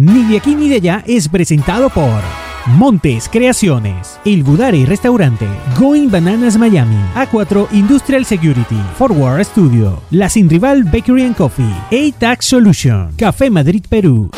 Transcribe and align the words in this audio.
Ni 0.00 0.22
de 0.26 0.36
aquí 0.36 0.54
ni 0.54 0.68
de 0.68 0.76
allá 0.76 1.02
es 1.08 1.28
presentado 1.28 1.90
por 1.90 2.22
Montes 2.66 3.28
Creaciones, 3.28 4.20
El 4.24 4.44
Budare 4.44 4.86
Restaurante, 4.86 5.48
Going 5.76 6.08
Bananas 6.08 6.56
Miami, 6.56 6.94
A4 7.16 7.66
Industrial 7.72 8.24
Security, 8.24 8.80
Forward 8.96 9.44
Studio, 9.44 10.00
La 10.12 10.28
Sin 10.28 10.48
Rival 10.48 10.84
Bakery 10.84 11.24
and 11.24 11.34
Coffee, 11.34 11.74
A-Tax 11.90 12.46
Solution, 12.46 13.10
Café 13.16 13.50
Madrid 13.50 13.84
Perú. 13.88 14.30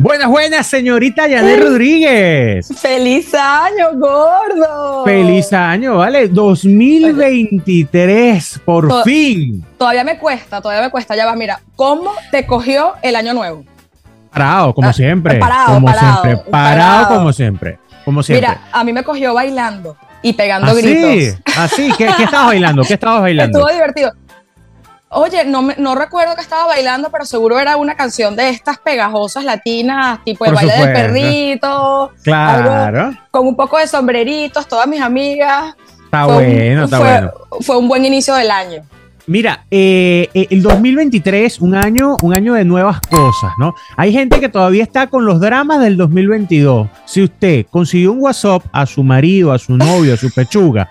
Buenas, 0.00 0.28
buenas, 0.28 0.64
señorita 0.68 1.26
Yanet 1.26 1.60
Rodríguez. 1.60 2.68
¡Feliz 2.80 3.34
año, 3.34 3.88
gordo! 3.94 5.04
¡Feliz 5.04 5.52
año, 5.52 5.96
vale! 5.96 6.28
2023, 6.28 8.60
por 8.64 9.02
fin. 9.02 9.64
Todavía 9.76 10.04
me 10.04 10.16
cuesta, 10.18 10.60
todavía 10.62 10.84
me 10.84 10.90
cuesta. 10.92 11.16
Ya 11.16 11.26
va, 11.26 11.34
mira, 11.34 11.58
¿cómo 11.74 12.12
te 12.30 12.46
cogió 12.46 12.92
el 13.02 13.16
año 13.16 13.34
nuevo? 13.34 13.64
Parado, 14.30 14.72
como 14.72 14.90
Ah, 14.90 14.92
siempre. 14.92 15.40
parado, 15.40 15.74
como 15.74 15.86
parado, 15.86 16.22
siempre. 16.22 16.44
Parado, 16.48 17.02
parado. 17.02 17.18
como 17.18 17.32
siempre. 17.32 17.78
Como 18.04 18.22
siempre. 18.22 18.48
Mira, 18.48 18.60
a 18.70 18.84
mí 18.84 18.92
me 18.92 19.02
cogió 19.02 19.34
bailando 19.34 19.96
y 20.22 20.32
pegando 20.34 20.70
así, 20.70 20.80
gritos. 20.82 21.40
así. 21.56 21.92
¿Qué, 21.98 22.08
qué 22.16 22.22
estabas 22.22 22.46
bailando? 22.46 22.82
¿Qué 22.84 22.94
estabas 22.94 23.20
bailando? 23.22 23.58
Estuvo 23.58 23.72
divertido. 23.72 24.12
Oye, 25.10 25.44
no, 25.46 25.62
me- 25.62 25.74
no 25.78 25.94
recuerdo 25.94 26.34
que 26.34 26.42
estaba 26.42 26.66
bailando, 26.66 27.08
pero 27.10 27.24
seguro 27.24 27.58
era 27.58 27.76
una 27.76 27.94
canción 27.96 28.36
de 28.36 28.50
estas 28.50 28.78
pegajosas 28.78 29.42
latinas, 29.44 30.22
tipo 30.24 30.44
el 30.44 30.50
Por 30.52 30.56
baile 30.56 30.72
del 30.72 30.80
supuesto. 30.82 31.02
perrito, 31.12 32.12
Claro. 32.22 33.14
con 33.30 33.46
un 33.46 33.56
poco 33.56 33.78
de 33.78 33.86
sombreritos, 33.86 34.68
todas 34.68 34.86
mis 34.86 35.00
amigas. 35.00 35.74
Está 36.04 36.24
Fue 36.26 36.36
un- 36.36 36.44
bueno, 36.54 36.84
está 36.84 36.98
fue- 36.98 37.08
bueno. 37.10 37.30
Fue 37.62 37.76
un 37.78 37.88
buen 37.88 38.04
inicio 38.04 38.34
del 38.34 38.50
año. 38.50 38.82
Mira, 39.26 39.64
eh, 39.70 40.28
eh, 40.32 40.46
el 40.50 40.62
2023, 40.62 41.60
un 41.60 41.74
año, 41.74 42.16
un 42.22 42.34
año 42.34 42.54
de 42.54 42.64
nuevas 42.64 42.98
cosas, 43.00 43.52
¿no? 43.58 43.74
Hay 43.96 44.10
gente 44.12 44.40
que 44.40 44.48
todavía 44.48 44.82
está 44.82 45.06
con 45.06 45.26
los 45.26 45.38
dramas 45.38 45.80
del 45.80 45.98
2022. 45.98 46.88
Si 47.04 47.22
usted 47.22 47.66
consiguió 47.70 48.12
un 48.12 48.20
WhatsApp 48.20 48.62
a 48.72 48.86
su 48.86 49.02
marido, 49.02 49.52
a 49.52 49.58
su 49.58 49.76
novio, 49.76 50.14
a 50.14 50.16
su 50.16 50.30
pechuga, 50.32 50.90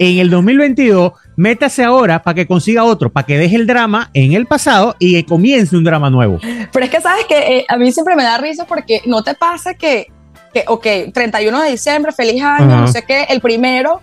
en 0.00 0.18
el 0.18 0.28
2022, 0.28 1.12
métase 1.38 1.84
ahora 1.84 2.20
para 2.20 2.34
que 2.34 2.46
consiga 2.48 2.82
otro, 2.82 3.10
para 3.10 3.24
que 3.24 3.38
deje 3.38 3.54
el 3.54 3.66
drama 3.66 4.10
en 4.12 4.32
el 4.32 4.46
pasado 4.46 4.96
y 4.98 5.14
que 5.14 5.24
comience 5.24 5.76
un 5.76 5.84
drama 5.84 6.10
nuevo. 6.10 6.40
Pero 6.72 6.84
es 6.84 6.90
que 6.90 7.00
sabes 7.00 7.26
que 7.26 7.58
eh, 7.58 7.64
a 7.68 7.76
mí 7.76 7.92
siempre 7.92 8.16
me 8.16 8.24
da 8.24 8.38
risa 8.38 8.64
porque 8.66 9.02
no 9.06 9.22
te 9.22 9.34
pasa 9.34 9.74
que, 9.74 10.08
que 10.52 10.64
ok, 10.66 11.12
31 11.14 11.62
de 11.62 11.70
diciembre, 11.70 12.10
feliz 12.12 12.42
año, 12.42 12.80
no 12.80 12.88
sé 12.88 13.02
qué, 13.04 13.22
el 13.28 13.40
primero, 13.40 14.00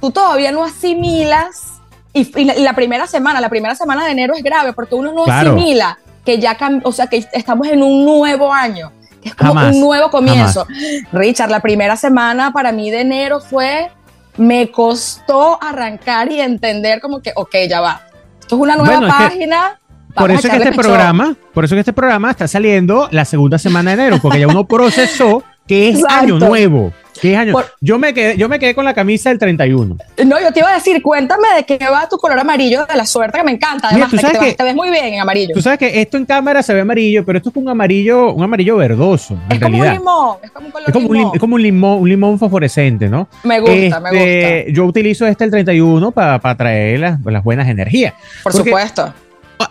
tú 0.00 0.12
todavía 0.12 0.52
no 0.52 0.64
asimilas. 0.64 1.72
Y, 2.12 2.30
y 2.40 2.44
la, 2.44 2.56
y 2.56 2.62
la 2.62 2.72
primera 2.74 3.06
semana, 3.08 3.40
la 3.40 3.48
primera 3.50 3.74
semana 3.74 4.04
de 4.04 4.12
enero 4.12 4.34
es 4.36 4.42
grave 4.44 4.72
porque 4.72 4.94
uno 4.94 5.12
no 5.12 5.24
Claro. 5.24 5.54
asimila 5.54 5.98
que 6.24 6.38
ya 6.38 6.56
o 6.84 6.92
sea, 6.92 7.08
que 7.08 7.24
estamos 7.32 7.66
en 7.68 7.82
un 7.82 8.04
nuevo 8.04 8.52
año, 8.52 8.92
que 9.22 9.30
es 9.30 9.34
como 9.34 9.54
Jamás, 9.54 9.74
un 9.74 9.80
nuevo 9.80 10.10
comienzo. 10.10 10.66
Richard, 11.12 11.50
la 11.50 11.60
primera 11.60 11.96
semana 11.96 12.52
para 12.52 12.70
mí 12.72 12.90
de 12.90 13.00
enero 13.00 13.40
fue, 13.40 13.90
me 14.36 14.70
costó 14.70 15.58
arrancar 15.62 16.30
y 16.30 16.40
entender 16.40 17.00
como 17.00 17.20
que, 17.20 17.32
ok, 17.34 17.54
ya 17.68 17.80
va. 17.80 18.02
Esto 18.40 18.56
es 18.56 18.60
una 18.60 18.76
nueva 18.76 18.98
Bueno, 18.98 19.06
es 19.08 19.14
que 19.14 19.22
página. 19.28 19.80
Por 20.14 20.30
eso 20.30 20.46
es 20.46 20.50
que 20.50 20.56
este 20.56 20.70
pichón. 20.70 20.84
programa, 20.84 21.36
por 21.52 21.64
eso 21.64 21.74
es 21.74 21.76
que 21.76 21.80
este 21.80 21.92
programa 21.92 22.30
está 22.30 22.48
saliendo 22.48 23.08
la 23.10 23.24
segunda 23.24 23.58
semana 23.58 23.90
de 23.90 24.02
enero, 24.02 24.18
porque 24.22 24.40
ya 24.40 24.46
uno 24.48 24.66
procesó 24.66 25.42
que 25.66 25.90
es 25.90 25.96
Exacto. 25.96 26.24
año 26.24 26.38
nuevo. 26.38 26.92
Que 27.20 27.32
es 27.32 27.38
año. 27.38 27.52
Por- 27.52 27.66
Yo 27.80 27.98
me 27.98 28.12
quedé, 28.14 28.36
yo 28.36 28.48
me 28.48 28.58
quedé 28.58 28.74
con 28.74 28.84
la 28.84 28.94
camisa 28.94 29.30
del 29.30 29.38
31. 29.38 29.96
No, 30.26 30.40
yo 30.40 30.52
te 30.52 30.60
iba 30.60 30.70
a 30.70 30.74
decir, 30.74 31.00
cuéntame 31.02 31.48
de 31.56 31.64
qué 31.64 31.78
va 31.90 32.08
tu 32.08 32.16
color 32.18 32.38
amarillo 32.38 32.84
de 32.86 32.96
la 32.96 33.06
suerte, 33.06 33.38
que 33.38 33.44
me 33.44 33.52
encanta. 33.52 33.88
Mira, 33.92 34.06
Además, 34.06 34.10
tú 34.10 34.16
de 34.16 34.20
que 34.20 34.26
sabes 34.26 34.32
te, 34.32 34.38
vas- 34.38 34.48
que- 34.50 34.56
te 34.56 34.64
ves 34.64 34.74
muy 34.74 34.90
bien 34.90 35.04
en 35.06 35.20
amarillo. 35.20 35.54
Tú 35.54 35.62
sabes 35.62 35.78
que 35.78 36.00
esto 36.00 36.16
en 36.16 36.26
cámara 36.26 36.62
se 36.62 36.74
ve 36.74 36.80
amarillo, 36.80 37.24
pero 37.24 37.38
esto 37.38 37.50
es 37.50 37.56
un 37.56 37.68
amarillo, 37.68 38.32
un 38.32 38.42
amarillo 38.44 38.76
verdoso, 38.76 39.34
en 39.48 39.56
es 39.56 39.60
como 39.62 39.78
un 39.78 39.88
limón, 39.92 40.36
es 40.42 40.50
como 40.50 40.66
un 40.66 40.72
color 40.72 40.88
Es 40.88 40.92
como, 40.92 41.12
limón. 41.12 41.26
lim- 41.30 41.34
es 41.34 41.40
como 41.40 41.54
un 41.54 41.62
limón, 41.62 41.98
un 42.00 42.08
limón 42.08 42.38
fosforescente, 42.38 43.08
¿no? 43.08 43.28
Me 43.44 43.60
gusta, 43.60 44.00
me 44.00 44.08
Este, 44.10 44.56
gusta. 44.64 44.72
Yo 44.72 44.84
utilizo 44.84 45.26
este 45.26 45.44
el 45.44 45.50
31 45.50 46.10
para 46.12 46.54
traer 46.56 47.00
las, 47.00 47.20
las 47.24 47.42
buenas 47.44 47.68
energías. 47.68 48.14
Por 48.42 48.52
porque- 48.52 48.70
supuesto. 48.70 49.12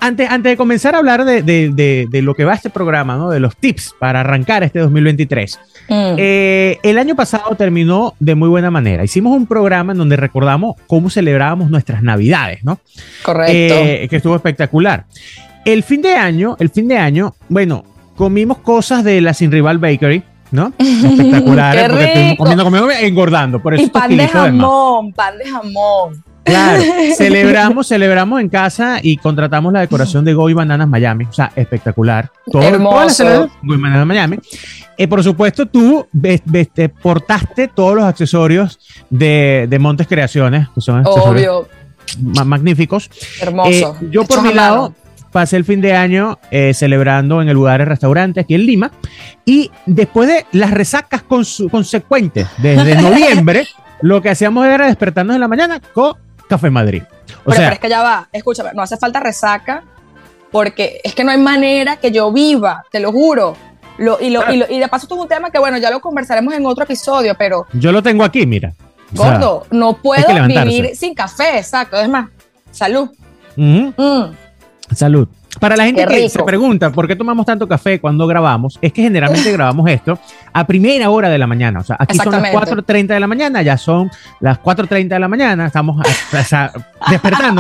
Antes, 0.02 0.30
antes 0.30 0.52
de 0.52 0.58
comenzar 0.58 0.96
a 0.96 1.00
hablar 1.00 1.26
de, 1.26 1.42
de- 1.44 1.70
de- 1.74 2.08
de 2.10 2.22
lo 2.22 2.34
que 2.34 2.44
va 2.46 2.54
este 2.54 2.70
programa, 2.70 3.16
¿no? 3.18 3.30
De 3.30 3.40
los 3.40 3.56
tips 3.56 3.94
para 4.00 4.22
arrancar 4.22 4.64
este 4.64 4.80
2023. 4.80 5.60
Mm. 5.90 5.94
Eh, 6.18 6.80
el 6.84 6.98
año 6.98 7.16
pasado 7.16 7.56
terminó 7.56 8.14
de 8.20 8.34
muy 8.36 8.50
buena 8.50 8.72
manera. 8.72 9.04
Hicimos 9.04 9.36
un 9.38 9.46
programa 9.46 9.92
en 9.92 9.98
donde 10.00 10.16
recordamos 10.16 10.76
cómo 10.88 11.10
celebrábamos 11.10 11.70
nuestras 11.70 12.02
navidades, 12.02 12.64
¿no? 12.64 12.80
Correcto. 13.24 13.54
Eh, 13.54 14.08
que 14.10 14.16
estuvo 14.16 14.36
espectacular. 14.36 15.06
El 15.66 15.84
fin 15.84 16.02
de 16.02 16.16
año, 16.16 16.56
el 16.60 16.70
fin 16.70 16.88
de 16.88 16.98
año, 16.98 17.36
bueno, 17.50 17.84
comimos 18.16 18.60
cosas 18.60 19.04
de 19.04 19.22
la 19.22 19.34
Sin 19.34 19.52
Rival 19.52 19.78
Bakery, 19.80 20.24
¿no? 20.52 20.72
Espectaculares, 20.80 21.82
¡Qué 21.84 21.90
porque 21.90 22.04
estuvimos 22.06 22.38
comiendo, 22.38 22.64
comiendo, 22.64 22.92
engordando. 22.92 23.62
Por 23.62 23.74
eso 23.74 23.84
y 23.84 23.90
pan 23.90 24.16
de 24.16 24.28
jamón, 24.28 25.14
pan 25.14 25.38
de 25.38 25.46
jamón. 25.50 26.24
Claro, 26.46 26.84
celebramos, 27.18 27.88
celebramos 27.88 28.40
en 28.40 28.50
casa 28.50 29.00
y 29.02 29.18
contratamos 29.18 29.74
la 29.74 29.80
decoración 29.82 30.24
de 30.24 30.34
Goy 30.34 30.54
Bananas 30.54 30.88
Miami. 30.88 31.26
O 31.26 31.34
sea, 31.34 31.52
espectacular. 31.56 32.32
Todo, 32.52 32.62
Hermoso. 32.62 32.92
toda 32.94 33.04
la 33.06 33.10
celebración, 33.10 33.52
Goy 33.64 33.78
Bananas 33.82 34.06
Miami. 34.08 34.38
Eh, 34.98 35.08
por 35.08 35.24
supuesto, 35.24 35.66
tú 35.66 36.08
ves- 36.12 36.42
ves- 36.46 36.70
te 36.72 36.88
portaste 36.90 37.68
todos 37.68 37.96
los 37.96 38.06
accesorios 38.06 38.80
de, 39.10 39.66
de 39.70 39.80
Montes 39.80 40.08
Creaciones, 40.08 40.70
que 40.74 40.82
son 40.82 41.04
Obvio, 41.06 41.68
ma- 42.22 42.46
magníficos. 42.46 43.10
hermoso. 43.42 43.98
Eh, 44.02 44.08
yo 44.12 44.24
por 44.24 44.42
mi 44.42 44.54
lado 44.54 44.82
mano. 44.84 44.96
pasé 45.32 45.58
el 45.58 45.66
fin 45.66 45.82
de 45.82 45.94
año 45.96 46.40
eh, 46.52 46.74
celebrando 46.74 47.42
en 47.42 47.50
el 47.50 47.56
lugar 47.56 47.80
de 47.80 47.86
restaurante 47.86 48.40
aquí 48.40 48.54
en 48.56 48.66
Lima 48.66 48.92
y 49.46 49.70
después 49.86 50.30
de 50.30 50.46
las 50.54 50.72
resacas 50.72 51.24
consecuentes 51.24 52.48
desde 52.60 52.96
noviembre, 53.02 53.68
lo 54.02 54.22
que 54.22 54.30
hacíamos 54.30 54.66
era 54.66 54.86
despertarnos 54.88 55.36
en 55.36 55.42
la 55.42 55.48
mañana 55.48 55.82
con 55.94 56.14
Café 56.48 56.70
Madrid. 56.70 57.04
O 57.04 57.46
pero, 57.46 57.56
sea, 57.56 57.66
pero 57.66 57.74
es 57.74 57.80
que 57.80 57.90
ya 57.90 58.02
va, 58.04 58.28
escúchame, 58.32 58.72
no 58.74 58.82
hace 58.82 58.98
falta 58.98 59.20
resaca 59.20 59.84
porque 60.52 61.00
es 61.04 61.14
que 61.16 61.24
no 61.24 61.32
hay 61.32 61.38
manera 61.38 61.98
que 61.98 62.12
yo 62.12 62.32
viva, 62.32 62.84
te 62.92 63.00
lo 63.00 63.12
juro. 63.12 63.56
Lo, 63.98 64.20
y, 64.20 64.30
lo, 64.30 64.52
y, 64.52 64.58
lo- 64.58 64.70
y 64.70 64.80
de 64.80 64.88
paso, 64.88 65.06
esto 65.06 65.16
es 65.16 65.22
un 65.22 65.28
tema 65.28 65.50
que, 65.52 65.58
bueno, 65.60 65.78
ya 65.78 65.90
lo 65.90 66.00
conversaremos 66.02 66.54
en 66.54 66.66
otro 66.66 66.84
episodio, 66.84 67.34
pero 67.38 67.66
yo 67.74 67.92
lo 67.92 68.02
tengo 68.04 68.24
aquí, 68.24 68.46
mira. 68.46 68.74
O 69.14 69.18
sea, 69.18 69.34
gordo, 69.38 69.66
no 69.72 69.94
puedo 69.98 70.26
vivir 70.48 70.96
sin 70.96 71.14
café, 71.14 71.58
exacto. 71.60 71.98
Es 71.98 72.10
más, 72.10 72.30
salud. 72.72 73.10
ujú, 73.56 73.94
Mm. 73.98 74.36
salud. 74.94 75.28
Para 75.60 75.76
la 75.76 75.86
gente 75.86 76.06
que 76.06 76.30
se 76.30 76.44
pregunta 76.44 76.90
por 76.92 77.08
qué 77.08 77.16
tomamos 77.16 77.46
tanto 77.46 77.68
café 77.68 78.00
cuando 78.00 78.28
grabamos, 78.28 78.78
es 78.82 78.92
que 78.94 79.02
generalmente 79.04 79.52
grabamos 79.54 79.90
esto 79.90 80.20
a 80.54 80.66
primera 80.68 81.10
hora 81.10 81.30
de 81.30 81.38
la 81.38 81.48
mañana. 81.48 81.80
O 81.80 81.84
sea, 81.84 81.96
aquí 82.00 82.16
son 82.18 82.32
las 82.32 82.44
Exactamente. 82.44 82.84
4.30 82.94 83.08
de 83.08 83.20
la 83.20 83.28
mañana, 83.28 83.62
ya 83.62 83.78
son 83.78 84.10
las 84.40 84.60
4.30 84.62 85.08
de 85.10 85.20
la 85.20 85.28
mañana, 85.28 85.66
estamos 85.66 85.98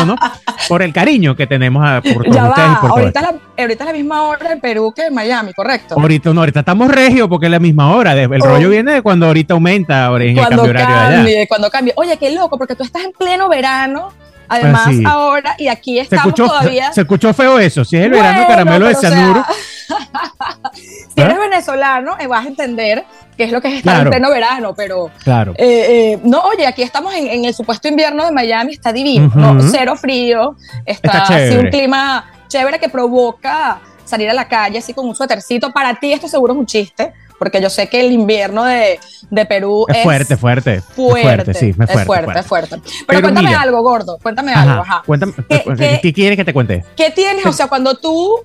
¿no? 0.05 0.15
Por 0.67 0.81
el 0.81 0.91
cariño 0.93 1.35
que 1.35 1.45
tenemos 1.45 1.85
a- 1.85 2.01
por 2.01 2.23
todos 2.23 2.35
Ya 2.35 2.49
ustedes 2.49 2.69
va, 2.69 2.81
por 2.81 2.89
ahorita 2.91 3.19
es, 3.19 3.25
la, 3.27 3.63
ahorita 3.63 3.83
es 3.83 3.87
la 3.87 3.93
misma 3.93 4.21
hora 4.23 4.51
en 4.51 4.59
Perú 4.59 4.91
que 4.95 5.05
en 5.07 5.13
Miami, 5.13 5.53
¿correcto? 5.53 5.95
Ahorita, 5.99 6.33
no, 6.33 6.39
ahorita 6.41 6.61
estamos 6.61 6.91
regio 6.91 7.29
porque 7.29 7.45
es 7.45 7.51
la 7.51 7.59
misma 7.59 7.93
hora. 7.95 8.13
El 8.19 8.31
Oh. 8.41 8.45
rollo 8.45 8.69
viene 8.69 8.93
de 8.93 9.01
cuando 9.03 9.27
ahorita 9.27 9.53
aumenta 9.53 10.05
ahora 10.05 10.23
en 10.23 10.31
el 10.31 10.35
cuando 10.37 10.63
cambio 10.63 10.69
horario 10.71 10.95
de 10.95 11.01
allá. 11.01 11.15
cambie, 11.17 11.47
cuando 11.47 11.69
cambie. 11.69 11.93
Oye, 11.97 12.17
qué 12.17 12.31
loco, 12.33 12.57
porque 12.57 12.75
tú 12.75 12.83
estás 12.83 13.03
en 13.03 13.11
pleno 13.11 13.47
verano, 13.47 14.09
además 14.47 14.87
sí. 14.89 15.03
ahora, 15.05 15.55
y 15.57 15.67
aquí 15.67 15.95
Se 15.97 16.01
estamos 16.03 16.25
escuchó, 16.27 16.47
todavía. 16.47 16.91
se 16.93 17.01
escuchó 17.01 17.33
feo 17.33 17.59
eso. 17.59 17.83
Si 17.85 17.97
es 17.97 18.03
el 18.05 18.11
verano 18.11 18.33
Bueno, 18.45 18.47
caramelo 18.47 18.85
de 18.87 18.95
pero, 18.95 18.97
o 18.97 19.01
sea, 19.01 19.11
cianuro. 19.11 19.45
si 20.73 21.21
eres 21.21 21.35
¿Ah? 21.35 21.39
venezolano, 21.39 22.15
eh, 22.19 22.27
vas 22.27 22.45
a 22.45 22.47
entender 22.47 23.05
qué 23.37 23.43
es 23.45 23.51
lo 23.51 23.61
que 23.61 23.67
es 23.69 23.73
estar 23.75 23.93
Claro. 23.95 24.07
en 24.07 24.11
pleno 24.11 24.29
verano, 24.29 24.73
pero 24.75 25.11
Claro. 25.23 25.53
eh, 25.57 26.13
eh, 26.13 26.19
no, 26.23 26.41
oye, 26.41 26.65
aquí 26.65 26.81
estamos 26.83 27.13
en, 27.13 27.27
en 27.27 27.45
el 27.45 27.53
supuesto 27.53 27.87
invierno 27.87 28.25
de 28.25 28.31
Miami, 28.31 28.73
está 28.73 28.91
divino, 28.93 29.31
cero 29.71 29.95
frío, 29.95 30.55
está, 30.85 31.11
Está 31.23 31.35
así 31.35 31.57
un 31.57 31.69
clima 31.69 32.25
chévere 32.47 32.79
que 32.79 32.89
provoca 32.89 33.79
salir 34.05 34.29
a 34.29 34.33
la 34.33 34.47
calle 34.47 34.77
así 34.77 34.93
con 34.93 35.07
un 35.07 35.15
suétercito. 35.15 35.71
Para 35.71 35.95
ti 35.95 36.13
esto 36.13 36.27
seguro 36.27 36.53
es 36.53 36.59
un 36.59 36.65
chiste, 36.65 37.11
porque 37.39 37.61
yo 37.61 37.69
sé 37.69 37.87
que 37.89 37.99
el 38.01 38.11
invierno 38.11 38.63
de, 38.65 38.99
de 39.29 39.45
Perú 39.45 39.85
Es 39.89 40.03
fuerte, 40.03 40.37
fuerte. 40.37 40.75
Es 40.75 40.83
fuerte, 40.85 41.21
fuerte, 41.21 41.53
sí, 41.53 41.69
es 41.69 41.79
es 41.79 41.85
fuerte. 41.91 42.05
fuerte, 42.05 42.39
es 42.39 42.45
fuerte. 42.45 42.77
Pero, 42.77 42.93
Pero 43.07 43.21
cuéntame 43.21 43.47
mira. 43.49 43.61
algo, 43.61 43.81
gordo, 43.81 44.17
cuéntame 44.21 44.51
Ajá, 44.53 44.61
algo, 44.71 44.81
ajá. 44.83 45.03
Cuéntame, 45.05 45.33
¿Qué- 45.49 45.63
¿qué, 45.77 45.99
qué- 46.01 46.13
quieres 46.13 46.37
que 46.37 46.45
te 46.45 46.53
cuente? 46.53 46.83
¿Qué 46.95 47.11
tienes? 47.11 47.45
O 47.45 47.53
sea, 47.53 47.67
cuando 47.67 47.95
tú 47.95 48.39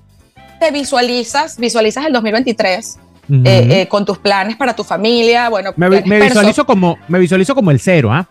te 0.59 0.71
visualizas, 0.71 1.57
visualizas 1.57 2.05
el 2.05 2.13
2023 2.13 2.99
Ujú. 3.29 3.41
eh, 3.45 3.81
eh, 3.81 3.87
con 3.87 4.05
tus 4.05 4.17
planes 4.17 4.57
para 4.57 4.75
tu 4.75 4.83
familia, 4.83 5.49
bueno, 5.49 5.71
me, 5.75 5.89
me 6.01 6.19
visualizo 6.21 6.65
como, 6.65 6.97
me 7.07 7.19
visualizo 7.19 7.55
como 7.55 7.71
el 7.71 7.79
cero, 7.79 8.11
¿ah? 8.11 8.27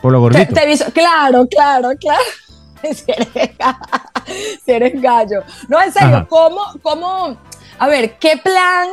Por 0.00 0.12
lo 0.12 0.20
gordito. 0.20 0.54
te 0.54 0.92
claro, 0.92 1.46
claro, 1.48 1.90
claro. 1.98 2.22
Si 2.84 3.10
eres, 3.10 3.28
si 4.64 4.72
eres 4.72 5.00
gallo. 5.00 5.42
No, 5.68 5.80
en 5.80 5.90
serio, 5.90 6.16
Ajá. 6.16 6.26
¿cómo, 6.28 6.60
¿cómo? 6.82 7.34
A 7.78 7.88
ver, 7.88 8.18
¿qué 8.18 8.36
plan 8.36 8.86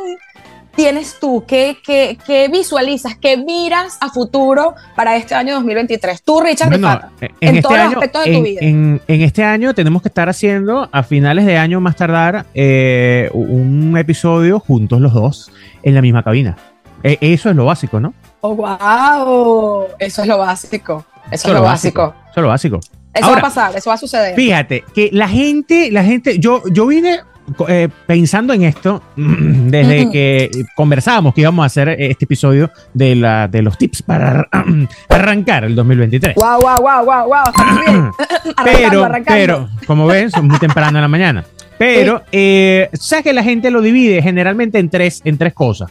tienes 0.74 1.18
tú? 1.20 1.44
¿Qué, 1.46 1.76
qué, 1.84 2.18
qué 2.26 2.48
visualizas? 2.48 3.16
¿Qué 3.16 3.36
miras 3.36 3.98
a 4.00 4.08
futuro 4.10 4.74
para 4.96 5.16
este 5.16 5.34
año 5.34 5.54
2023? 5.54 6.22
Tú, 6.22 6.40
Richard 6.40 6.68
Bueno, 6.70 6.88
Rifata, 6.88 7.10
en, 7.20 7.30
en, 7.40 7.56
este 7.56 7.62
todos 7.62 7.76
los 7.78 7.86
aspectos 7.94 8.24
de 8.24 8.32
tu 8.34 8.42
vida. 8.42 8.60
en- 8.62 9.00
en 9.06 9.20
este 9.22 9.44
año 9.44 9.74
tenemos 9.74 10.02
que 10.02 10.08
estar 10.08 10.28
haciendo, 10.28 10.88
a 10.92 11.02
finales 11.02 11.44
de 11.46 11.56
año 11.58 11.80
más 11.80 11.96
tardar, 11.96 12.46
eh, 12.54 13.30
un 13.32 13.96
episodio 13.98 14.60
juntos 14.60 15.00
los 15.00 15.12
dos 15.14 15.50
en 15.82 15.94
la 15.94 16.02
misma 16.02 16.22
cabina. 16.22 16.56
Eh, 17.02 17.18
eso 17.20 17.50
es 17.50 17.56
lo 17.56 17.64
básico, 17.64 17.98
¿no? 18.00 18.14
Oh, 18.40 18.54
wow. 18.54 19.86
Eso 19.98 20.22
es 20.22 20.28
lo 20.28 20.38
básico. 20.38 21.04
Eso 21.30 21.48
es 21.48 21.54
lo 21.54 21.62
básico. 21.62 22.14
Eso 22.30 22.40
es 22.40 22.42
lo 22.42 22.48
básico. 22.48 22.80
Eso 23.14 23.26
Ahora, 23.26 23.42
va 23.42 23.48
a 23.48 23.50
pasar, 23.50 23.76
eso 23.76 23.90
va 23.90 23.94
a 23.94 23.98
suceder. 23.98 24.34
Fíjate 24.34 24.84
que 24.94 25.10
la 25.12 25.28
gente, 25.28 25.90
la 25.90 26.02
gente, 26.02 26.38
yo, 26.38 26.62
yo 26.70 26.86
vine 26.86 27.20
eh, 27.68 27.88
pensando 28.06 28.52
en 28.52 28.62
esto 28.62 29.02
desde 29.16 30.10
que 30.10 30.50
conversábamos 30.74 31.34
que 31.34 31.42
íbamos 31.42 31.62
a 31.62 31.66
hacer 31.66 31.88
este 31.90 32.24
episodio 32.24 32.70
de, 32.94 33.14
la, 33.16 33.48
de 33.48 33.62
los 33.62 33.78
tips 33.78 34.02
para 34.02 34.48
arrancar 35.08 35.64
el 35.64 35.74
2023. 35.74 36.34
Wow, 36.36 36.60
wow, 36.60 36.80
wow, 36.80 37.04
wow, 37.04 37.26
wow. 37.26 37.42
Estamos 37.46 37.80
bien. 37.86 38.10
arrancando, 38.56 38.64
pero, 38.64 39.04
arrancando. 39.04 39.40
pero, 39.40 39.68
como 39.86 40.06
ven, 40.06 40.30
son 40.30 40.48
muy 40.48 40.58
temprano 40.58 40.98
en 40.98 41.02
la 41.02 41.08
mañana. 41.08 41.44
Pero, 41.78 42.22
eh, 42.30 42.88
¿sabes 42.92 43.24
que 43.24 43.32
la 43.32 43.42
gente 43.42 43.70
lo 43.70 43.80
divide 43.80 44.22
generalmente 44.22 44.78
en 44.78 44.88
tres, 44.88 45.20
en 45.24 45.36
tres 45.36 45.52
cosas? 45.52 45.90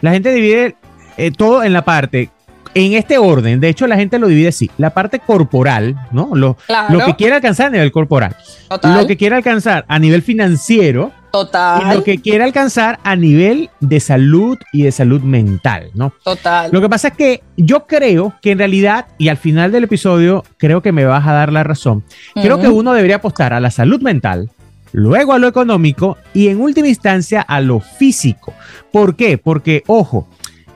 La 0.00 0.12
gente 0.12 0.32
divide 0.32 0.76
eh, 1.16 1.30
todo 1.30 1.62
en 1.62 1.72
la 1.72 1.82
parte, 1.82 2.28
en 2.74 2.92
este 2.94 3.18
orden, 3.18 3.60
de 3.60 3.68
hecho 3.68 3.86
la 3.86 3.96
gente 3.96 4.18
lo 4.18 4.28
divide 4.28 4.48
así, 4.48 4.70
la 4.78 4.90
parte 4.90 5.18
corporal, 5.18 5.96
¿no? 6.12 6.30
Lo, 6.34 6.56
Claro, 6.66 6.98
lo 6.98 7.04
que 7.04 7.16
quiere 7.16 7.34
alcanzar 7.34 7.66
a 7.66 7.70
nivel 7.70 7.92
corporal, 7.92 8.36
total, 8.68 9.00
lo 9.00 9.06
que 9.06 9.16
quiere 9.16 9.36
alcanzar 9.36 9.84
a 9.88 9.98
nivel 9.98 10.22
financiero 10.22 11.12
y 11.28 11.32
total, 11.32 11.96
lo 11.96 12.04
que 12.04 12.18
quiere 12.18 12.44
alcanzar 12.44 12.98
a 13.04 13.16
nivel 13.16 13.70
de 13.80 14.00
salud 14.00 14.58
y 14.72 14.82
de 14.82 14.92
salud 14.92 15.20
mental, 15.22 15.90
¿no? 15.94 16.12
total. 16.24 16.70
Lo 16.72 16.80
que 16.80 16.88
pasa 16.88 17.08
es 17.08 17.14
que 17.14 17.42
yo 17.56 17.86
creo 17.86 18.34
que 18.42 18.52
en 18.52 18.58
realidad, 18.58 19.06
y 19.18 19.28
al 19.28 19.36
final 19.36 19.72
del 19.72 19.84
episodio, 19.84 20.44
creo 20.56 20.82
que 20.82 20.92
me 20.92 21.04
vas 21.04 21.26
a 21.26 21.32
dar 21.32 21.52
la 21.52 21.64
razón, 21.64 22.04
creo 22.34 22.60
que 22.60 22.68
uno 22.68 22.92
debería 22.92 23.16
apostar 23.16 23.52
a 23.52 23.60
la 23.60 23.70
salud 23.70 24.00
mental, 24.00 24.50
luego 24.92 25.32
a 25.32 25.38
lo 25.38 25.48
económico 25.48 26.18
y 26.34 26.48
en 26.48 26.60
última 26.60 26.88
instancia 26.88 27.40
a 27.42 27.60
lo 27.60 27.80
físico. 27.80 28.52
¿Por 28.92 29.16
qué? 29.16 29.38
Porque, 29.38 29.82
ojo, 29.86 30.28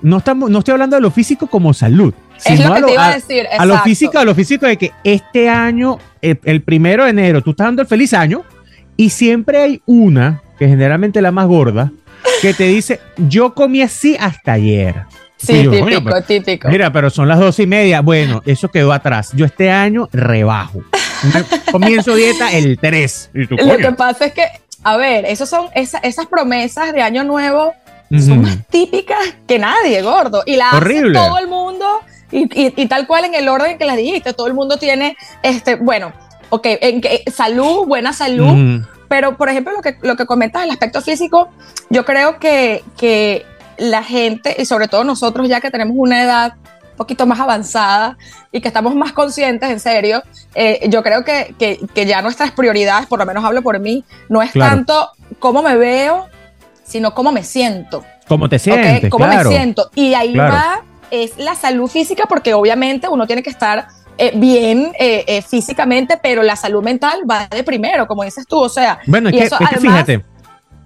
no, 0.05 0.19
estamos, 0.19 0.51
no 0.51 0.61
estoy 0.61 0.73
hablando 0.73 0.97
de 0.97 1.03
lo 1.03 1.11
físico 1.11 1.47
como 1.49 1.75
salud, 1.75 2.15
Es 2.37 2.45
sino 2.45 2.69
lo 2.69 2.73
a 2.73 2.75
que 2.77 2.81
lo, 2.83 2.87
te 2.87 2.93
iba 2.93 3.05
a 3.07 3.09
a- 3.11 3.15
decir. 3.15 3.47
a 3.59 3.67
lo 3.67 3.79
físico, 3.81 4.19
a 4.19 4.25
lo 4.25 4.35
físico 4.35 4.67
de 4.67 4.77
que 4.77 4.93
este 5.03 5.49
año, 5.49 5.99
el 6.23 6.63
primero 6.63 7.05
de 7.05 7.11
enero, 7.11 7.43
tú 7.43 7.51
estás 7.51 7.67
dando 7.67 7.83
el 7.83 7.89
feliz 7.89 8.15
año 8.15 8.43
y 8.97 9.11
siempre 9.11 9.59
hay 9.61 9.83
una, 9.87 10.43
que 10.59 10.69
generalmente 10.69 11.21
la 11.21 11.33
más 11.33 11.47
gorda, 11.47 11.91
que 12.41 12.55
te 12.55 12.65
dice, 12.65 13.01
yo 13.17 13.55
comí 13.55 13.83
así 13.83 14.17
hasta 14.21 14.53
ayer. 14.53 15.03
Sí, 15.37 15.63
yo, 15.65 15.71
típico, 15.73 16.03
pero- 16.05 16.23
típico. 16.23 16.69
Mira, 16.69 16.91
pero 16.93 17.11
son 17.11 17.29
las 17.29 17.39
doce 17.39 17.65
y 17.65 17.67
media. 17.67 18.01
Bueno, 18.01 18.41
eso 18.47 18.69
quedó 18.71 18.93
atrás. 18.95 19.31
Yo 19.35 19.45
este 19.45 19.71
año 19.71 20.09
rebajo. 20.13 20.81
Comienzo 21.71 22.15
dieta 22.15 22.51
el 22.53 22.79
3. 22.79 23.31
Y 23.35 23.47
tú, 23.47 23.57
Lo 23.57 23.77
que 23.77 23.93
pasa 23.93 24.27
es 24.27 24.33
que, 24.33 24.45
a 24.83 24.97
ver, 24.97 25.25
esos 25.27 25.49
son 25.51 25.67
esa- 25.75 25.99
esas 25.99 26.27
promesas 26.27 26.93
de 26.93 27.03
año 27.03 27.25
nuevo 27.25 27.75
Ujú. 28.11 28.23
son 28.23 28.43
más 28.43 28.59
típicas 28.69 29.19
que 29.47 29.59
nadie, 29.59 30.03
gordo. 30.03 30.43
Y 30.47 30.57
la 30.57 30.71
Horrible. 30.77 31.19
hace 31.19 31.29
todo 31.29 31.39
el 31.39 31.49
mundo 31.49 31.87
y, 32.31 32.43
y- 32.67 32.73
y 32.77 32.87
tal 32.87 33.07
cual 33.07 33.25
en 33.25 33.35
el 33.35 33.49
orden 33.49 33.79
que 33.79 33.85
las 33.85 33.97
dijiste. 33.97 34.33
Todo 34.33 34.47
el 34.47 34.55
mundo 34.55 34.77
tiene, 34.77 35.17
este, 35.43 35.77
bueno, 35.77 36.13
ok, 36.51 36.67
en 36.81 37.01
que, 37.01 37.25
salud, 37.35 37.87
buena 37.87 38.13
salud. 38.13 38.83
Pero, 39.09 39.37
por 39.37 39.49
ejemplo, 39.49 39.73
lo 39.75 39.83
que, 39.83 39.97
lo 40.03 40.17
que 40.17 40.27
comentas, 40.27 40.65
el 40.65 40.71
aspecto 40.71 41.01
físico, 41.01 41.49
yo 41.91 42.05
creo 42.05 42.39
que, 42.39 42.83
que 42.97 43.45
la 43.77 44.03
gente, 44.03 44.57
y 44.59 44.65
sobre 44.65 44.89
todo 44.89 45.05
nosotros 45.05 45.49
ya 45.49 45.61
que 45.61 45.71
tenemos 45.71 45.95
una 45.99 46.23
edad 46.23 46.55
un 46.93 46.97
poquito 46.97 47.27
más 47.27 47.39
avanzada 47.41 48.17
y 48.53 48.61
que 48.61 48.69
estamos 48.69 48.95
más 48.95 49.13
conscientes, 49.13 49.69
en 49.71 49.81
serio, 49.81 50.23
eh, 50.55 50.87
yo 50.89 51.03
creo 51.03 51.25
que, 51.25 51.55
que, 51.59 51.81
que 51.93 52.07
ya 52.07 52.23
nuestras 52.23 52.53
prioridades, 52.53 53.07
por 53.07 53.19
lo 53.19 53.27
menos 53.27 53.45
hablo 53.45 53.63
por 53.63 53.79
mí, 53.81 54.05
no 54.29 54.43
es 54.43 54.53
Claro. 54.53 54.71
tanto 54.77 55.11
cómo 55.41 55.63
me 55.63 55.77
veo, 55.77 56.27
sino 56.85 57.13
cómo 57.15 57.33
me 57.33 57.43
siento. 57.43 58.05
¿Cómo 58.29 58.49
te 58.49 58.59
sientes? 58.59 59.11
¿Cómo 59.11 59.25
claro. 59.25 59.51
me 59.51 59.57
siento? 59.57 59.91
Y 59.97 60.15
ahí 60.15 60.33
Claro. 60.33 60.55
va, 60.55 60.83
es 61.11 61.37
la 61.39 61.55
salud 61.55 61.89
física, 61.89 62.25
porque 62.29 62.55
obviamente 62.55 63.09
uno 63.09 63.27
tiene 63.27 63.43
que 63.43 63.51
estar 63.51 63.89
eh, 64.17 64.33
bien 64.37 64.93
eh, 64.99 65.25
eh, 65.27 65.43
físicamente, 65.43 66.19
pero 66.23 66.43
la 66.45 66.55
salud 66.57 66.83
mental 66.85 67.23
va 67.29 67.49
de 67.49 67.65
primero, 67.65 68.07
como 68.07 68.23
dices 68.23 68.47
tú, 68.47 68.59
o 68.61 68.69
sea, 68.69 69.01
Bueno, 69.07 69.29
es 69.29 69.35
Y 69.35 69.39
que, 69.39 69.45
eso, 69.47 69.57
es 69.59 69.69
que 69.69 69.75
además- 69.77 70.05
fíjate, 70.05 70.25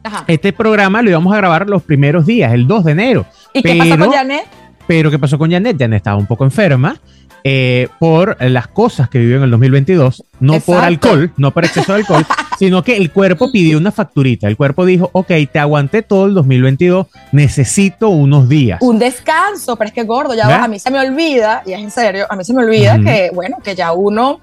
ajá. 0.03 0.25
este 0.27 0.53
programa 0.55 1.03
lo 1.03 1.11
íbamos 1.11 1.33
a 1.35 1.37
grabar 1.37 1.69
los 1.69 1.83
primeros 1.83 2.25
días, 2.25 2.53
el 2.55 2.67
2 2.67 2.85
de 2.85 2.93
enero. 2.93 3.27
¿Y 3.53 3.62
qué 3.62 3.75
pasó 3.77 3.91
pero- 3.91 4.05
con 4.06 4.15
Janet? 4.15 4.47
Pero 4.87 5.11
¿qué 5.11 5.19
pasó 5.19 5.37
con 5.39 5.50
Janet? 5.50 5.77
Janet 5.79 5.99
estaba 5.99 6.17
un 6.17 6.27
poco 6.27 6.45
enferma 6.45 6.97
eh, 7.44 7.88
por 7.99 8.37
las 8.43 8.67
cosas 8.69 9.08
que 9.08 9.19
vivió 9.19 9.37
en 9.37 9.43
el 9.44 9.50
2022. 9.50 10.25
No 10.40 10.52
por 10.61 10.76
Exacto. 10.76 10.85
alcohol, 11.08 11.32
no 11.37 11.50
por 11.52 11.64
exceso 11.64 11.93
de 11.93 11.99
alcohol, 12.00 12.26
sino 12.58 12.82
que 12.82 12.96
el 12.96 13.11
cuerpo 13.11 13.50
pidió 13.52 13.79
una 13.79 13.93
facturita. 13.93 14.46
El 14.49 14.56
cuerpo 14.56 14.85
dijo, 14.85 15.11
ok, 15.12 15.31
te 15.52 15.58
aguanté 15.58 16.02
todo 16.02 16.26
el 16.26 16.35
2022, 16.35 17.06
necesito 17.32 18.08
unos 18.08 18.49
días. 18.49 18.81
Un 18.82 18.99
descanso, 18.99 19.76
pero 19.76 19.88
es 19.88 19.94
que 19.94 20.02
gordo, 20.05 20.35
ya 20.35 20.46
¿Verdad? 20.46 20.64
a 20.64 20.69
mí 20.69 20.79
se 20.79 20.90
me 20.90 20.99
olvida, 21.00 21.62
y 21.67 21.73
es 21.73 21.81
en 21.81 21.90
serio, 21.90 22.26
a 22.29 22.37
mí 22.37 22.44
se 22.44 22.52
me 22.52 22.62
olvida 22.64 22.94
Ujú. 22.96 23.05
que, 23.05 23.31
bueno, 23.35 23.56
que 23.62 23.75
ya 23.75 23.93
uno 23.93 24.40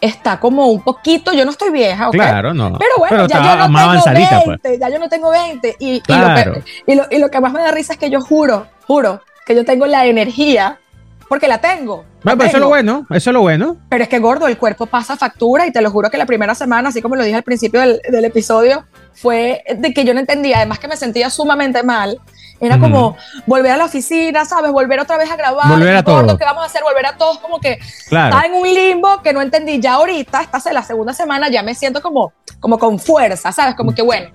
está 0.00 0.38
como 0.38 0.66
un 0.66 0.82
poquito, 0.82 1.32
yo 1.32 1.44
no 1.44 1.50
estoy 1.50 1.70
vieja, 1.70 2.08
¿ok? 2.08 2.14
Claro, 2.14 2.52
no. 2.52 2.78
Pero 2.78 2.90
bueno, 2.98 3.16
ya 3.26 3.36
estaba 3.38 3.44
yo 3.52 3.56
no 3.56 3.64
tengo 3.66 3.78
avanzadita, 3.78 4.38
20, 4.46 4.58
pues. 4.68 4.78
ya 4.80 4.88
yo 4.90 4.98
no 4.98 5.08
tengo 5.08 5.30
20. 5.30 5.76
Y, 5.80 5.90
y 5.96 6.00
Claro. 6.02 6.52
lo 6.52 6.60
que, 6.62 6.64
y, 6.86 6.94
lo, 6.94 7.06
y 7.10 7.18
lo 7.18 7.30
que 7.30 7.40
más 7.40 7.52
me 7.52 7.60
da 7.60 7.70
risa 7.70 7.94
es 7.94 7.98
que 7.98 8.10
yo 8.10 8.20
juro, 8.20 8.66
juro, 8.86 9.22
que 9.46 9.54
yo 9.54 9.64
tengo 9.64 9.86
la 9.86 10.06
energía, 10.06 10.78
porque 11.28 11.48
la 11.48 11.58
tengo. 11.60 12.04
la 12.22 12.34
Bueno, 12.34 12.38
pero 12.38 12.44
eso 12.44 12.44
es 12.46 12.52
lo 12.54 12.58
tengo. 12.60 12.68
bueno, 12.68 13.06
eso 13.10 13.30
es 13.30 13.34
lo 13.34 13.40
bueno. 13.40 13.76
Pero 13.88 14.02
es 14.04 14.08
que 14.08 14.18
gordo, 14.18 14.46
el 14.48 14.58
cuerpo 14.58 14.86
pasa 14.86 15.16
factura 15.16 15.66
y 15.66 15.72
te 15.72 15.80
lo 15.80 15.90
juro 15.90 16.10
que 16.10 16.18
la 16.18 16.26
primera 16.26 16.54
semana, 16.54 16.88
así 16.90 17.00
como 17.02 17.16
lo 17.16 17.22
dije 17.24 17.36
al 17.36 17.42
principio 17.42 17.80
del, 17.80 18.00
del 18.08 18.24
episodio, 18.24 18.84
fue 19.14 19.62
de 19.78 19.92
que 19.94 20.04
yo 20.04 20.12
no 20.14 20.20
entendía, 20.20 20.56
además 20.58 20.78
que 20.78 20.88
me 20.88 20.96
sentía 20.96 21.30
sumamente 21.30 21.82
mal. 21.82 22.18
Era 22.58 22.76
Ujú. 22.76 22.84
como 22.84 23.16
volver 23.44 23.72
a 23.72 23.76
la 23.76 23.84
oficina, 23.84 24.46
¿sabes? 24.46 24.72
Volver 24.72 24.98
otra 25.00 25.18
vez 25.18 25.30
a 25.30 25.36
grabar. 25.36 25.68
Volver 25.68 25.94
a 25.96 26.02
todo. 26.02 26.38
¿Qué 26.38 26.44
vamos 26.44 26.62
a 26.62 26.66
hacer? 26.66 26.82
Volver 26.82 27.04
a 27.04 27.16
todos, 27.18 27.38
como 27.38 27.60
que 27.60 27.78
Claro. 28.08 28.34
estaba 28.34 28.46
en 28.46 28.54
un 28.60 28.72
limbo 28.72 29.20
que 29.22 29.34
no 29.34 29.42
entendí. 29.42 29.78
Ya 29.78 29.94
ahorita, 29.94 30.40
esta 30.40 30.56
es 30.56 30.64
la 30.72 30.82
segunda 30.82 31.12
semana, 31.12 31.50
ya 31.50 31.62
me 31.62 31.74
siento 31.74 32.00
como, 32.00 32.32
como 32.58 32.78
con 32.78 32.98
fuerza, 32.98 33.52
¿sabes? 33.52 33.74
Como 33.74 33.94
que 33.94 34.00
bueno, 34.00 34.30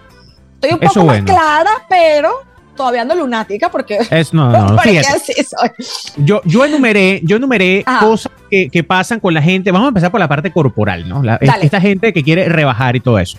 estoy 0.54 0.74
un 0.74 0.84
Eso 0.84 0.94
poco 0.94 1.06
más 1.08 1.16
bueno. 1.24 1.26
clara, 1.34 1.72
pero 1.90 2.32
todavía 2.76 3.02
ando 3.02 3.16
lunática 3.16 3.70
porque, 3.70 4.00
Es, 4.10 4.34
no, 4.34 4.52
no, 4.52 4.70
no, 4.70 4.76
porque 4.76 5.00
así 5.00 5.34
soy. 5.44 5.70
Yo, 6.18 6.42
yo 6.46 6.66
enumeré, 6.66 7.22
yo 7.24 7.38
enumeré 7.38 7.84
Ajá. 7.86 8.06
cosas 8.06 8.32
que, 8.50 8.70
que 8.70 8.84
pasan 8.84 9.20
con 9.20 9.34
la 9.34 9.42
gente. 9.42 9.72
Vamos 9.72 9.86
a 9.86 9.90
empezar 9.90 10.12
por 10.12 10.20
la 10.20 10.28
parte 10.28 10.52
corporal, 10.52 11.08
¿no? 11.08 11.22
La- 11.24 11.36
esta 11.36 11.80
gente 11.82 12.14
que 12.14 12.24
quiere 12.24 12.48
rebajar 12.50 12.96
y 12.96 13.00
todo 13.00 13.20
eso. 13.20 13.38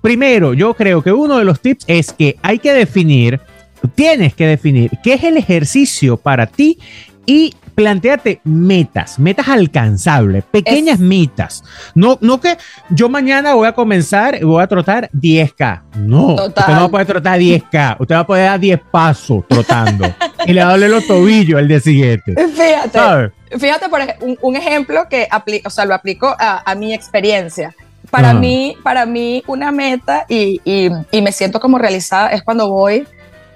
Primero, 0.00 0.54
yo 0.54 0.74
creo 0.74 1.02
que 1.02 1.12
uno 1.12 1.38
de 1.38 1.44
los 1.44 1.60
tips 1.60 1.84
es 1.86 2.12
que 2.12 2.36
hay 2.42 2.58
que 2.58 2.72
definir, 2.72 3.40
tienes 3.94 4.34
que 4.34 4.46
definir 4.46 4.90
qué 5.02 5.14
es 5.14 5.24
el 5.24 5.36
ejercicio 5.36 6.16
para 6.16 6.46
ti 6.46 6.78
y 7.26 7.54
planteate 7.74 8.40
metas, 8.44 9.18
metas 9.18 9.48
alcanzables, 9.48 10.44
pequeñas 10.44 10.98
metas. 10.98 11.62
No, 11.94 12.18
no 12.20 12.40
que 12.40 12.56
yo 12.90 13.08
mañana 13.08 13.54
voy 13.54 13.66
a 13.68 13.72
comenzar 13.72 14.34
y 14.40 14.44
voy 14.44 14.62
a 14.62 14.66
trotar 14.66 15.08
10K. 15.12 15.82
No, 15.96 16.34
Total. 16.36 16.48
usted 16.48 16.72
no 16.74 16.80
va 16.80 16.84
a 16.86 16.88
poder 16.88 17.06
trotar 17.06 17.38
10K. 17.38 17.96
Usted 18.00 18.14
va 18.14 18.20
a 18.20 18.26
poder 18.26 18.44
dar 18.46 18.60
10 18.60 18.80
pasos 18.90 19.44
trotando 19.48 20.12
y 20.46 20.52
le 20.52 20.62
va 20.62 20.68
a 20.70 20.72
doler 20.72 20.90
los 20.90 21.06
tobillos 21.06 21.58
al 21.58 21.68
día 21.68 21.80
siguiente. 21.80 22.34
Fíjate. 22.34 22.90
¿Sabes? 22.98 23.32
Fíjate, 23.58 23.88
por 23.88 24.00
un, 24.20 24.38
un 24.42 24.56
ejemplo 24.56 25.06
que 25.08 25.28
o 25.64 25.70
sea, 25.70 25.84
lo 25.84 25.94
aplico 25.94 26.34
a, 26.38 26.62
a 26.70 26.74
mi 26.74 26.92
experiencia. 26.92 27.74
Para 28.10 28.30
Ajá. 28.30 28.40
mí, 28.40 28.76
para 28.82 29.06
mí, 29.06 29.42
una 29.46 29.70
meta 29.70 30.24
y, 30.28 30.60
y- 30.64 30.90
y 31.12 31.22
me 31.22 31.30
siento 31.32 31.60
como 31.60 31.78
realizada 31.78 32.30
es 32.30 32.42
cuando 32.42 32.68
voy, 32.68 33.06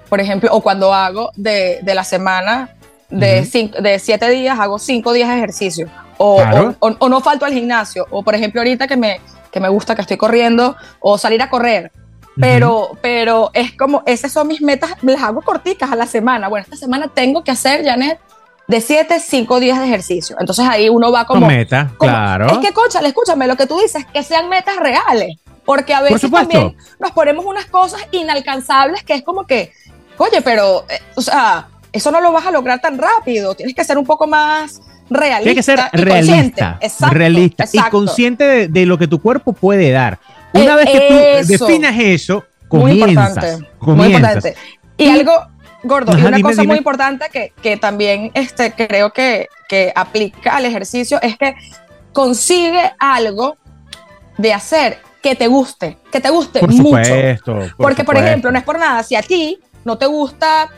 por 0.07 0.21
ejemplo, 0.21 0.49
o 0.53 0.61
cuando 0.61 0.93
hago 0.93 1.31
de, 1.35 1.79
de 1.81 1.95
la 1.95 2.03
semana, 2.05 2.69
de, 3.09 3.45
cinco- 3.45 3.81
de 3.81 3.99
siete 3.99 4.29
días, 4.29 4.59
hago 4.59 4.79
cinco 4.79 5.13
días 5.13 5.29
de 5.29 5.35
ejercicio. 5.37 5.89
O, 6.17 6.37
Claro. 6.37 6.75
o- 6.79 6.87
o- 6.89 6.95
o 6.99 7.09
no 7.09 7.21
falto 7.21 7.45
al 7.45 7.53
gimnasio. 7.53 8.05
O, 8.09 8.23
por 8.23 8.35
ejemplo, 8.35 8.61
ahorita 8.61 8.87
que 8.87 8.97
me, 8.97 9.19
que 9.51 9.59
me 9.59 9.69
gusta, 9.69 9.95
que 9.95 10.01
estoy 10.01 10.17
corriendo, 10.17 10.75
o 10.99 11.17
salir 11.17 11.41
a 11.41 11.49
correr. 11.49 11.91
Pero, 12.37 12.91
pero 13.01 13.49
es 13.53 13.77
como, 13.77 14.03
esas 14.05 14.31
son 14.33 14.47
mis 14.47 14.61
metas, 14.61 14.91
las 15.01 15.23
hago 15.23 15.41
corticas 15.41 15.89
a 15.91 15.95
la 15.95 16.05
semana. 16.05 16.49
Bueno, 16.49 16.63
esta 16.65 16.75
semana 16.75 17.07
tengo 17.13 17.43
que 17.45 17.51
hacer, 17.51 17.85
Janet, 17.85 18.19
de 18.67 18.81
7, 18.81 19.19
5 19.21 19.59
días 19.61 19.79
de 19.79 19.85
ejercicio. 19.85 20.35
Entonces 20.39 20.65
ahí 20.67 20.89
uno 20.89 21.11
va 21.13 21.25
Con 21.25 21.37
como... 21.37 21.47
meta, 21.47 21.91
como- 21.97 22.11
claro. 22.11 22.47
Es 22.47 22.57
que, 22.57 22.67
escúchale, 22.67 23.07
escúchame, 23.07 23.47
lo 23.47 23.55
que 23.55 23.67
tú 23.67 23.79
dices, 23.79 24.05
que 24.11 24.21
sean 24.23 24.49
metas 24.49 24.75
reales. 24.77 25.37
Porque 25.63 25.93
a 25.93 26.01
veces 26.01 26.21
supuesto. 26.21 26.49
también 26.49 26.77
nos 26.99 27.11
ponemos 27.11 27.45
unas 27.45 27.65
cosas 27.67 28.01
inalcanzables 28.11 29.03
que 29.03 29.13
es 29.13 29.23
como 29.23 29.45
que, 29.47 29.71
oye, 30.17 30.41
pero, 30.41 30.85
eh, 30.89 30.99
o 31.15 31.21
sea, 31.21 31.69
eso 31.95 32.11
no 32.11 32.21
lo 32.21 32.31
vas 32.31 32.45
a 32.45 32.51
lograr 32.51 32.79
tan 32.81 32.97
rápido. 32.97 33.55
Tienes 33.55 33.73
que 33.75 33.83
ser 33.83 33.97
un 33.97 34.05
poco 34.05 34.27
más 34.27 34.81
realista. 35.09 35.43
Tiene 35.43 35.55
que 35.55 35.63
ser 35.63 35.79
y 35.79 35.81
consciente. 35.81 36.03
realista, 36.25 36.77
Exacto, 36.81 37.13
realista 37.15 37.65
y 37.71 37.79
consciente 37.89 38.43
de, 38.43 38.67
de 38.67 38.85
lo 38.85 38.97
que 38.97 39.07
tu 39.07 39.21
cuerpo 39.21 39.53
puede 39.53 39.91
dar. 39.91 40.19
Una 40.53 40.73
Eh, 40.73 40.75
vez 40.77 40.85
que 40.89 41.07
tú 41.47 41.53
eso. 41.53 41.65
definas 41.67 41.95
eso, 41.99 42.43
Muy 42.71 42.99
comienzas. 42.99 43.29
importante. 43.29 43.57
Muy 43.57 43.67
comienzas. 43.79 44.21
importante. 44.35 44.55
Y, 44.97 45.03
Y- 45.05 45.09
algo, 45.09 45.33
Gordo, 45.83 46.17
y 46.17 46.21
una 46.23 46.41
cosa 46.41 46.63
muy 46.63 46.77
importante 46.77 47.25
que, 47.31 47.53
que 47.61 47.77
también 47.77 48.31
este, 48.33 48.71
creo 48.71 49.11
que, 49.11 49.47
que 49.69 49.91
aplica 49.95 50.55
al 50.55 50.65
ejercicio 50.65 51.19
es 51.21 51.37
que 51.37 51.53
consigue 52.11 52.91
algo 52.99 53.57
de 54.37 54.53
hacer 54.53 54.97
que 55.21 55.35
te 55.35 55.47
guste, 55.47 55.97
que 56.11 56.19
te 56.19 56.29
guste 56.29 56.59
por 56.59 56.71
mucho. 56.73 57.13
Porque, 57.77 58.03
por 58.03 58.17
ejemplo, 58.17 58.51
no 58.51 58.57
es 58.57 58.63
por 58.63 58.79
nada, 58.79 59.03
si 59.03 59.15
a 59.15 59.21
ti 59.21 59.59
no 59.83 59.97
te 59.97 60.05
gusta 60.07 60.69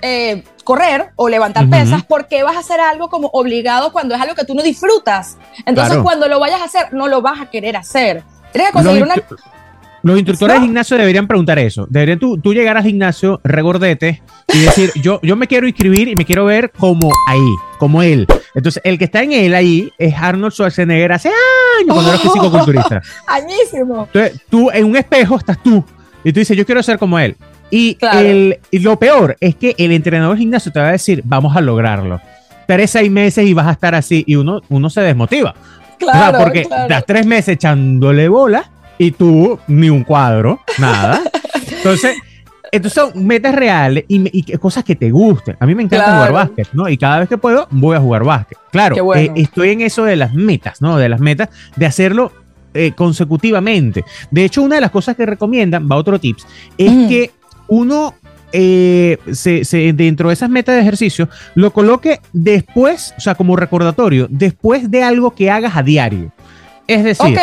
eh, 0.00 0.42
correr 0.62 1.10
o 1.16 1.28
levantar 1.28 1.68
pesas, 1.68 2.04
¿por 2.04 2.26
qué 2.28 2.42
vas 2.42 2.56
a 2.56 2.60
hacer 2.60 2.80
algo 2.80 3.08
como 3.08 3.28
obligado 3.32 3.92
cuando 3.92 4.14
es 4.14 4.20
algo 4.20 4.34
que 4.34 4.44
tú 4.44 4.54
no 4.54 4.62
disfrutas? 4.62 5.36
Entonces, 5.66 5.98
cuando 5.98 6.28
lo 6.28 6.40
vayas 6.40 6.60
a 6.60 6.64
hacer, 6.64 6.92
no 6.92 7.08
lo 7.08 7.22
vas 7.22 7.40
a 7.40 7.46
querer 7.46 7.76
hacer. 7.76 8.22
Tienes 8.52 8.70
que 8.70 8.72
conseguir 8.74 9.02
una 9.02 9.14
los 10.02 10.18
instructores 10.18 10.56
de 10.56 10.62
gimnasio 10.62 10.98
deberían 10.98 11.28
preguntar 11.28 11.58
eso. 11.58 11.86
Deberían 11.88 12.18
tú, 12.18 12.36
tú 12.38 12.52
llegar 12.52 12.76
al 12.76 12.82
gimnasio 12.82 13.40
regordete 13.44 14.20
y 14.52 14.62
decir, 14.62 14.90
yo, 15.02 15.20
yo 15.22 15.36
me 15.36 15.46
quiero 15.46 15.66
inscribir 15.66 16.08
y 16.08 16.16
me 16.16 16.24
quiero 16.24 16.44
ver 16.44 16.72
como 16.72 17.10
ahí, 17.28 17.54
como 17.78 18.02
él. 18.02 18.26
Entonces, 18.54 18.82
el 18.84 18.98
que 18.98 19.04
está 19.04 19.22
en 19.22 19.32
él 19.32 19.54
ahí 19.54 19.92
es 19.98 20.14
Arnold 20.14 20.52
Schwarzenegger 20.52 21.12
hace 21.12 21.28
años 21.28 21.94
cuando 21.94 22.10
era 22.10 22.18
físico-culturista. 22.22 23.00
Añísimo. 23.28 24.08
Entonces, 24.12 24.40
tú 24.50 24.70
en 24.72 24.86
un 24.86 24.96
espejo 24.96 25.36
estás 25.36 25.62
tú 25.62 25.84
y 26.24 26.32
tú 26.32 26.40
dices, 26.40 26.56
yo 26.56 26.66
quiero 26.66 26.82
ser 26.82 26.98
como 26.98 27.18
él. 27.18 27.36
Y, 27.72 27.96
el, 28.12 28.58
y 28.70 28.80
lo 28.80 28.98
peor 28.98 29.34
es 29.40 29.56
que 29.56 29.74
el 29.78 29.92
entrenador 29.92 30.36
de 30.36 30.40
gimnasio 30.40 30.70
te 30.70 30.78
va 30.78 30.88
a 30.88 30.92
decir, 30.92 31.22
vamos 31.24 31.56
a 31.56 31.60
lograrlo. 31.62 32.20
Tres, 32.66 32.90
seis 32.90 33.10
meses 33.10 33.46
y 33.46 33.54
vas 33.54 33.66
a 33.66 33.72
estar 33.72 33.94
así 33.94 34.22
y 34.26 34.36
uno, 34.36 34.60
uno 34.68 34.90
se 34.90 35.00
desmotiva. 35.00 35.54
Claro, 35.98 36.38
porque 36.38 36.60
estás 36.60 37.06
tres 37.06 37.24
meses 37.24 37.54
echándole 37.54 38.28
bola 38.28 38.70
y 38.98 39.12
tú 39.12 39.58
ni 39.68 39.88
un 39.88 40.04
cuadro, 40.04 40.60
nada. 40.78 41.22
Entonces, 41.70 42.18
entonces 42.70 43.02
son 43.02 43.26
metas 43.26 43.54
reales 43.54 44.04
y, 44.08 44.42
cosas 44.56 44.84
que 44.84 44.94
te 44.94 45.10
gusten. 45.10 45.56
A 45.58 45.66
mí 45.66 45.74
me 45.74 45.82
encanta 45.82 46.14
jugar 46.14 46.32
básquet, 46.32 46.68
¿no? 46.72 46.88
Y 46.88 46.96
cada 46.96 47.18
vez 47.20 47.28
que 47.28 47.36
puedo 47.36 47.68
voy 47.70 47.96
a 47.96 48.00
jugar 48.00 48.24
básquet. 48.24 48.56
Claro, 48.70 49.14
eh, 49.14 49.30
estoy 49.34 49.70
en 49.70 49.82
eso 49.82 50.04
de 50.04 50.16
las 50.16 50.32
metas, 50.32 50.80
¿no? 50.80 50.96
De 50.96 51.08
las 51.08 51.20
metas 51.20 51.50
de 51.76 51.84
hacerlo 51.84 52.32
eh, 52.72 52.92
consecutivamente. 52.92 54.04
De 54.30 54.44
hecho, 54.46 54.62
una 54.62 54.76
de 54.76 54.80
las 54.80 54.90
cosas 54.90 55.16
que 55.16 55.26
recomiendan, 55.26 55.86
va 55.90 55.96
otro 55.96 56.18
tips, 56.18 56.46
es 56.78 57.08
que 57.08 57.30
uno 57.72 58.14
eh, 58.52 59.16
se, 59.32 59.92
dentro 59.94 60.28
de 60.28 60.34
esas 60.34 60.50
metas 60.50 60.74
de 60.74 60.82
ejercicio 60.82 61.30
lo 61.54 61.72
coloque 61.72 62.20
después, 62.34 63.14
o 63.16 63.20
sea, 63.20 63.34
como 63.34 63.56
recordatorio, 63.56 64.26
después 64.28 64.90
de 64.90 65.02
algo 65.02 65.30
que 65.30 65.50
hagas 65.50 65.74
a 65.74 65.82
diario. 65.82 66.30
Es 66.86 67.02
decir, 67.02 67.38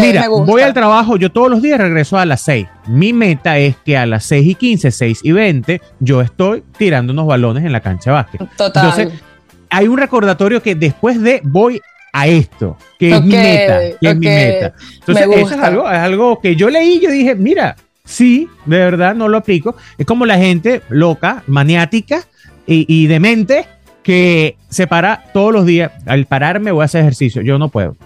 mira, 0.00 0.28
voy 0.28 0.62
al 0.62 0.72
trabajo, 0.72 1.16
yo 1.16 1.32
todos 1.32 1.50
los 1.50 1.62
días 1.62 1.80
regreso 1.80 2.16
a 2.16 2.26
las 2.26 2.42
6. 2.42 2.68
Mi 2.86 3.12
meta 3.12 3.58
es 3.58 3.74
que 3.84 3.96
a 3.96 4.06
las 4.06 4.24
6 4.26 4.46
y 4.46 4.54
15, 4.54 4.90
6 4.92 5.20
y 5.24 5.32
20, 5.32 5.80
yo 5.98 6.20
estoy 6.20 6.62
tirando 6.78 7.12
unos 7.12 7.26
balones 7.26 7.64
en 7.64 7.72
la 7.72 7.80
cancha 7.80 8.10
de 8.10 8.14
básquet. 8.14 8.56
Total. 8.56 8.84
Entonces, 8.84 9.20
hay 9.68 9.88
un 9.88 9.98
recordatorio 9.98 10.62
que 10.62 10.76
después 10.76 11.20
de 11.20 11.40
voy 11.42 11.80
a 12.12 12.28
esto, 12.28 12.76
que 13.00 13.16
es 13.16 13.22
mi 13.22 13.32
meta, 13.32 13.80
que 14.00 14.08
es 14.08 14.16
mi 14.16 14.26
meta. 14.26 14.74
Entonces, 15.00 15.26
eso 15.28 15.54
es 15.54 15.60
algo, 15.60 15.90
es 15.90 15.98
algo 15.98 16.40
que 16.40 16.54
yo 16.54 16.70
leí 16.70 16.98
y 16.98 17.00
yo 17.00 17.10
dije, 17.10 17.34
mira, 17.34 17.74
sí, 18.10 18.48
de 18.66 18.78
verdad 18.78 19.14
no 19.14 19.28
lo 19.28 19.38
aplico. 19.38 19.76
Es 19.98 20.06
como 20.06 20.26
la 20.26 20.36
gente 20.36 20.82
loca, 20.88 21.42
maniática 21.46 22.24
y, 22.66 22.84
y 22.88 23.06
demente 23.06 23.66
que 24.02 24.56
se 24.68 24.86
para 24.86 25.24
todos 25.32 25.52
los 25.52 25.66
días. 25.66 25.92
Al 26.06 26.26
pararme 26.26 26.72
voy 26.72 26.82
a 26.82 26.84
hacer 26.86 27.02
ejercicio. 27.02 27.42
Yo 27.42 27.58
no 27.58 27.68
puedo. 27.68 27.96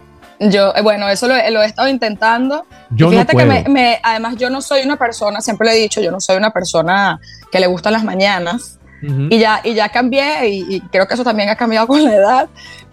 Yo, 0.40 0.74
eh, 0.74 0.82
bueno, 0.82 1.08
eso 1.08 1.28
lo, 1.28 1.34
he 1.34 1.66
estado 1.66 1.88
intentando. 1.88 2.66
Yo 2.90 3.10
fíjate 3.10 3.36
que 3.36 3.44
me, 3.68 4.00
además 4.02 4.36
yo 4.36 4.50
no 4.50 4.60
soy 4.60 4.82
una 4.82 4.96
persona, 4.96 5.40
siempre 5.40 5.66
lo 5.66 5.72
he 5.72 5.76
dicho, 5.76 6.00
yo 6.00 6.10
no 6.10 6.20
soy 6.20 6.36
una 6.36 6.50
persona 6.50 7.20
que 7.50 7.60
le 7.60 7.66
gustan 7.66 7.92
las 7.92 8.04
mañanas. 8.04 8.78
y, 9.02 9.38
ya, 9.38 9.60
y 9.62 9.74
ya 9.74 9.90
cambié, 9.90 10.48
y, 10.48 10.80
creo 10.90 11.06
que 11.06 11.14
eso 11.14 11.24
también 11.24 11.50
ha 11.50 11.56
cambiado 11.56 11.86
con 11.88 12.02
la 12.02 12.14
edad, 12.14 12.48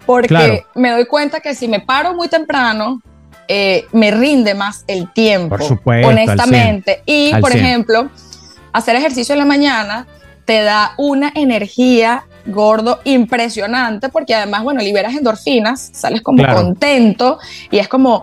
porque 0.06 0.64
me 0.74 0.90
doy 0.90 1.06
cuenta 1.06 1.40
que 1.40 1.54
si 1.54 1.68
me 1.68 1.80
paro 1.80 2.14
muy 2.14 2.28
temprano, 2.28 3.00
eh, 3.48 3.86
me 3.92 4.10
rinde 4.10 4.54
más 4.54 4.84
el 4.86 5.12
tiempo, 5.12 5.56
por 5.56 5.64
supuesto, 5.64 6.08
honestamente. 6.08 7.02
y, 7.06 7.34
por 7.36 7.54
ejemplo, 7.54 8.10
hacer 8.72 8.96
ejercicio 8.96 9.34
en 9.34 9.40
la 9.40 9.44
mañana 9.44 10.06
te 10.44 10.62
da 10.62 10.94
una 10.96 11.32
energía 11.34 12.24
gordo 12.46 13.00
impresionante 13.04 14.08
porque 14.08 14.34
además, 14.34 14.62
bueno, 14.62 14.80
liberas 14.80 15.14
endorfinas, 15.14 15.90
sales 15.92 16.22
como 16.22 16.44
contento 16.52 17.38
y 17.70 17.78
es 17.78 17.88
como, 17.88 18.22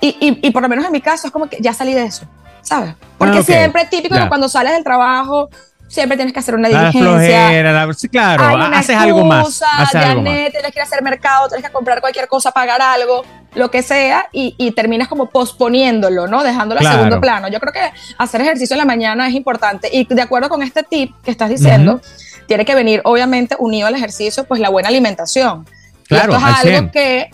y, 0.00 0.16
y, 0.20 0.50
por 0.50 0.62
lo 0.62 0.68
menos 0.68 0.84
en 0.86 0.92
mi 0.92 1.00
caso 1.00 1.26
es 1.26 1.32
como 1.32 1.48
que 1.48 1.58
ya 1.60 1.74
salí 1.74 1.92
de 1.92 2.04
eso, 2.04 2.24
¿sabes? 2.62 2.94
Porque 3.18 3.38
ah, 3.38 3.42
siempre 3.42 3.82
es 3.82 3.90
típico 3.90 4.14
que 4.14 4.28
cuando 4.28 4.48
sales 4.48 4.72
del 4.72 4.84
trabajo 4.84 5.50
siempre 5.90 6.16
tienes 6.16 6.32
que 6.32 6.38
hacer 6.38 6.54
una 6.54 6.68
diligencia. 6.68 7.92
sí, 7.94 8.08
claro, 8.08 8.56
haces 8.56 8.96
algo 8.96 9.24
más. 9.24 9.62
Haces 9.76 9.96
algo 9.96 10.22
más. 10.22 10.50
tienes 10.50 10.72
que 10.72 10.78
ir 10.78 10.80
a 10.80 10.84
hacer 10.84 11.02
mercado, 11.02 11.48
tienes 11.48 11.66
que 11.66 11.72
comprar 11.72 12.00
cualquier 12.00 12.28
cosa, 12.28 12.52
pagar 12.52 12.80
algo, 12.80 13.24
lo 13.54 13.70
que 13.70 13.82
sea, 13.82 14.26
y, 14.32 14.54
y 14.58 14.72
terminas 14.72 15.08
como 15.08 15.26
posponiéndolo, 15.26 16.26
¿no? 16.26 16.42
Dejándolo 16.42 16.80
a 16.80 16.92
segundo 16.92 17.20
plano. 17.20 17.48
Yo 17.48 17.58
creo 17.60 17.72
que 17.72 17.90
hacer 18.18 18.40
ejercicio 18.40 18.74
en 18.74 18.78
la 18.78 18.84
mañana 18.84 19.28
es 19.28 19.34
importante. 19.34 19.88
Y 19.92 20.06
de 20.12 20.22
acuerdo 20.22 20.48
con 20.48 20.62
este 20.62 20.82
tip 20.82 21.12
que 21.24 21.30
estás 21.30 21.50
diciendo, 21.50 22.00
tiene 22.46 22.64
que 22.64 22.74
venir, 22.74 23.00
obviamente, 23.04 23.56
unido 23.58 23.86
al 23.86 23.94
ejercicio, 23.94 24.44
pues 24.44 24.60
la 24.60 24.68
buena 24.68 24.88
alimentación. 24.88 25.66
Claro, 26.06 26.32
y 26.32 26.36
esto 26.36 26.48
es 26.48 26.74
algo 26.76 26.90
que 26.90 27.30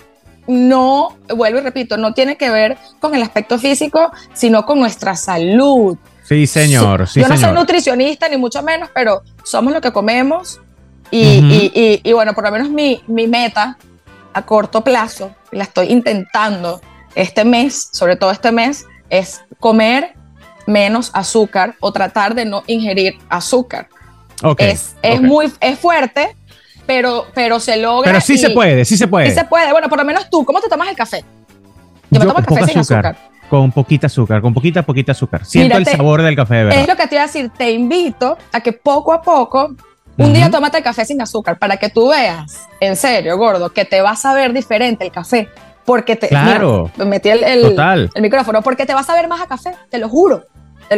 no, 0.46 1.16
vuelvo 1.35 1.58
y 1.58 1.62
repito, 1.62 1.96
no 1.96 2.14
tiene 2.14 2.37
que 2.37 2.50
ver 2.50 2.76
con 3.00 3.14
el 3.14 3.23
aspecto 3.23 3.58
físico, 3.58 4.12
sino 4.32 4.64
con 4.64 4.78
nuestra 4.78 5.16
salud. 5.16 5.96
Sí, 6.23 6.46
señor. 6.46 7.08
Yo 7.14 7.28
no 7.28 7.37
soy 7.37 7.52
nutricionista, 7.52 8.28
ni 8.28 8.37
mucho 8.37 8.62
menos, 8.62 8.90
pero 8.94 9.23
somos 9.44 9.73
lo 9.73 9.80
que 9.80 9.92
comemos. 9.92 10.61
Y, 11.11 12.00
y, 12.02 12.12
bueno, 12.12 12.35
por 12.35 12.44
lo 12.44 12.50
menos 12.50 12.68
mi, 12.68 13.00
mi, 13.06 13.28
meta 13.28 13.78
a 14.37 14.43
corto 14.43 14.85
plazo, 14.85 15.35
la 15.50 15.64
estoy 15.64 15.90
intentando 15.93 16.81
este 17.14 17.45
mes, 17.45 17.88
sobre 17.93 18.16
todo 18.16 18.31
este 18.31 18.52
mes, 18.52 18.85
es 19.11 19.40
comer 19.61 20.14
menos 20.66 21.11
azúcar 21.14 21.75
o 21.81 21.93
tratar 21.93 22.35
de 22.35 22.45
no 22.45 22.62
ingerir 22.66 23.19
azúcar 23.28 23.88
es, 24.59 24.97
es 25.02 25.21
muy 25.21 25.52
es 25.61 25.78
fuerte, 25.78 26.37
pero, 26.87 27.26
pero 27.35 27.61
se 27.61 27.76
logra. 27.76 28.11
Pero 28.11 28.21
sí 28.21 28.38
se 28.38 28.50
puede, 28.50 28.85
sí 28.85 28.97
se 28.97 29.09
puede. 29.09 29.28
Sí 29.28 29.35
se 29.35 29.45
puede. 29.45 29.73
Bueno, 29.73 29.88
por 29.88 29.99
lo 29.99 30.05
menos 30.05 30.28
tú, 30.31 30.45
¿cómo 30.45 30.61
te 30.61 30.69
tomas 30.69 30.88
el 30.88 30.97
café? 30.97 31.25
Yo, 32.11 32.21
me 32.21 32.26
tomo 32.26 32.38
el 32.38 32.47
café 32.47 32.66
sin 32.66 32.78
azúcar. 32.78 33.16
Con 33.49 33.71
poquita 33.71 34.09
azúcar, 34.09 34.43
con 34.43 34.52
poquita, 34.52 34.83
poquita 34.83 35.12
azúcar. 35.12 35.45
Siento 35.45 35.76
el 35.76 35.87
sabor 35.87 36.23
del 36.23 36.35
café 36.35 36.64
verdad. 36.64 36.81
Es 36.81 36.88
lo 36.88 36.97
que 36.97 37.07
te 37.07 37.14
iba 37.14 37.23
a 37.23 37.26
decir. 37.26 37.50
Te 37.57 37.71
invito 37.71 38.37
a 38.52 38.61
que 38.61 38.73
poco 38.73 39.12
a 39.12 39.23
poco, 39.23 39.76
un 40.18 40.32
día 40.32 40.50
tómate 40.50 40.78
el 40.78 40.85
café 40.85 41.04
sin 41.04 41.20
azúcar 41.20 41.58
para 41.58 41.76
que 41.76 41.88
tú 41.88 42.08
veas, 42.08 42.66
en 42.80 42.96
serio, 42.96 43.37
gordo, 43.37 43.70
que 43.70 43.85
te 43.85 44.00
va 44.00 44.11
a 44.11 44.16
saber 44.16 44.52
diferente 44.52 45.04
el 45.04 45.12
café. 45.12 45.49
Porque 45.85 46.16
te. 46.16 46.28
Claro. 46.28 46.90
metí 47.06 47.28
el, 47.28 47.44
el, 47.44 47.78
el 48.14 48.23
micrófono. 48.23 48.61
Porque 48.61 48.87
te 48.87 48.92
va 48.92 49.00
a 49.00 49.04
saber 49.04 49.28
más 49.28 49.40
a 49.40 49.46
café, 49.46 49.73
te 49.88 49.99
lo 49.99 50.08
juro. 50.08 50.44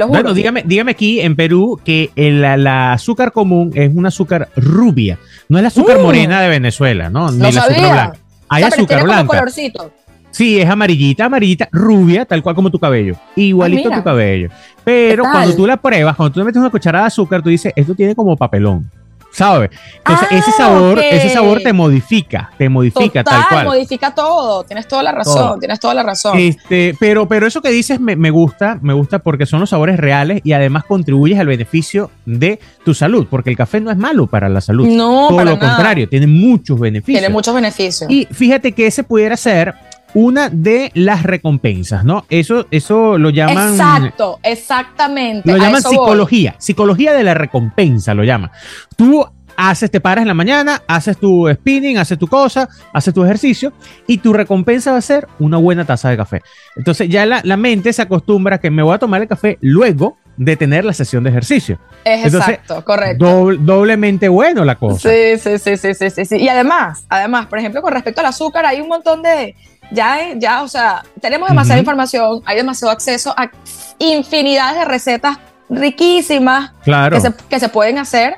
Bueno, 0.08 0.34
dígame, 0.34 0.62
dígame 0.66 0.90
aquí 0.90 1.20
en 1.20 1.34
Perú 1.34 1.80
que 1.82 2.10
el, 2.14 2.42
la, 2.42 2.92
azúcar 2.92 3.32
común 3.32 3.72
es 3.74 3.90
un 3.94 4.06
azúcar 4.06 4.48
rubia. 4.56 5.18
No 5.48 5.58
es 5.58 5.62
la 5.62 5.68
azúcar 5.68 5.98
uh. 5.98 6.02
morena 6.02 6.42
de 6.42 6.48
Venezuela, 6.48 7.08
¿no? 7.08 7.30
Ni 7.30 7.38
la 7.38 7.48
azúcar 7.48 7.78
blanca. 7.78 8.12
Hay 8.48 8.62
azúcar 8.64 9.02
blanca. 9.04 9.26
colorcito. 9.26 9.92
Sí, 10.30 10.60
es 10.60 10.68
amarillita, 10.68 11.24
amarillita, 11.24 11.68
rubia, 11.72 12.26
tal 12.26 12.42
cual 12.42 12.54
como 12.54 12.70
tu 12.70 12.78
cabello. 12.78 13.16
Igualito 13.34 13.90
a 13.90 13.96
tu 13.96 14.04
cabello. 14.04 14.50
Pero 14.84 15.24
cuando 15.24 15.56
tú 15.56 15.66
la 15.66 15.76
pruebas, 15.78 16.16
cuando 16.16 16.32
tú 16.32 16.40
le 16.40 16.44
metes 16.44 16.60
una 16.60 16.70
cucharada 16.70 17.04
de 17.04 17.08
azúcar, 17.08 17.42
tú 17.42 17.48
dices, 17.48 17.72
esto 17.74 17.94
tiene 17.94 18.14
como 18.14 18.36
papelón. 18.36 18.90
¿Sabes? 19.38 19.70
Entonces, 19.98 20.28
ese 20.32 20.50
ah, 20.50 20.56
sabor, 20.56 20.98
ese 20.98 21.30
sabor 21.30 21.60
te 21.62 21.72
modifica, 21.72 22.50
te 22.58 22.68
modifica 22.68 23.22
tal 23.22 23.44
cual. 23.48 23.66
modifica 23.66 24.12
todo, 24.12 24.64
tienes 24.64 24.88
toda 24.88 25.02
la 25.02 25.12
razón, 25.12 25.60
tienes 25.60 25.78
toda 25.78 25.94
la 25.94 26.02
razón. 26.02 26.36
Este, 26.38 26.96
pero, 26.98 27.28
pero 27.28 27.46
eso 27.46 27.62
que 27.62 27.70
dices 27.70 28.00
me, 28.00 28.16
me, 28.16 28.30
gusta, 28.30 28.78
me 28.82 28.92
gusta 28.92 29.20
porque 29.20 29.46
son 29.46 29.60
los 29.60 29.70
sabores 29.70 29.96
reales 29.96 30.40
y 30.42 30.52
además 30.52 30.84
contribuyes 30.84 31.38
al 31.38 31.46
beneficio 31.46 32.10
de 32.26 32.58
tu 32.84 32.94
salud, 32.94 33.26
porque 33.30 33.50
el 33.50 33.56
café 33.56 33.80
no 33.80 33.90
es 33.90 33.96
malo 33.96 34.26
para 34.26 34.48
la 34.48 34.60
salud. 34.60 34.88
No, 34.88 35.28
todo 35.28 35.44
lo 35.44 35.58
contrario, 35.58 36.08
tiene 36.08 36.26
muchos 36.26 36.78
beneficios. 36.80 37.20
Tiene 37.20 37.32
muchos 37.32 37.54
beneficios. 37.54 38.10
Y 38.10 38.26
fíjate 38.30 38.72
que 38.72 38.86
ese 38.88 39.04
pudiera 39.04 39.36
ser 39.36 39.74
una 40.18 40.50
de 40.50 40.90
las 40.94 41.22
recompensas, 41.22 42.04
¿no? 42.04 42.24
Eso, 42.28 42.66
eso 42.72 43.18
lo 43.18 43.30
llaman. 43.30 43.70
Exacto, 43.70 44.40
exactamente. 44.42 45.48
Lo 45.48 45.56
llaman 45.56 45.80
psicología, 45.80 46.56
psicología 46.58 47.12
de 47.12 47.22
la 47.22 47.34
recompensa, 47.34 48.14
lo 48.14 48.24
llaman. 48.24 48.50
Tú 48.96 49.24
haces, 49.56 49.92
te 49.92 50.00
paras 50.00 50.22
en 50.22 50.28
la 50.28 50.34
mañana, 50.34 50.82
haces 50.88 51.18
tu 51.18 51.48
spinning, 51.48 51.98
haces 51.98 52.18
tu 52.18 52.26
cosa, 52.26 52.68
haces 52.92 53.14
tu 53.14 53.24
ejercicio 53.24 53.72
y 54.08 54.18
tu 54.18 54.32
recompensa 54.32 54.90
va 54.90 54.98
a 54.98 55.02
ser 55.02 55.28
una 55.38 55.56
buena 55.56 55.84
taza 55.84 56.10
de 56.10 56.16
café. 56.16 56.42
Entonces 56.74 57.08
ya 57.08 57.24
la, 57.24 57.56
mente 57.56 57.92
se 57.92 58.02
acostumbra 58.02 58.56
a 58.56 58.58
que 58.58 58.70
me 58.70 58.82
voy 58.82 58.96
a 58.96 58.98
tomar 58.98 59.22
el 59.22 59.28
café 59.28 59.56
luego 59.60 60.16
de 60.36 60.56
tener 60.56 60.84
la 60.84 60.92
sesión 60.92 61.22
de 61.22 61.30
ejercicio. 61.30 61.78
Es 62.04 62.34
exacto, 62.34 62.84
correcto. 62.84 63.56
doblemente 63.56 64.28
bueno 64.28 64.64
la 64.64 64.74
cosa. 64.74 65.08
Sí, 65.08 65.38
sí, 65.38 65.58
sí, 65.58 65.76
sí, 65.94 66.10
sí, 66.10 66.24
sí. 66.24 66.36
Y 66.36 66.48
además, 66.48 67.04
además, 67.08 67.46
por 67.46 67.60
ejemplo, 67.60 67.82
con 67.82 67.92
respecto 67.92 68.20
al 68.20 68.26
azúcar, 68.26 68.66
hay 68.66 68.80
un 68.80 68.88
montón 68.88 69.22
de, 69.22 69.54
ya, 69.90 70.18
ya, 70.36 70.62
o 70.62 70.68
sea, 70.68 71.02
tenemos 71.20 71.48
demasiada 71.48 71.78
información, 71.80 72.42
hay 72.44 72.56
demasiado 72.56 72.92
acceso 72.92 73.34
a 73.36 73.50
infinidades 73.98 74.78
de 74.80 74.84
recetas 74.84 75.38
riquísimas 75.70 76.72
Claro. 76.82 77.16
que, 77.16 77.20
se, 77.22 77.32
que 77.48 77.60
se 77.60 77.68
pueden 77.68 77.98
hacer, 77.98 78.36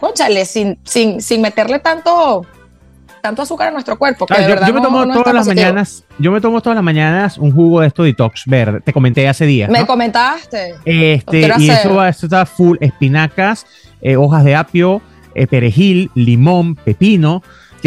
cónchale, 0.00 0.44
sin, 0.44 0.78
sin, 0.84 1.20
sin 1.20 1.40
meterle 1.40 1.78
tanto, 1.78 2.44
tanto 3.22 3.42
azúcar 3.42 3.68
a 3.68 3.70
nuestro 3.70 3.98
cuerpo. 3.98 4.26
Que 4.26 4.34
Claro, 4.34 4.60
de 4.60 4.66
yo, 4.68 4.74
me 4.74 4.80
tomo 4.80 5.04
no 5.04 5.12
todas 5.14 5.34
las 5.34 5.46
positivo. 5.46 5.64
mañanas, 5.66 6.04
yo 6.18 6.30
me 6.32 6.40
tomo 6.40 6.60
todas 6.60 6.74
las 6.76 6.84
mañanas 6.84 7.38
un 7.38 7.52
jugo 7.52 7.80
de 7.80 7.88
esto 7.88 8.02
detox 8.02 8.42
verde. 8.46 8.80
Te 8.80 8.92
comenté 8.92 9.28
hace 9.28 9.46
días. 9.46 9.70
Me 9.70 9.80
¿no? 9.80 9.86
comentaste. 9.86 10.74
Este, 10.84 11.50
y 11.58 11.70
eso, 11.70 11.94
va- 11.94 12.08
esto 12.08 12.26
está 12.26 12.46
full 12.46 12.76
espinacas, 12.80 13.66
eh, 14.00 14.16
hojas 14.16 14.44
de 14.44 14.54
apio, 14.54 15.02
eh, 15.34 15.46
perejil, 15.46 16.10
limón, 16.14 16.74
pepino. 16.76 17.42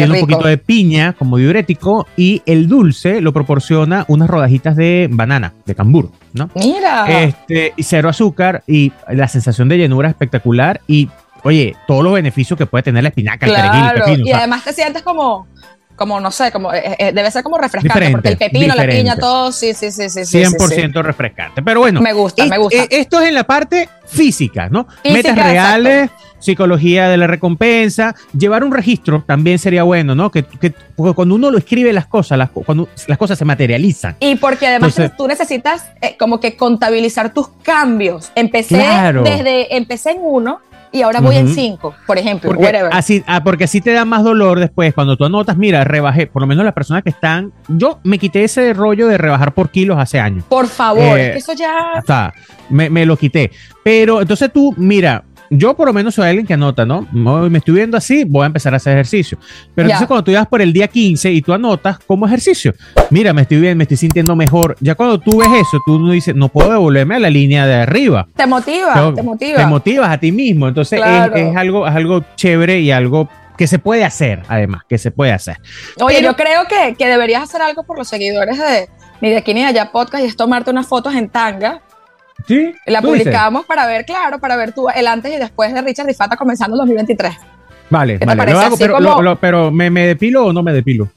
Tiene 0.06 0.20
un 0.20 0.28
poquito 0.28 0.48
de 0.48 0.58
piña 0.58 1.12
como 1.12 1.36
diurético 1.36 2.06
y 2.16 2.42
el 2.46 2.68
dulce 2.68 3.20
lo 3.20 3.32
proporciona 3.32 4.04
unas 4.08 4.28
rodajitas 4.28 4.76
de 4.76 5.08
banana, 5.10 5.52
de 5.66 5.74
cambur, 5.74 6.10
¿no? 6.32 6.50
Mira. 6.54 7.22
Este, 7.22 7.72
y 7.76 7.82
cero 7.82 8.08
azúcar 8.08 8.62
y 8.66 8.92
la 9.10 9.28
sensación 9.28 9.68
de 9.68 9.78
llenura 9.78 10.08
espectacular 10.08 10.80
y, 10.86 11.08
oye, 11.42 11.76
todos 11.86 12.02
los 12.04 12.12
beneficios 12.12 12.58
que 12.58 12.66
puede 12.66 12.82
tener 12.82 13.02
la 13.02 13.08
espinaca, 13.10 13.46
el 13.46 13.52
perejil, 13.52 13.84
el 13.84 14.02
pepino. 14.02 14.24
o 14.24 14.26
y 14.26 14.28
sea, 14.28 14.38
además 14.38 14.64
te 14.64 14.72
sientes 14.72 15.02
como, 15.02 15.46
como 16.00 16.18
no 16.18 16.30
sé, 16.30 16.50
como 16.50 16.72
eh, 16.72 16.96
eh, 16.98 17.12
debe 17.12 17.30
ser 17.30 17.42
como 17.42 17.58
refrescante, 17.58 17.88
Diferente, 17.98 18.12
porque 18.16 18.28
el 18.30 18.38
pepino, 18.38 18.74
la 18.74 18.86
piña, 18.86 19.16
todo, 19.16 19.52
sí, 19.52 19.74
sí, 19.74 19.92
sí, 19.92 20.08
sí. 20.08 20.24
sí, 20.24 20.38
100% 20.38 20.92
sí, 20.94 21.02
refrescante. 21.02 21.62
Pero 21.62 21.80
bueno. 21.80 22.00
Me 22.00 22.14
gusta, 22.14 22.42
es- 22.44 22.48
me 22.48 22.56
gusta. 22.56 22.84
eh, 22.84 22.88
esto 22.90 23.20
es 23.20 23.28
en 23.28 23.34
la 23.34 23.44
parte 23.44 23.86
física, 24.06 24.70
¿no? 24.70 24.86
Física, 25.02 25.12
Metas 25.34 25.36
reales, 25.46 26.10
psicología 26.38 27.10
de 27.10 27.18
la 27.18 27.26
recompensa, 27.26 28.14
llevar 28.32 28.64
un 28.64 28.72
registro 28.72 29.22
también 29.26 29.58
sería 29.58 29.82
bueno, 29.82 30.14
¿no? 30.14 30.30
Que, 30.30 30.42
que- 30.42 30.72
porque 30.96 31.12
cuando 31.14 31.34
uno 31.34 31.50
lo 31.50 31.58
escribe 31.58 31.92
las 31.92 32.06
cosas, 32.06 32.38
las, 32.38 32.48
cuando 32.48 32.88
las 33.06 33.18
cosas 33.18 33.38
se 33.38 33.44
materializan. 33.44 34.16
Y 34.20 34.36
porque 34.36 34.68
además 34.68 34.96
Entonces- 34.96 35.16
tú 35.18 35.28
necesitas 35.28 35.84
eh, 36.00 36.16
como 36.18 36.40
que 36.40 36.56
contabilizar 36.56 37.34
tus 37.34 37.48
cambios. 37.62 38.32
Empecé 38.34 38.76
Claro. 38.76 39.22
desde, 39.22 39.76
empecé 39.76 40.12
en 40.12 40.18
uno 40.22 40.60
y 40.92 41.02
ahora 41.02 41.20
voy 41.20 41.36
en 41.36 41.46
Ujú. 41.46 41.54
cinco, 41.54 41.94
por 42.06 42.18
ejemplo. 42.18 42.48
Porque 42.50 42.64
whatever. 42.64 42.90
así, 42.92 43.22
ah, 43.26 43.42
porque 43.44 43.64
así 43.64 43.80
te 43.80 43.92
da 43.92 44.04
más 44.04 44.24
dolor 44.24 44.58
después 44.58 44.92
cuando 44.94 45.16
tú 45.16 45.24
anotas, 45.24 45.56
mira, 45.56 45.84
rebajé, 45.84 46.26
por 46.26 46.42
lo 46.42 46.46
menos 46.48 46.64
las 46.64 46.74
personas 46.74 47.02
que 47.02 47.10
están, 47.10 47.52
yo 47.68 48.00
me 48.04 48.18
quité 48.18 48.44
ese 48.44 48.72
rollo 48.74 49.06
de 49.06 49.16
rebajar 49.18 49.54
por 49.54 49.70
kilos 49.70 49.98
hace 49.98 50.18
años. 50.18 50.44
Por 50.48 50.66
favor, 50.66 51.18
Eh, 51.18 51.26
es 51.28 51.32
que 51.32 51.38
eso 51.38 51.52
ya. 51.52 51.74
O 52.02 52.06
sea, 52.06 52.32
me, 52.68 52.90
me 52.90 53.06
lo 53.06 53.16
quité. 53.16 53.50
Pero 53.84 54.20
entonces 54.20 54.52
tú, 54.52 54.74
mira, 54.76 55.24
yo 55.50 55.74
por 55.74 55.88
lo 55.88 55.92
menos 55.92 56.14
soy 56.14 56.28
alguien 56.28 56.46
que 56.46 56.54
anota, 56.54 56.86
¿no? 56.86 57.06
Me 57.12 57.58
estoy 57.58 57.74
viendo 57.74 57.96
así, 57.96 58.24
voy 58.24 58.44
a 58.44 58.46
empezar 58.46 58.72
a 58.72 58.76
hacer 58.76 58.92
ejercicio. 58.92 59.36
Pero 59.74 59.88
entonces 59.88 60.06
cuando 60.06 60.24
tú 60.24 60.32
vas 60.32 60.46
por 60.46 60.62
el 60.62 60.72
día 60.72 60.86
15 60.88 61.30
y 61.32 61.42
tú 61.42 61.52
anotas 61.52 61.98
como 61.98 62.24
ejercicio, 62.26 62.72
mira, 63.10 63.32
me 63.32 63.42
estoy 63.42 63.58
bien, 63.60 63.76
me 63.76 63.82
estoy 63.84 63.96
sintiendo 63.96 64.36
mejor. 64.36 64.76
Ya 64.80 64.94
cuando 64.94 65.18
tú 65.18 65.38
ves 65.38 65.48
eso, 65.60 65.78
tú 65.84 65.98
no 65.98 66.12
dices, 66.12 66.34
no 66.36 66.48
puedo 66.48 66.70
devolverme 66.70 67.16
a 67.16 67.18
la 67.18 67.30
línea 67.30 67.66
de 67.66 67.74
arriba. 67.74 68.28
Te 68.36 68.46
motiva, 68.46 69.12
te 69.14 69.22
motiva. 69.22 69.58
Te 69.58 69.66
motivas 69.66 70.08
a 70.10 70.18
ti 70.18 70.30
mismo. 70.32 70.68
Entonces 70.68 71.00
es- 71.00 71.56
algo, 71.56 71.86
es 71.88 71.94
algo 71.96 72.24
chévere 72.36 72.78
y 72.80 72.90
algo 72.92 73.28
que 73.58 73.66
se 73.66 73.78
puede 73.78 74.04
hacer, 74.04 74.42
además, 74.48 74.84
que 74.88 74.96
se 74.98 75.10
puede 75.10 75.32
hacer. 75.32 75.58
Oye, 76.00 76.16
Pero- 76.20 76.30
yo 76.30 76.36
creo 76.36 76.62
que, 76.68 76.94
que 76.94 77.06
deberías 77.08 77.42
hacer 77.42 77.60
algo 77.60 77.82
por 77.82 77.98
los 77.98 78.08
seguidores 78.08 78.56
de 78.56 78.88
ni 79.20 79.28
de 79.30 79.36
aquí 79.36 79.52
ni 79.52 79.60
de 79.60 79.66
allá 79.66 79.90
podcast 79.92 80.24
y 80.24 80.28
es 80.28 80.36
tomarte 80.36 80.70
unas 80.70 80.86
fotos 80.86 81.14
en 81.14 81.28
tanga. 81.28 81.82
Sí. 82.46 82.74
La 82.86 83.00
publicamos 83.02 83.64
para 83.66 83.86
ver, 83.86 84.04
claro, 84.04 84.38
para 84.38 84.56
ver 84.56 84.72
tú 84.72 84.88
el 84.88 85.06
antes 85.06 85.32
y 85.32 85.36
después 85.38 85.72
de 85.74 85.82
Richard 85.82 86.08
y 86.10 86.14
Fata 86.14 86.36
comenzando 86.36 86.74
el 86.74 86.78
2023. 86.78 87.34
Vale, 87.90 88.18
vale. 88.18 88.52
Lo 88.52 88.60
hago, 88.60 88.76
pero, 88.76 88.94
como- 88.94 89.08
lo- 89.16 89.22
lo- 89.22 89.36
pero 89.40 89.70
¿me, 89.70 89.90
¿me 89.90 90.06
depilo 90.06 90.46
o 90.46 90.52
no 90.52 90.62
me 90.62 90.72
depilo? 90.72 91.08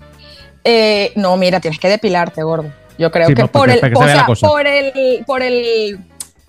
Eh, 0.64 1.12
no, 1.16 1.36
mira, 1.38 1.60
tienes 1.60 1.80
que 1.80 1.88
depilarte, 1.90 2.42
gordo. 2.44 2.72
Yo 2.98 3.12
creo 3.12 3.28
Sí, 3.28 3.34
que 3.34 3.46
por 3.48 3.70
el, 3.70 3.80
que 3.80 3.92
o 3.96 4.04
sea, 4.08 4.26
por 4.26 4.66
el, 4.68 5.24
por 5.26 5.42
el, 5.42 6.00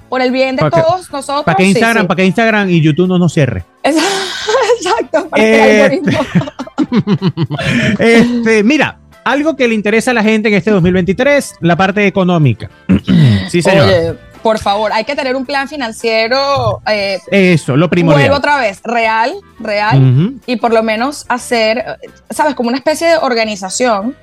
por 0.08 0.20
el 0.22 0.30
bien 0.30 0.56
de 0.56 0.60
Para 0.60 0.76
que- 0.76 0.82
todos 0.82 1.10
nosotros. 1.10 1.44
Para 1.44 1.56
que 1.56 1.64
Instagram, 1.64 2.02
sí. 2.04 2.08
para 2.08 2.16
que 2.16 2.24
Instagram 2.26 2.70
y 2.70 2.80
YouTube 2.80 3.08
no 3.08 3.18
nos 3.18 3.32
cierre. 3.32 3.64
Exacto, 3.82 5.28
para 5.28 5.42
Eh, 5.42 5.46
que 5.46 5.64
el 5.64 5.80
algoritmo. 5.80 6.18
Este, 7.98 8.62
mira, 8.62 8.98
algo 9.24 9.56
que 9.56 9.66
le 9.68 9.74
interesa 9.74 10.10
a 10.10 10.14
la 10.14 10.22
gente 10.22 10.48
en 10.48 10.54
este 10.54 10.70
2023, 10.70 11.56
la 11.60 11.76
parte 11.76 12.06
económica. 12.06 12.70
sí, 13.48 13.62
señor. 13.62 13.86
Oye, 13.88 14.14
por 14.44 14.58
favor, 14.58 14.92
hay 14.92 15.04
que 15.04 15.16
tener 15.16 15.34
un 15.34 15.46
plan 15.46 15.66
financiero. 15.68 16.82
Eh, 16.86 17.18
Eso, 17.30 17.72
lo 17.72 17.88
vuelvo 17.88 17.90
primordial. 17.90 18.30
otra 18.32 18.58
vez, 18.58 18.80
real, 18.84 19.32
real. 19.58 20.34
Y 20.44 20.56
por 20.56 20.70
lo 20.74 20.82
menos 20.82 21.24
hacer, 21.30 21.82
¿sabes? 22.28 22.54
Como 22.54 22.68
una 22.68 22.76
especie 22.76 23.08
de 23.08 23.16
organización 23.16 24.14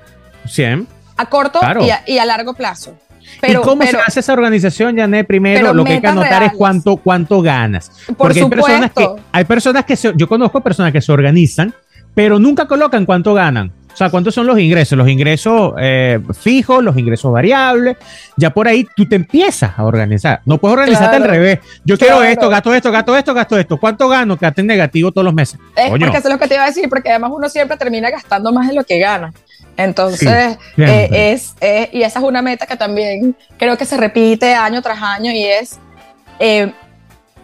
cien. 0.46 0.88
a 1.18 1.26
corto 1.26 1.60
Claro. 1.60 1.84
y, 1.84 1.90
a, 1.90 2.04
y 2.06 2.20
a 2.20 2.26
largo 2.26 2.54
plazo. 2.54 2.94
Pero, 3.40 3.62
¿Y 3.62 3.64
cómo 3.64 3.80
pero, 3.80 3.98
se 4.00 4.06
hace 4.06 4.20
esa 4.20 4.34
organización, 4.34 4.96
Janet? 4.96 5.26
Primero, 5.26 5.74
lo 5.74 5.84
que 5.84 5.94
hay 5.94 6.02
que 6.02 6.08
anotar 6.08 6.30
reales. 6.30 6.52
es 6.52 6.58
cuánto, 6.58 6.98
cuánto 6.98 7.42
ganas. 7.42 7.90
por 8.06 8.16
Porque 8.18 8.42
hay 8.42 8.50
personas 8.50 8.92
que, 8.92 9.04
supuesto, 9.04 9.28
hay 9.32 9.44
personas 9.46 9.86
que 9.86 9.96
se, 9.96 10.14
yo 10.16 10.28
conozco 10.28 10.62
personas 10.62 10.92
que 10.92 11.02
se 11.02 11.12
organizan, 11.12 11.74
pero 12.14 12.38
nunca 12.38 12.68
colocan 12.68 13.06
cuánto 13.08 13.34
ganan. 13.34 13.72
O 13.94 13.98
sea, 13.98 14.10
cuántos 14.10 14.34
son 14.34 14.48
los 14.48 14.58
ingresos, 14.58 14.98
los 14.98 15.08
ingresos 15.10 15.74
eh, 15.80 16.20
fijos, 16.40 16.84
los 16.84 16.98
ingresos 16.98 17.32
variables. 17.32 17.98
Ya 18.38 18.50
por 18.50 18.68
ahí 18.68 18.88
tú 18.96 19.08
te 19.08 19.16
empiezas 19.16 19.72
a 19.78 19.84
organizar. 19.84 20.42
No 20.46 20.58
puedes 20.58 20.78
organizarte 20.78 21.18
Claro. 21.18 21.26
al 21.26 21.30
revés. 21.30 21.60
Yo 21.84 21.98
quiero 21.98 22.24
esto, 22.24 22.50
gasto 22.50 22.74
esto, 22.74 22.92
gasto 22.92 23.18
esto, 23.18 23.34
gasto 23.34 23.58
esto. 23.58 23.78
¿Cuánto 23.78 24.08
gano? 24.08 24.38
Que 24.38 24.52
en 24.56 24.68
negativo 24.68 25.12
todos 25.12 25.26
los 25.26 25.34
meses. 25.34 25.60
es 25.76 25.90
Coño. 25.90 26.06
porque 26.06 26.18
eso 26.18 26.28
es 26.28 26.34
lo 26.34 26.40
que 26.40 26.48
te 26.48 26.56
iba 26.56 26.64
a 26.64 26.68
decir, 26.68 26.88
porque 26.90 27.10
además 27.10 27.32
uno 27.34 27.50
siempre 27.50 27.78
termina 27.78 28.10
gastando 28.10 28.52
más 28.52 28.68
de 28.68 28.74
lo 28.74 28.84
que 28.84 29.00
gana. 29.00 29.34
Entonces, 29.78 30.58
Sí, 30.76 30.82
eh, 30.84 31.32
es, 31.34 31.56
eh, 31.62 31.90
y 31.92 32.04
esa 32.04 32.20
es 32.20 32.26
una 32.26 32.42
meta 32.42 32.66
que 32.66 32.76
también 32.76 33.36
creo 33.58 33.78
que 33.78 33.86
se 33.86 33.98
repite 33.98 34.54
año 34.54 34.82
tras 34.82 35.02
año 35.02 35.32
y 35.32 35.44
es 35.46 35.80
eh, 36.40 36.72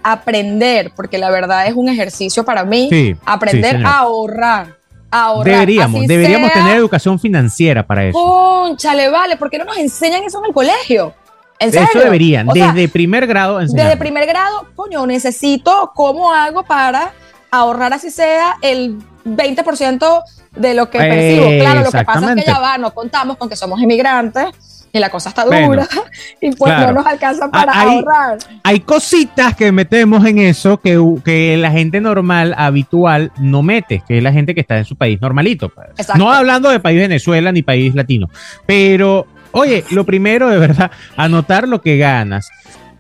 aprender, 0.04 0.92
porque 0.96 1.18
la 1.18 1.30
verdad 1.30 1.68
es 1.68 1.74
un 1.74 1.90
ejercicio 1.90 2.44
para 2.46 2.64
mí, 2.64 2.88
Sí, 2.90 3.16
aprender 3.26 3.78
sí, 3.78 3.84
a 3.86 4.00
ahorrar. 4.00 4.77
Ahorrar. 5.10 5.54
Deberíamos, 5.54 6.00
Así 6.00 6.08
deberíamos 6.08 6.52
sea, 6.52 6.62
tener 6.62 6.78
educación 6.78 7.20
financiera 7.20 7.86
para 7.86 8.06
eso. 8.06 8.18
Cónchale, 8.18 9.10
vale, 9.10 9.38
¿por 9.38 9.50
qué 9.50 9.58
no 9.58 9.66
nos 9.66 9.78
enseñan 9.78 10.24
eso 10.24 10.40
en 10.40 10.46
el 10.46 10.54
colegio? 10.54 11.14
¿En 11.60 11.72
serio? 11.72 11.88
Eso 11.90 12.00
deberían, 12.00 12.50
O 12.50 12.54
sea, 12.54 12.72
desde 12.72 12.88
primer 12.90 13.26
grado 13.26 13.60
desde 13.60 13.98
primer 13.98 14.26
grado, 14.28 14.68
coño, 14.76 15.06
necesito 15.08 15.92
cómo 15.96 16.32
hago 16.34 16.64
para 16.64 17.14
ahorrar 17.50 17.94
así 17.94 18.12
sea 18.12 18.58
el 18.62 18.98
20% 19.26 20.24
de 20.56 20.74
lo 20.74 20.90
que 20.90 20.98
Eh, 20.98 21.10
percibo. 21.10 21.60
Claro, 21.62 21.80
lo 21.82 21.92
que 21.92 22.04
pasa 22.06 22.34
es 22.34 22.44
que 22.44 22.52
ya 22.52 22.60
va, 22.60 22.78
no 22.78 22.94
contamos 22.94 23.38
con 23.38 23.50
que 23.50 23.56
somos 23.56 23.80
inmigrantes 23.82 24.48
y 24.94 25.00
la 25.00 25.10
cosa 25.10 25.30
está 25.30 25.46
Bueno, 25.46 25.68
dura 25.68 25.88
y 26.42 26.52
pues 26.56 26.74
claro. 26.74 26.88
no 26.88 26.94
nos 27.00 27.06
alcanza 27.06 27.50
para 27.52 27.72
Ah, 27.74 27.82
ahorrar. 27.84 28.38
Hay 28.64 28.80
cositas 28.80 29.56
que 29.56 29.72
metemos 29.72 30.26
en 30.26 30.40
eso 30.40 30.78
que, 30.80 31.00
que 31.24 31.58
la 31.58 31.72
gente 31.72 32.02
normal, 32.02 32.54
habitual, 32.58 33.32
no 33.40 33.62
mete, 33.64 34.02
que 34.08 34.18
es 34.18 34.24
la 34.24 34.32
gente 34.32 34.56
que 34.56 34.62
está 34.62 34.78
en 34.78 34.86
su 34.86 34.96
país 34.96 35.20
normalito. 35.22 35.70
pues. 35.70 35.88
Exacto. 35.98 36.24
No 36.24 36.32
hablando 36.32 36.70
de 36.70 36.80
país 36.80 37.00
Venezuela 37.00 37.52
ni 37.52 37.62
país 37.64 37.94
latino, 37.96 38.30
pero 38.66 39.28
oye, 39.52 39.84
lo 39.92 40.06
primero 40.06 40.50
de 40.50 40.58
verdad, 40.60 40.92
anotar 41.16 41.68
lo 41.68 41.82
que 41.82 41.98
ganas. 41.98 42.50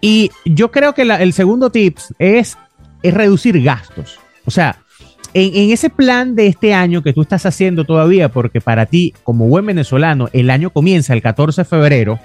Y 0.02 0.32
yo 0.46 0.72
creo 0.72 0.94
que 0.94 1.06
la- 1.06 1.22
el 1.22 1.34
segundo 1.34 1.70
tips 1.72 2.14
es, 2.20 2.58
es 3.02 3.14
reducir 3.14 3.62
gastos. 3.64 4.20
O 4.46 4.52
sea, 4.52 4.78
en, 5.34 5.56
en 5.56 5.72
ese 5.72 5.90
plan 5.90 6.36
de 6.36 6.48
este 6.48 6.74
año 6.74 7.02
que 7.04 7.14
tú 7.14 7.22
estás 7.22 7.46
haciendo 7.46 7.84
todavía, 7.86 8.30
porque 8.30 8.62
para 8.62 8.86
ti, 8.86 9.14
como 9.24 9.48
buen 9.48 9.66
venezolano, 9.66 10.30
el 10.34 10.50
año 10.50 10.70
comienza 10.70 11.14
el 11.14 11.22
14 11.22 11.62
de 11.62 11.66
febrero, 11.66 12.20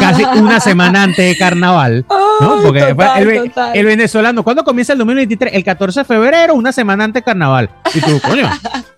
casi 0.00 0.24
una 0.38 0.60
semana 0.60 1.02
antes 1.02 1.26
de 1.28 1.36
carnaval. 1.36 2.04
¿no? 2.40 2.62
Porque 2.62 2.80
total, 2.80 3.20
el, 3.22 3.26
ve- 3.26 3.48
total. 3.48 3.76
el 3.76 3.86
venezolano, 3.86 4.42
¿cuándo 4.42 4.64
comienza 4.64 4.92
el 4.94 4.98
2023? 5.00 5.52
El 5.54 5.62
14 5.64 6.00
de 6.00 6.04
febrero, 6.04 6.54
una 6.54 6.72
semana 6.72 7.04
antes 7.04 7.20
de 7.20 7.24
carnaval. 7.24 7.68
Y 7.94 8.00
tú, 8.00 8.18
coño, 8.26 8.48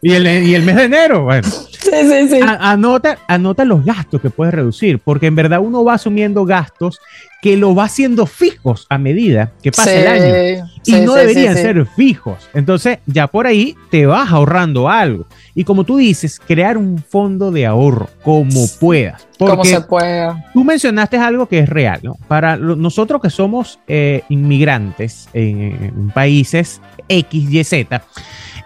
y 0.00 0.12
el, 0.12 0.26
y 0.46 0.54
el 0.54 0.62
mes 0.62 0.76
de 0.76 0.84
enero, 0.84 1.24
bueno. 1.24 1.48
Sí, 1.48 1.90
sí, 1.90 2.28
sí. 2.28 2.40
A- 2.40 2.70
anota, 2.70 3.18
anota 3.26 3.64
los 3.64 3.84
gastos 3.84 4.20
que 4.20 4.30
puedes 4.30 4.54
reducir, 4.54 5.00
porque 5.00 5.26
en 5.26 5.34
verdad 5.34 5.58
uno 5.60 5.82
va 5.84 5.94
asumiendo 5.94 6.44
gastos 6.44 6.98
que 7.44 7.58
lo 7.58 7.74
va 7.74 7.84
haciendo 7.84 8.24
fijos 8.24 8.86
a 8.88 8.96
medida 8.96 9.52
que 9.62 9.70
pasa 9.70 9.92
el 9.92 10.06
año. 10.06 10.66
Y 10.86 10.92
no 10.92 11.12
sí, 11.12 11.18
deberían 11.20 11.54
ser 11.54 11.84
fijos. 11.94 12.38
Entonces, 12.54 13.00
ya 13.04 13.26
por 13.26 13.46
ahí 13.46 13.76
te 13.90 14.06
vas 14.06 14.32
ahorrando 14.32 14.88
algo. 14.88 15.26
Y 15.54 15.64
como 15.64 15.84
tú 15.84 15.98
dices, 15.98 16.40
crear 16.40 16.78
un 16.78 16.96
fondo 16.98 17.50
de 17.50 17.66
ahorro 17.66 18.08
como 18.22 18.66
puedas. 18.80 19.28
Como 19.38 19.56
Porque 19.56 19.68
se 19.68 19.80
pueda. 19.82 20.42
tú 20.54 20.64
mencionaste 20.64 21.18
algo 21.18 21.46
que 21.46 21.58
es 21.58 21.68
real, 21.68 22.00
¿no? 22.02 22.16
Para 22.28 22.56
lo- 22.56 22.76
nosotros 22.76 23.20
que 23.20 23.28
somos 23.28 23.78
eh, 23.88 24.22
inmigrantes 24.30 25.28
en, 25.34 25.60
en 25.84 26.10
países 26.14 26.80
X, 27.08 27.52
Y, 27.52 27.62
Z, 27.62 28.02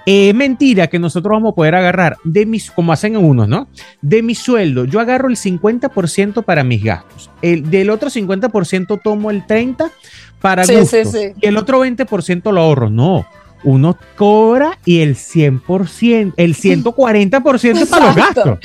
es 0.07 0.35
mentira 0.35 0.87
que 0.87 0.99
nosotros 0.99 1.33
vamos 1.33 1.53
a 1.53 1.55
poder 1.55 1.75
agarrar 1.75 2.17
de 2.25 2.47
mis, 2.47 2.71
como 2.71 2.93
hacen 2.93 3.17
unos, 3.17 3.49
¿no? 3.49 3.69
De 4.01 4.23
mi 4.23 4.35
sueldo, 4.35 4.85
yo 4.85 5.01
agarro 5.01 5.29
el 5.29 5.37
50% 5.37 6.45
para 6.45 6.65
mis 6.65 6.83
gastos. 6.83 7.31
El, 7.43 7.69
del 7.71 7.91
otro 7.91 8.09
50% 8.11 9.01
tomo 9.03 9.31
el 9.31 9.47
30% 9.47 9.91
para 10.41 10.65
Sí, 10.65 10.73
sí, 10.75 10.79
gustos. 10.81 11.13
sí. 11.13 11.33
Y 11.41 11.47
el 11.47 11.57
otro 11.57 11.85
20% 11.85 12.53
lo 12.53 12.61
ahorro. 12.61 12.91
No. 12.91 13.27
Uno 13.65 13.99
cobra 14.17 14.79
y 14.85 15.01
el 15.01 15.17
100%, 15.17 16.35
el 16.37 16.55
140% 16.57 17.77
es 17.83 17.89
para 17.89 18.07
los 18.07 18.17
gastos. 18.17 18.59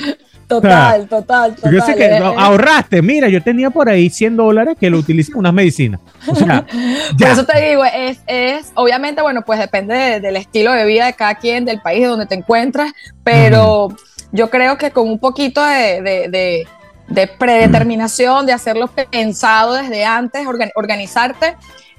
Total, 0.60 1.08
total, 1.08 1.54
total. 1.56 1.72
Yo 1.72 1.80
sé 1.80 1.94
que 1.96 2.16
ahorraste. 2.16 3.02
Mira, 3.02 3.28
yo 3.28 3.42
tenía 3.42 3.70
por 3.70 3.88
ahí 3.88 4.10
100 4.10 4.36
dólares 4.36 4.76
que 4.78 4.90
lo 4.90 4.98
utilicé 4.98 5.32
en 5.32 5.38
unas 5.38 5.52
medicinas. 5.52 6.00
O 6.26 6.34
sea, 6.34 6.66
Por 7.18 7.28
eso 7.28 7.44
te 7.44 7.68
digo, 7.68 7.84
es, 7.84 8.18
es 8.26 8.72
obviamente, 8.74 9.22
bueno, 9.22 9.42
pues 9.42 9.58
depende 9.58 10.20
del 10.20 10.36
estilo 10.36 10.72
de 10.72 10.84
vida 10.84 11.06
de 11.06 11.14
cada 11.14 11.36
quien, 11.36 11.64
del 11.64 11.80
país 11.80 12.06
donde 12.06 12.26
te 12.26 12.34
encuentras, 12.34 12.92
pero 13.22 13.88
yo 14.32 14.50
creo 14.50 14.78
que 14.78 14.90
con 14.90 15.08
un 15.08 15.18
poquito 15.18 15.64
de, 15.64 16.02
de, 16.02 16.66
de, 17.08 17.26
predeterminación, 17.26 18.46
de 18.46 18.52
hacerlo 18.52 18.90
pensado 19.10 19.74
desde 19.74 20.04
antes, 20.04 20.46
organizarte, 20.74 21.56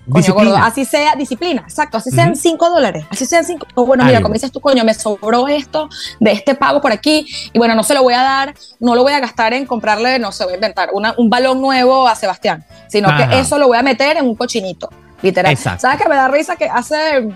Coño, 0.09 0.55
así 0.57 0.85
sea 0.85 1.15
disciplina, 1.15 1.61
exacto, 1.61 1.97
así 1.97 2.11
sean 2.11 2.35
5 2.35 2.69
dólares, 2.69 3.05
así 3.09 3.25
sean 3.25 3.43
5. 3.43 3.67
bueno, 3.85 4.03
mira, 4.03 4.21
como 4.21 4.33
dices 4.33 4.51
tú, 4.51 4.61
coño, 4.61 4.83
me 4.83 4.93
sobró 4.93 5.47
esto 5.47 5.89
de 6.19 6.31
este 6.31 6.53
pago 6.53 6.79
por 6.79 6.91
aquí, 6.91 7.25
y 7.51 7.57
bueno, 7.57 7.73
no 7.73 7.83
se 7.83 7.95
lo 7.95 8.03
voy 8.03 8.13
a 8.13 8.21
dar, 8.21 8.53
no 8.79 8.93
lo 8.93 9.01
voy 9.01 9.13
a 9.13 9.19
gastar 9.19 9.53
en 9.53 9.65
comprarle, 9.65 10.19
no 10.19 10.31
sé, 10.31 10.43
voy 10.43 10.53
a 10.53 10.55
inventar 10.55 10.89
un 10.93 11.29
balón 11.29 11.59
nuevo 11.59 12.07
a 12.07 12.15
Sebastián, 12.15 12.63
sino 12.87 13.09
que 13.17 13.39
eso 13.39 13.57
lo 13.57 13.67
voy 13.67 13.77
a 13.77 13.81
meter 13.81 14.17
en 14.17 14.25
un 14.25 14.35
cochinito, 14.35 14.89
literal. 15.21 15.57
¿Sabes 15.57 16.01
que 16.01 16.07
me 16.07 16.15
da 16.15 16.27
risa 16.27 16.55
que 16.55 16.65
hace, 16.65 17.27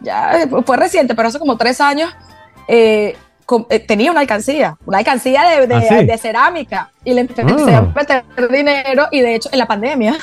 ya 0.00 0.46
fue 0.66 0.76
reciente, 0.76 1.14
pero 1.14 1.28
hace 1.28 1.38
como 1.38 1.56
tres 1.56 1.80
años, 1.80 2.14
eh, 2.68 3.16
eh, 3.70 3.80
tenía 3.80 4.10
una 4.10 4.20
alcancía, 4.20 4.76
una 4.84 4.98
alcancía 4.98 5.42
de, 5.48 5.66
de, 5.66 6.12
¿Ah, 6.12 6.18
cerámica, 6.18 6.92
y 7.02 7.14
le 7.14 7.22
empecé 7.22 7.42
a 7.42 7.78
ah. 7.78 7.92
meter 7.94 8.24
dinero, 8.50 9.08
y 9.10 9.22
de 9.22 9.34
hecho, 9.34 9.48
en 9.52 9.58
la 9.58 9.66
pandemia 9.66 10.18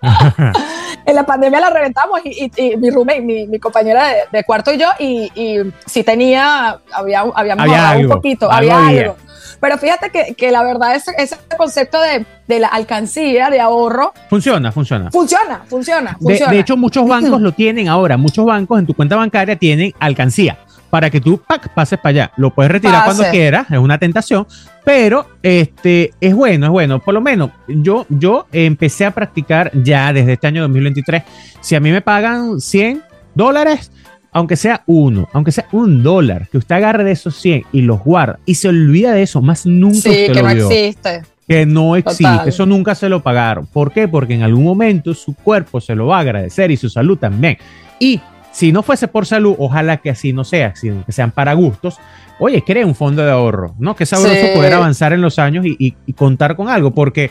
en 1.06 1.14
la 1.14 1.26
pandemia 1.26 1.60
la 1.60 1.70
reventamos 1.70 2.20
y, 2.24 2.50
mi 2.76 2.90
roommate, 2.90 3.20
mi, 3.20 3.58
compañera 3.58 4.06
de, 4.30 4.44
cuarto 4.44 4.72
y 4.72 4.78
yo, 4.78 4.88
y, 4.98 5.30
y 5.34 5.58
si 5.86 6.04
tenía, 6.04 6.78
había, 6.92 7.24
habíamos 7.34 7.66
un 8.00 8.08
poquito, 8.08 8.50
había 8.50 8.86
algo. 8.86 9.16
Pero 9.60 9.76
fíjate 9.76 10.10
que, 10.10 10.34
que 10.34 10.52
la 10.52 10.62
verdad 10.62 10.94
es 10.94 11.08
ese 11.18 11.36
concepto 11.56 12.00
de, 12.00 12.24
de, 12.46 12.60
la 12.60 12.68
alcancía, 12.68 13.50
de 13.50 13.60
ahorro. 13.60 14.12
Funciona, 14.30 14.70
funciona. 14.70 15.10
Funciona, 15.10 15.64
funciona. 15.68 16.16
funciona. 16.20 16.52
De, 16.52 16.60
hecho, 16.60 16.76
muchos 16.76 17.08
bancos 17.08 17.40
lo 17.40 17.50
tienen 17.50 17.88
ahora. 17.88 18.16
Muchos 18.16 18.46
bancos 18.46 18.78
en 18.78 18.86
tu 18.86 18.94
cuenta 18.94 19.16
bancaria 19.16 19.56
tienen 19.56 19.92
alcancía 19.98 20.58
para 20.90 21.10
que 21.10 21.20
tú 21.20 21.40
pases 21.74 21.98
para 21.98 22.10
allá. 22.10 22.32
Lo 22.36 22.54
puedes 22.54 22.72
retirar 22.72 23.04
cuando 23.04 23.24
quieras, 23.30 23.70
es 23.70 23.78
una 23.78 23.98
tentación, 23.98 24.46
pero 24.84 25.26
este 25.42 26.12
es 26.20 26.34
bueno, 26.34 26.66
es 26.66 26.72
bueno. 26.72 26.98
Por 27.00 27.14
lo 27.14 27.20
menos 27.20 27.50
yo, 27.66 28.06
yo 28.08 28.46
empecé 28.52 29.04
a 29.04 29.10
practicar 29.10 29.70
ya 29.74 30.12
desde 30.12 30.34
este 30.34 30.46
año 30.46 30.62
2023. 30.62 31.22
Si 31.60 31.74
a 31.74 31.80
mí 31.80 31.90
me 31.90 32.00
pagan 32.00 32.60
100 32.60 33.02
dólares, 33.34 33.92
aunque 34.32 34.56
sea 34.56 34.82
uno, 34.86 35.28
aunque 35.32 35.52
sea 35.52 35.66
un 35.72 36.02
dólar, 36.02 36.48
que 36.48 36.58
usted 36.58 36.76
agarre 36.76 37.04
de 37.04 37.12
esos 37.12 37.36
100 37.36 37.64
y 37.72 37.82
los 37.82 38.02
guarda 38.02 38.38
y 38.44 38.54
se 38.54 38.68
olvida 38.68 39.12
de 39.12 39.22
eso, 39.22 39.40
más 39.42 39.66
nunca 39.66 40.10
sí, 40.10 40.26
que 40.32 40.42
no 40.42 40.50
existe. 40.50 41.22
Que 41.46 41.64
no 41.64 41.96
existe, 41.96 42.26
eso 42.46 42.66
nunca 42.66 42.94
se 42.94 43.08
lo 43.08 43.22
pagaron. 43.22 43.66
¿Por 43.66 43.90
qué? 43.90 44.06
Porque 44.06 44.34
en 44.34 44.42
algún 44.42 44.64
momento 44.64 45.14
su 45.14 45.34
cuerpo 45.34 45.80
se 45.80 45.94
lo 45.94 46.06
va 46.06 46.18
a 46.18 46.20
agradecer 46.20 46.70
y 46.70 46.76
su 46.76 46.90
salud 46.90 47.16
también. 47.16 47.56
Y 47.98 48.20
si 48.58 48.72
no 48.72 48.82
fuese 48.82 49.06
por 49.06 49.24
salud, 49.24 49.54
ojalá 49.56 49.98
que 49.98 50.10
así 50.10 50.32
no 50.32 50.42
sea, 50.42 50.74
sino 50.74 51.06
que 51.06 51.12
sean 51.12 51.30
para 51.30 51.52
gustos. 51.52 51.98
Oye, 52.40 52.64
crea 52.64 52.84
un 52.84 52.96
fondo 52.96 53.24
de 53.24 53.30
ahorro, 53.30 53.76
¿no? 53.78 53.94
Que 53.94 54.04
sabroso 54.04 54.34
poder 54.52 54.74
avanzar 54.74 55.12
en 55.12 55.20
los 55.20 55.38
años 55.38 55.64
y, 55.64 55.92
contar 56.16 56.56
con 56.56 56.68
algo, 56.68 56.90
porque 56.90 57.30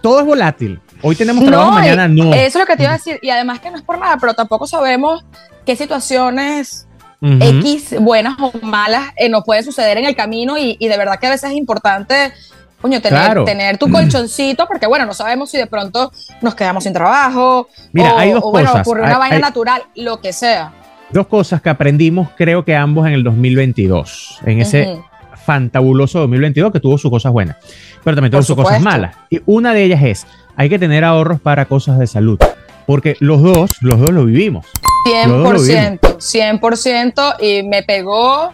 todo 0.00 0.20
es 0.20 0.26
volátil. 0.26 0.78
Hoy 1.02 1.16
tenemos 1.16 1.44
trabajo, 1.44 1.72
mañana 1.72 2.06
no. 2.06 2.32
Eso 2.32 2.44
es 2.46 2.54
lo 2.54 2.66
que 2.66 2.76
te 2.76 2.84
iba 2.84 2.92
a 2.92 2.98
decir. 2.98 3.18
Y 3.20 3.30
además 3.30 3.58
que 3.58 3.68
no 3.72 3.76
es 3.76 3.82
por 3.82 3.98
nada, 3.98 4.16
pero 4.20 4.34
tampoco 4.34 4.68
sabemos 4.68 5.24
qué 5.66 5.74
situaciones 5.74 6.86
X, 7.20 7.96
buenas 7.98 8.36
o 8.38 8.52
malas, 8.62 9.06
eh, 9.16 9.28
nos 9.28 9.42
pueden 9.42 9.64
suceder 9.64 9.98
en 9.98 10.04
el 10.04 10.14
camino 10.14 10.56
y, 10.56 10.76
y, 10.78 10.86
de 10.86 10.96
verdad 10.96 11.18
que 11.18 11.26
a 11.26 11.30
veces 11.30 11.50
es 11.50 11.56
importante 11.56 12.32
coño, 12.84 13.00
tener, 13.00 13.44
tener 13.46 13.78
tu 13.78 13.88
colchoncito, 13.88 14.66
porque 14.66 14.86
bueno, 14.86 15.06
no 15.06 15.14
sabemos 15.14 15.50
si 15.50 15.56
de 15.56 15.66
pronto 15.66 16.12
nos 16.42 16.54
quedamos 16.54 16.84
sin 16.84 16.92
trabajo, 16.92 17.66
Mira, 17.92 18.14
o, 18.14 18.18
hay 18.18 18.32
dos 18.32 18.42
bueno, 18.42 18.74
ocurre 18.74 19.04
una 19.04 19.16
vaina 19.16 19.38
natural, 19.38 19.84
lo 19.94 20.20
que 20.20 20.34
sea. 20.34 20.70
Dos 21.08 21.26
cosas 21.26 21.62
que 21.62 21.70
aprendimos, 21.70 22.28
creo 22.36 22.62
que 22.62 22.76
ambos 22.76 23.06
en 23.06 23.14
el 23.14 23.24
2022, 23.24 24.40
en 24.44 24.60
ese 24.60 25.00
fantabuloso 25.46 26.18
2022 26.18 26.72
que 26.72 26.80
tuvo 26.80 26.98
sus 26.98 27.10
cosas 27.10 27.32
buenas, 27.32 27.56
pero 28.04 28.16
también 28.16 28.32
tuvo 28.32 28.42
sus 28.42 28.54
cosas 28.54 28.82
malas. 28.82 29.16
Y 29.30 29.40
una 29.46 29.72
de 29.72 29.84
ellas 29.84 30.02
es, 30.02 30.26
hay 30.54 30.68
que 30.68 30.78
tener 30.78 31.04
ahorros 31.04 31.40
para 31.40 31.64
cosas 31.64 31.98
de 31.98 32.06
salud, 32.06 32.38
porque 32.86 33.16
los 33.18 33.40
dos, 33.40 33.78
los 33.80 33.98
dos 33.98 34.10
lo 34.10 34.26
vivimos. 34.26 34.66
100%, 35.06 36.00
100%, 36.18 37.36
y 37.40 37.62
me 37.62 37.82
pegó 37.82 38.52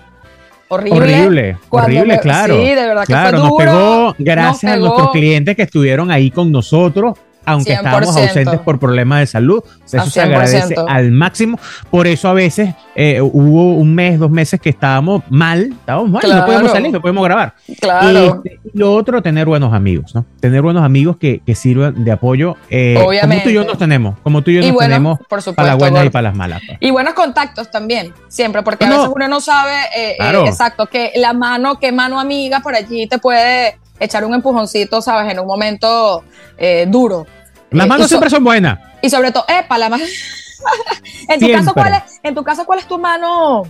horrible. 0.70 0.96
Horrible, 0.96 1.56
horrible, 1.68 2.20
claro. 2.20 2.56
Sí, 2.56 2.68
de 2.68 2.86
verdad 2.86 3.04
que 3.06 3.14
fue 3.14 3.32
duro. 3.32 3.42
Nos 3.42 3.52
pegó 3.58 4.14
gracias 4.18 4.72
a 4.72 4.76
nuestros 4.76 5.10
clientes 5.10 5.56
que 5.56 5.62
estuvieron 5.62 6.10
ahí 6.10 6.30
con 6.30 6.50
nosotros 6.50 7.18
aunque 7.52 7.72
estábamos 7.72 8.16
ausentes 8.16 8.60
por 8.60 8.78
problemas 8.78 9.20
de 9.20 9.26
salud. 9.26 9.62
Eso 9.86 10.10
se 10.10 10.20
agradece 10.20 10.74
al 10.88 11.10
máximo. 11.10 11.58
Por 11.90 12.06
eso 12.06 12.28
a 12.28 12.32
veces 12.32 12.74
eh, 12.94 13.20
hubo 13.20 13.74
un 13.74 13.94
mes, 13.94 14.18
dos 14.18 14.30
meses 14.30 14.60
que 14.60 14.70
estábamos 14.70 15.22
mal, 15.30 15.72
estábamos 15.72 16.10
mal, 16.10 16.22
no 16.26 16.46
podemos 16.46 16.72
salir, 16.72 16.92
no 16.92 17.00
podemos 17.00 17.24
grabar. 17.24 17.54
Claro. 17.80 18.42
Este, 18.44 18.60
y 18.72 18.78
lo 18.78 18.94
otro, 18.94 19.22
tener 19.22 19.46
buenos 19.46 19.72
amigos, 19.72 20.14
¿no? 20.14 20.24
Tener 20.40 20.62
buenos 20.62 20.84
amigos 20.84 21.16
que, 21.16 21.40
que 21.44 21.54
sirvan 21.54 22.04
de 22.04 22.12
apoyo. 22.12 22.56
Eh, 22.68 23.02
Obviamente. 23.04 23.28
Como 23.28 23.42
tú 23.42 23.50
y 23.50 23.54
yo 23.54 23.64
nos 23.64 23.78
tenemos, 23.78 24.18
como 24.22 24.42
tú 24.42 24.50
y 24.50 24.54
yo 24.54 24.72
nos 24.72 24.78
tenemos 24.78 25.18
para 25.56 25.68
las 25.68 25.78
buenas 25.78 26.06
y 26.06 26.10
para 26.10 26.22
las 26.22 26.36
malas. 26.36 26.62
Pues. 26.66 26.78
Y 26.80 26.90
buenos 26.90 27.14
contactos 27.14 27.70
también, 27.70 28.12
siempre, 28.28 28.62
porque 28.62 28.84
a 28.84 28.90
veces 28.90 29.10
uno 29.14 29.28
no 29.28 29.40
sabe 29.40 29.74
eh, 29.96 30.16
exacto 30.46 30.86
que 30.86 31.12
la 31.16 31.32
mano, 31.32 31.78
qué 31.78 31.92
mano 31.92 32.20
amiga 32.20 32.60
por 32.60 32.74
allí 32.74 33.06
te 33.06 33.18
puede 33.18 33.78
echar 33.98 34.24
un 34.24 34.34
empujoncito, 34.34 35.00
¿sabes? 35.02 35.32
En 35.32 35.38
un 35.38 35.46
momento 35.46 36.24
eh, 36.58 36.86
duro. 36.88 37.26
Las 37.70 37.86
manos 37.86 38.08
siempre 38.08 38.30
son 38.30 38.44
buenas. 38.44 38.78
Y 39.02 39.10
sobre 39.10 39.32
todo, 39.32 39.44
epa, 39.48 39.78
la 39.78 39.88
mano. 39.88 40.04
en, 41.28 41.40
tu 41.40 41.52
caso, 41.52 41.72
¿cuál 41.72 41.94
es, 41.94 42.20
en 42.22 42.34
tu 42.34 42.44
caso, 42.44 42.66
¿cuál 42.66 42.78
es 42.80 42.86
tu 42.86 42.98
mano 42.98 43.62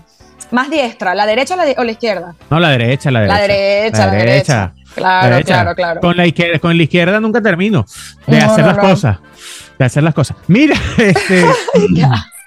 más 0.51 0.71
diestra? 0.71 1.15
¿La 1.15 1.27
derecha 1.27 1.55
o 1.77 1.85
la, 1.85 1.91
izquierda? 1.91 2.35
No, 2.49 2.59
la 2.59 2.71
derecha, 2.71 3.11
la 3.11 3.21
derecha. 3.21 3.37
La 3.37 3.47
derecha, 3.47 4.07
la, 4.07 4.13
derecha. 4.13 4.73
Claro, 4.95 5.45
claro, 5.45 5.75
claro. 5.75 6.01
Con 6.01 6.17
la, 6.17 6.27
izquierda, 6.27 6.59
con 6.59 6.77
la 6.77 6.83
izquierda 6.83 7.21
nunca 7.21 7.41
termino 7.41 7.87
de 8.27 8.39
hacer 8.39 8.67
las 8.67 8.79
cosas. 8.79 9.19
De 9.79 9.85
hacer 9.85 10.03
las 10.03 10.15
cosas. 10.15 10.37
Mira, 10.49 10.75
este. 10.99 11.45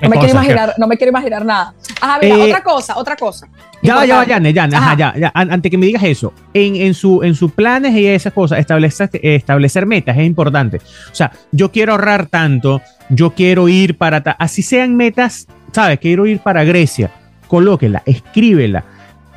No 0.00 0.08
me, 0.08 0.16
quiero 0.16 0.32
imaginar, 0.32 0.74
no 0.78 0.86
me 0.86 0.96
quiero 0.96 1.10
imaginar 1.10 1.44
nada. 1.44 1.74
Ajá, 2.00 2.18
mira, 2.20 2.36
eh, 2.36 2.42
otra 2.42 2.62
cosa, 2.62 2.96
otra 2.96 3.16
cosa. 3.16 3.46
Ya, 3.82 4.04
ya, 4.04 4.24
ya, 4.24 4.38
ya, 4.38 4.66
ya, 4.66 4.94
ya, 4.96 5.14
ya, 5.16 5.32
antes 5.34 5.70
que 5.70 5.78
me 5.78 5.86
digas 5.86 6.02
eso, 6.02 6.32
en, 6.52 6.76
en, 6.76 6.94
su, 6.94 7.22
en 7.22 7.34
sus 7.34 7.52
planes 7.52 7.94
y 7.94 8.06
esas 8.06 8.32
cosas, 8.32 8.58
establecer, 8.58 9.10
establecer 9.12 9.86
metas 9.86 10.16
es 10.18 10.26
importante. 10.26 10.78
O 10.78 11.14
sea, 11.14 11.32
yo 11.52 11.70
quiero 11.72 11.92
ahorrar 11.92 12.26
tanto, 12.26 12.82
yo 13.08 13.30
quiero 13.30 13.68
ir 13.68 13.96
para, 13.96 14.18
así 14.38 14.62
sean 14.62 14.96
metas, 14.96 15.46
¿sabes? 15.72 15.98
Quiero 15.98 16.26
ir 16.26 16.40
para 16.40 16.64
Grecia, 16.64 17.10
colóquela, 17.48 18.02
escríbela 18.04 18.84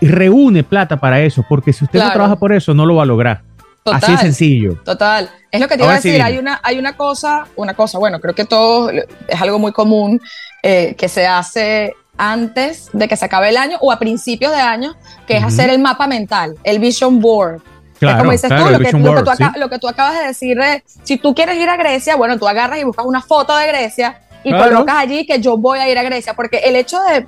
y 0.02 0.08
reúne 0.08 0.64
plata 0.64 0.98
para 0.98 1.22
eso, 1.22 1.46
porque 1.48 1.72
si 1.72 1.86
usted 1.86 2.00
no 2.00 2.12
trabaja 2.12 2.36
por 2.36 2.52
eso, 2.52 2.74
no 2.74 2.86
lo 2.86 2.96
va 2.96 3.04
a 3.04 3.06
lograr. 3.08 3.42
Así 3.86 4.12
de 4.12 4.18
sencillo. 4.18 4.82
Total. 4.84 5.30
Es 5.52 5.60
lo 5.60 5.68
que 5.68 5.78
te 5.78 5.84
iba 5.84 5.92
a 5.92 5.96
decir. 5.96 6.22
hay, 6.22 6.38
una, 6.38 6.60
hay 6.64 6.80
una 6.80 6.96
cosa, 6.96 7.46
una 7.56 7.74
cosa, 7.74 8.00
bueno, 8.00 8.20
creo 8.20 8.34
que 8.34 8.46
todo 8.46 8.90
es 8.90 9.42
algo 9.42 9.60
muy 9.60 9.72
común 9.72 10.22
eh, 10.62 10.96
que 10.98 11.10
se 11.10 11.28
hace 11.28 11.94
antes 12.18 12.90
de 12.94 13.08
que 13.08 13.16
se 13.16 13.26
acabe 13.26 13.50
el 13.50 13.58
año 13.58 13.78
o 13.82 13.92
a 13.92 14.00
principios 14.00 14.52
de 14.52 14.62
año, 14.62 14.96
que 15.28 15.38
es 15.38 15.44
hacer 15.44 15.70
el 15.70 15.80
mapa 15.80 16.08
mental, 16.08 16.56
el 16.64 16.80
vision 16.80 17.20
board. 17.20 17.62
Claro, 18.00 18.20
como 18.20 18.32
dices 18.32 18.50
tú, 18.50 18.56
lo 18.56 18.80
que, 19.70 19.80
tú 19.80 19.88
acabas 19.88 20.20
de 20.20 20.28
decir 20.28 20.60
si 21.04 21.18
tú 21.18 21.34
quieres 21.34 21.58
ir 21.58 21.70
a 21.70 21.78
Grecia, 21.78 22.16
bueno, 22.16 22.38
tú 22.38 22.48
agarras 22.48 22.80
y 22.80 22.84
buscas 22.84 23.06
una 23.06 23.22
foto 23.22 23.56
de 23.56 23.68
Grecia 23.68 24.22
y 24.44 24.52
colocas 24.52 24.96
allí 24.96 25.26
que 25.26 25.40
yo 25.40 25.58
voy 25.58 25.80
a 25.80 25.90
ir 25.90 25.98
a 25.98 26.04
Grecia, 26.04 26.34
porque 26.34 26.58
el 26.58 26.76
hecho 26.76 27.00
de, 27.02 27.26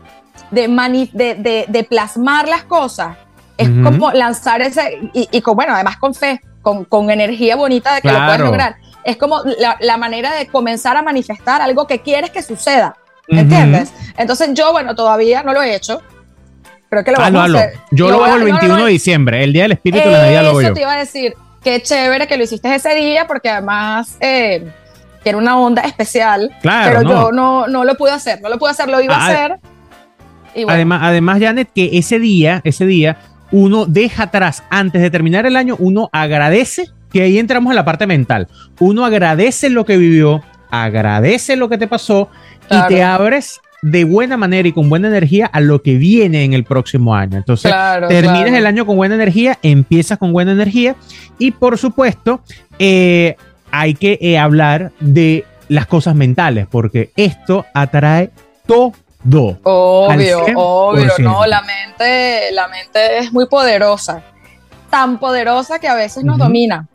de, 0.52 1.66
de, 1.68 1.84
plasmar 1.84 2.48
las 2.48 2.64
cosas 2.64 3.16
es 3.58 3.70
como 3.70 4.12
lanzar 4.12 4.62
ese, 4.62 5.00
y, 5.14 5.30
y 5.32 5.42
con, 5.42 5.56
bueno, 5.56 5.74
además 5.74 5.98
con 5.98 6.14
fe, 6.14 6.42
con, 6.62 6.86
con 6.86 7.10
energía 7.10 7.56
bonita 7.56 7.96
de 7.96 8.02
que 8.02 8.12
lo 8.12 8.26
puedes 8.26 8.40
lograr. 8.42 8.76
Es 9.04 9.18
como 9.18 9.42
la, 9.60 9.78
la, 9.80 9.98
manera 9.98 10.34
de 10.34 10.48
comenzar 10.48 10.98
a 10.98 11.04
manifestar 11.04 11.62
algo 11.62 11.86
que 11.86 12.02
quieres 12.02 12.32
que 12.32 12.42
suceda. 12.42 12.96
¿Entiendes? 13.28 13.92
Entonces 14.18 14.50
yo, 14.54 14.72
bueno, 14.72 14.96
todavía 14.96 15.44
no 15.44 15.54
lo 15.54 15.62
he 15.62 15.76
hecho. 15.76 16.02
Creo 16.90 17.04
que 17.04 17.12
lo 17.12 17.18
ah, 17.18 17.30
vamos 17.30 17.56
a 17.56 17.58
hacer. 17.58 17.80
Yo 17.92 18.10
lo, 18.10 18.24
hago 18.24 18.38
el 18.38 18.44
21 18.44 18.86
de 18.86 18.92
diciembre, 18.92 19.44
el 19.44 19.54
Día 19.54 19.64
del 19.64 19.74
Espíritu, 19.74 20.10
la 20.10 20.24
Navidad 20.24 20.44
lo 20.44 20.54
voy 20.54 20.66
Eso 20.66 20.74
te 20.74 20.82
iba 20.82 20.94
a 20.94 21.00
decir. 21.00 21.34
Qué 21.64 21.82
chévere 21.82 22.28
que 22.28 22.38
lo 22.38 22.44
hiciste 22.44 22.74
ese 22.74 22.94
día, 22.94 23.26
porque 23.26 23.50
además 23.50 24.18
eh, 24.20 24.72
tiene 25.24 25.40
una 25.40 25.58
onda 25.60 25.82
especial. 25.82 26.56
Claro, 26.62 27.00
pero 27.00 27.10
yo 27.10 27.32
no, 27.32 27.68
no 27.68 27.84
lo 27.84 27.96
pude 27.96 28.12
hacer, 28.12 28.40
no 28.42 28.50
lo 28.50 28.60
pude 28.60 28.72
hacer, 28.72 28.88
lo 28.88 29.02
iba 29.02 29.16
a 29.16 29.20
ah, 29.20 29.28
hacer. 29.28 29.60
Además, 30.68 31.02
además, 31.04 31.40
Janet, 31.40 31.70
que 31.74 31.98
ese 31.98 32.20
día, 32.20 32.62
ese 32.64 32.86
día, 32.86 33.18
uno 33.56 33.86
deja 33.86 34.24
atrás, 34.24 34.64
antes 34.70 35.02
de 35.02 35.10
terminar 35.10 35.46
el 35.46 35.56
año, 35.56 35.78
uno 35.80 36.10
agradece, 36.12 36.90
que 37.10 37.22
ahí 37.22 37.40
entramos 37.40 37.72
en 37.72 37.78
la 37.78 37.86
parte 37.86 38.06
mental. 38.06 38.50
Uno 38.80 39.06
agradece 39.06 39.70
lo 39.70 39.86
que 39.86 39.96
vivió, 39.96 40.44
agradece 40.70 41.56
lo 41.56 41.70
que 41.70 41.78
te 41.78 41.88
pasó 41.88 42.30
y 42.70 42.76
te 42.90 43.02
abres 43.02 43.62
de 43.82 44.04
buena 44.04 44.36
manera 44.36 44.68
y 44.68 44.74
con 44.74 44.90
buena 44.90 45.08
energía 45.08 45.46
a 45.46 45.62
lo 45.62 45.82
que 45.82 45.96
viene 45.96 46.44
en 46.44 46.52
el 46.52 46.66
próximo 46.66 47.16
año. 47.16 47.38
Entonces, 47.38 47.72
Claro, 47.72 48.10
terminas 48.10 48.42
claro. 48.42 48.58
el 48.58 48.66
año 48.66 48.86
con 48.86 48.98
buena 48.98 49.16
energía, 49.16 49.58
empiezas 49.64 50.18
con 50.18 50.34
buena 50.34 50.52
energía 50.52 50.98
y 51.40 51.52
por 51.52 51.78
supuesto 51.78 52.42
eh, 52.78 53.38
hay 53.72 53.94
que 53.94 54.18
eh, 54.20 54.38
hablar 54.38 54.92
de 55.00 55.46
las 55.70 55.86
cosas 55.86 56.14
mentales 56.14 56.68
porque 56.70 57.12
esto 57.16 57.66
atrae 57.74 58.32
todo. 58.68 58.92
Obvio, 59.64 60.40
al 60.40 60.46
100%. 60.48 60.54
obvio, 60.56 61.12
no, 61.20 61.46
la 61.46 61.62
mente, 61.62 62.52
la 62.52 62.68
mente 62.68 63.18
es 63.20 63.34
muy 63.34 63.48
poderosa, 63.48 64.22
tan 64.90 65.20
poderosa 65.20 65.80
que 65.80 65.88
a 65.88 65.96
veces 65.96 66.24
nos 66.24 66.38
domina. 66.38 66.88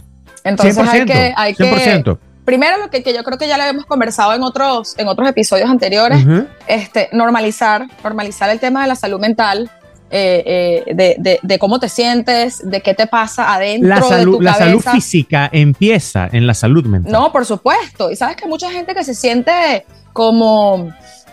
Entonces 0.44 0.78
hay 0.78 1.04
que, 1.04 1.34
hay 1.36 1.54
que, 1.54 1.64
100%. 2.02 2.18
primero 2.44 2.78
lo 2.78 2.88
que, 2.90 3.02
que 3.02 3.12
yo 3.12 3.22
creo 3.24 3.36
que 3.36 3.46
ya 3.48 3.56
lo 3.56 3.64
habíamos 3.64 3.84
conversado 3.86 4.32
en 4.34 4.42
otros, 4.42 4.94
en 4.98 5.08
otros 5.08 5.28
episodios 5.28 5.68
anteriores, 5.68 6.24
este, 6.66 7.08
normalizar, 7.12 7.86
normalizar 8.02 8.48
el 8.50 8.58
tema 8.60 8.82
de 8.82 8.88
la 8.88 8.94
salud 8.96 9.20
mental, 9.20 9.70
eh, 10.12 10.84
eh, 10.86 10.94
de, 10.94 11.14
de- 11.18 11.38
de 11.40 11.58
cómo 11.60 11.78
te 11.78 11.88
sientes, 11.88 12.68
de 12.68 12.80
qué 12.80 12.94
te 12.94 13.06
pasa 13.06 13.54
adentro 13.54 13.88
La, 13.88 13.96
de 13.96 14.02
salud, 14.02 14.36
tu 14.38 14.42
la 14.42 14.54
salud 14.54 14.80
física 14.80 15.48
empieza 15.52 16.28
en 16.32 16.46
la 16.48 16.54
salud 16.54 16.84
mental. 16.86 17.12
No, 17.12 17.30
por 17.30 17.44
supuesto. 17.46 18.10
Y 18.10 18.16
sabes 18.16 18.34
que 18.36 18.46
mucha 18.48 18.70
gente 18.72 18.92
que 18.94 19.04
se 19.04 19.14
siente 19.14 19.84
como 20.12 20.92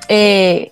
eh, 0.10 0.72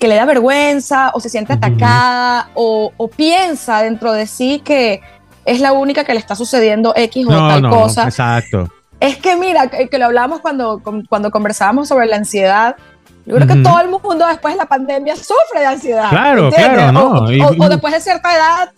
que 0.00 0.08
le 0.08 0.14
da 0.16 0.24
vergüenza 0.24 1.10
o 1.14 1.20
se 1.20 1.28
siente 1.28 1.52
atacada 1.52 2.50
o, 2.54 2.92
o 2.96 3.08
piensa 3.08 3.82
dentro 3.82 4.12
de 4.12 4.26
sí 4.26 4.60
que 4.64 5.00
es 5.44 5.60
la 5.60 5.72
única 5.72 6.04
que 6.04 6.12
le 6.14 6.20
está 6.20 6.34
sucediendo 6.36 6.92
X 6.96 7.26
o 7.26 7.30
no, 7.30 7.48
tal 7.48 7.62
no, 7.62 7.70
cosa. 7.70 8.04
exacto. 8.04 8.68
Es 9.00 9.16
que 9.16 9.34
mira, 9.36 9.68
que, 9.68 9.88
que 9.88 9.98
lo 9.98 10.06
hablábamos 10.06 10.40
cuando, 10.40 10.80
cuando 11.08 11.30
conversábamos 11.30 11.88
sobre 11.88 12.06
la 12.06 12.16
ansiedad. 12.16 12.76
Yo 13.26 13.36
creo 13.36 13.46
que 13.48 13.56
todo 13.56 13.80
el 13.80 13.88
mundo 13.88 14.26
después 14.26 14.54
de 14.54 14.58
la 14.58 14.66
pandemia 14.66 15.14
sufre 15.16 15.60
de 15.60 15.66
ansiedad. 15.66 16.08
Claro, 16.10 16.46
¿entiendes? 16.46 16.72
claro, 16.74 16.92
no. 16.92 17.06
O, 17.08 17.24
o- 17.24 17.64
o 17.64 17.68
después 17.68 17.92
de 17.94 18.00
cierta 18.00 18.34
edad, 18.34 18.72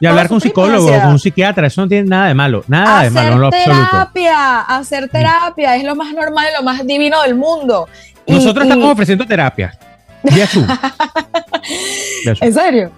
Y 0.00 0.06
hablar 0.06 0.26
con 0.28 0.36
un 0.36 0.40
psicólogo, 0.40 0.86
con 0.88 1.10
un 1.12 1.18
psiquiatra, 1.18 1.66
eso 1.68 1.80
no 1.80 1.88
tiene 1.88 2.08
nada 2.08 2.26
de 2.28 2.34
malo. 2.34 2.64
Nada 2.68 3.02
de 3.04 3.10
malo, 3.10 3.20
hacer 3.20 3.32
en 3.32 3.40
lo 3.40 3.46
absoluto. 3.48 3.90
terapia, 3.90 4.60
hacer 4.62 5.08
terapia 5.08 5.76
es 5.76 5.84
lo 5.84 5.94
más 5.96 6.12
normal 6.12 6.46
y 6.52 6.56
lo 6.56 6.62
más 6.64 6.84
divino 6.86 7.22
del 7.22 7.34
mundo. 7.36 7.88
Y- 8.26 8.32
Nosotros 8.34 8.64
y- 8.64 8.68
estamos 8.68 8.90
ofreciendo 8.92 9.26
terapia. 9.26 9.72
Ya 10.24 10.46
tú. 10.46 10.64
Tú. 10.64 12.32
¿En 12.40 12.52
serio? 12.54 12.90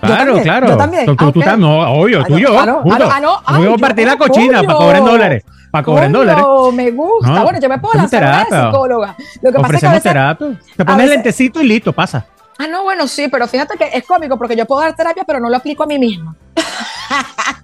Yo 0.00 0.06
Claro, 0.06 0.16
también, 0.24 0.42
claro. 0.44 0.68
yo 0.68 0.76
también. 0.76 1.06
Tú, 1.06 1.16
tú- 1.16 1.32
tú 1.32 1.40
Ah, 1.42 1.46
tam- 1.46 1.58
no, 1.58 1.80
obvio, 1.92 2.20
Ah, 2.20 2.24
tú 2.28 2.38
y 2.38 2.42
yo. 2.42 2.58
ah, 2.60 2.66
no, 2.66 2.82
juntos. 2.82 3.10
ah, 3.12 3.20
no, 3.20 3.40
vamos 3.44 3.60
a 3.60 3.64
yo, 3.70 3.76
partir 3.78 4.06
la 4.06 4.16
coño. 4.16 4.28
cochina 4.32 4.62
para 4.62 4.78
cobrar 4.78 4.96
en 4.98 5.04
dólares. 5.04 5.44
Para 5.72 5.84
cobrar 5.84 6.04
en 6.06 6.12
dólares. 6.12 6.44
me 6.74 6.90
gusta. 6.92 7.28
No, 7.32 7.42
bueno, 7.42 7.58
yo 7.60 7.68
me 7.68 7.78
puedo 7.78 7.94
lanzar 7.94 8.22
una 8.22 8.44
terapia. 8.44 8.66
psicóloga. 8.70 9.16
Lo 9.42 9.52
que 9.52 9.58
pasa 9.58 9.74
es 9.74 9.80
que 9.80 9.86
a 9.86 9.90
Ofrecemos 9.90 9.92
veces. 9.94 10.02
terapia. 10.04 10.48
Te 10.76 10.84
pones 10.84 10.98
veces- 10.98 11.10
lentecito 11.10 11.60
y 11.60 11.66
listo, 11.66 11.92
pasa. 11.92 12.26
Ah, 12.60 12.66
no, 12.68 12.84
bueno, 12.84 13.06
sí, 13.08 13.26
pero 13.28 13.46
fíjate 13.48 13.76
que 13.76 13.90
es 13.92 14.04
cómico 14.06 14.38
porque 14.38 14.54
yo 14.56 14.64
puedo 14.66 14.80
dar 14.82 14.94
terapia, 14.94 15.24
pero 15.26 15.40
no 15.40 15.48
lo 15.50 15.56
aplico 15.56 15.82
a 15.82 15.86
mí 15.86 15.98
misma. 15.98 16.36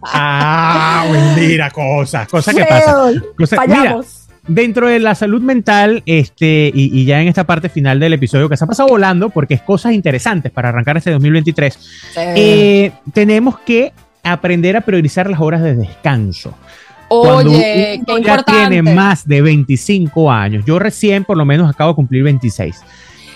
Ah, 0.03 1.05
mira, 1.37 1.71
cosas, 1.71 2.29
cosas 2.29 2.55
que 2.55 2.65
pasan. 2.65 3.23
Cosas- 3.39 3.59
mira, 3.67 3.77
Fallamos. 3.77 4.24
Dentro 4.47 4.89
de 4.89 4.99
la 5.01 5.15
salud 5.15 5.41
mental, 5.43 6.03
este, 6.07 6.71
y, 6.75 6.99
y 7.01 7.05
ya 7.05 7.21
en 7.21 7.29
esta 7.29 7.45
parte 7.45 7.69
final 7.69 7.99
del 8.01 8.13
episodio 8.13 8.49
que 8.49 8.57
se 8.57 8.65
ha 8.65 8.67
pasado 8.67 8.89
volando, 8.89 9.31
porque 9.31 9.55
es 9.55 9.63
cosas 9.63 9.93
interesantes 9.93 10.53
para 10.53 10.69
arrancar 10.71 10.97
este 10.97 11.11
2023, 11.11 11.75
Sí. 11.75 12.21
eh, 12.21 12.93
tenemos 13.13 13.59
que 13.61 13.93
aprender 14.23 14.77
a 14.77 14.81
priorizar 14.83 15.29
las 15.31 15.41
horas 15.41 15.63
de 15.63 15.75
descanso. 15.77 16.55
Cuando 17.09 17.51
Oye, 17.51 17.51
uno 17.51 17.59
qué 17.59 18.01
ya 18.07 18.17
importante. 18.17 18.53
tiene 18.69 18.83
más 18.95 19.29
de 19.29 19.43
25 19.43 20.33
años, 20.33 20.65
yo 20.67 20.79
recién 20.79 21.25
por 21.25 21.37
lo 21.37 21.45
menos 21.45 21.69
acabo 21.71 21.91
de 21.93 21.97
cumplir 21.97 22.23
26. 22.25 22.81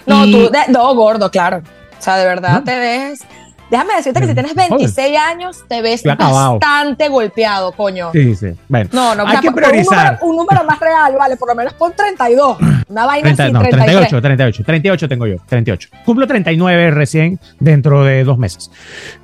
No, 0.07 0.25
Y- 0.27 0.33
tú, 0.33 0.39
de- 0.51 0.73
no, 0.73 0.95
gordo, 0.95 1.31
claro. 1.31 1.59
O 1.99 2.03
sea, 2.03 2.17
de 2.17 2.25
verdad 2.25 2.53
¿No? 2.61 2.65
te 2.65 2.79
ves. 2.79 3.21
Déjame 3.71 3.95
decirte 3.97 4.21
que 4.21 4.27
si 4.27 4.33
Mm, 4.33 4.35
tienes 4.35 4.55
26 4.55 5.19
años, 5.19 5.65
te 5.69 5.83
ves 5.83 6.03
bastante 6.03 7.09
golpeado, 7.09 7.73
coño. 7.73 8.11
Sí, 8.13 8.35
sí. 8.35 8.47
Bueno, 8.69 8.89
No, 8.93 9.15
no, 9.15 9.23
Hay 9.25 9.29
mira, 9.29 9.41
que 9.41 9.51
pon- 9.51 9.55
pon 9.55 9.65
un 9.65 9.71
priorizar. 9.71 10.05
número, 10.13 10.27
un 10.27 10.37
número 10.37 10.65
más 10.65 10.81
real, 10.81 11.15
vale, 11.19 11.37
por 11.37 11.49
lo 11.49 11.55
menos 11.55 11.75
pon 11.75 11.93
32. 11.95 12.57
Una 12.89 13.05
vaina 13.05 13.23
30, 13.25 13.43
así, 13.45 13.53
no, 13.53 13.61
33. 13.61 13.87
38, 14.09 14.23
38, 14.23 14.65
38 14.65 15.09
tengo 15.09 15.27
yo, 15.27 15.37
38. 15.47 15.89
Cumplo 16.07 16.27
39 16.27 16.91
recién 16.91 17.39
dentro 17.61 18.05
de 18.05 18.25
dos 18.25 18.39
meses. 18.39 18.71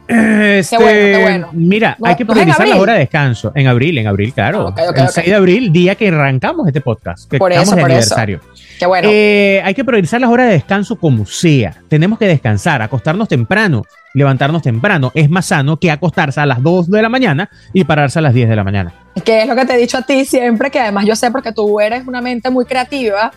Este, 0.07 0.76
bueno, 0.76 0.90
qué 0.92 1.18
bueno. 1.22 1.48
Mira, 1.52 1.96
No, 1.98 2.07
hay 2.09 2.16
que 2.16 2.26
priorizar 2.26 2.68
la 2.68 2.76
hora 2.76 2.92
de 2.92 2.98
descanso. 3.00 3.52
En 3.54 3.66
abril, 3.66 3.96
en 3.96 4.07
abril, 4.07 4.35
claro. 4.35 4.66
Ah, 4.68 4.70
ok, 4.70 4.80
ok, 4.90 4.96
el 4.98 5.04
ok. 5.04 5.11
6 5.11 5.26
de 5.26 5.35
abril, 5.35 5.72
día 5.72 5.94
que 5.94 6.09
arrancamos 6.09 6.66
este 6.66 6.83
podcast, 6.83 7.30
que 7.30 7.38
Por 7.38 7.52
estamos 7.52 7.68
eso, 7.68 7.76
de 7.76 7.80
por 7.83 7.90
eso. 7.90 8.14
aniversario. 8.14 8.40
Qué 8.78 8.85
bueno. 8.87 9.09
Eh, 9.11 9.62
hay 9.64 9.72
que 9.72 9.85
priorizar 9.85 10.20
las 10.20 10.28
horas 10.28 10.48
de 10.48 10.52
descanso 10.54 10.96
como 10.96 11.24
sea. 11.24 11.74
Tenemos 11.88 12.18
que 12.18 12.26
descansar, 12.26 12.83
acostarnos 12.83 13.28
temprano, 13.28 13.83
levantarnos 14.14 14.62
temprano. 14.62 15.11
Es 15.14 15.29
más 15.29 15.46
sano 15.46 15.77
que 15.79 15.90
acostarse 15.90 16.40
a 16.40 16.46
las 16.46 16.62
2 16.62 16.88
de 16.90 17.03
la 17.03 17.09
mañana 17.09 17.50
y 17.72 17.85
pararse 17.85 18.20
a 18.20 18.22
las 18.22 18.33
10 18.33 18.48
de 18.48 18.57
la 18.57 18.64
mañana. 18.64 18.94
que 19.24 19.42
es 19.42 19.48
lo 19.48 19.55
que 19.57 19.66
te 19.66 19.74
he 19.74 19.79
dicho 19.79 19.98
a 19.98 20.03
ti 20.03 20.24
siempre, 20.24 20.70
que 20.70 20.81
además 20.81 21.05
yo 21.05 21.14
sé 21.16 21.31
porque 21.31 21.53
tú 21.53 21.79
eres 21.81 22.07
una 22.07 22.20
mente 22.22 22.48
muy 22.50 22.64
creativa. 22.64 23.33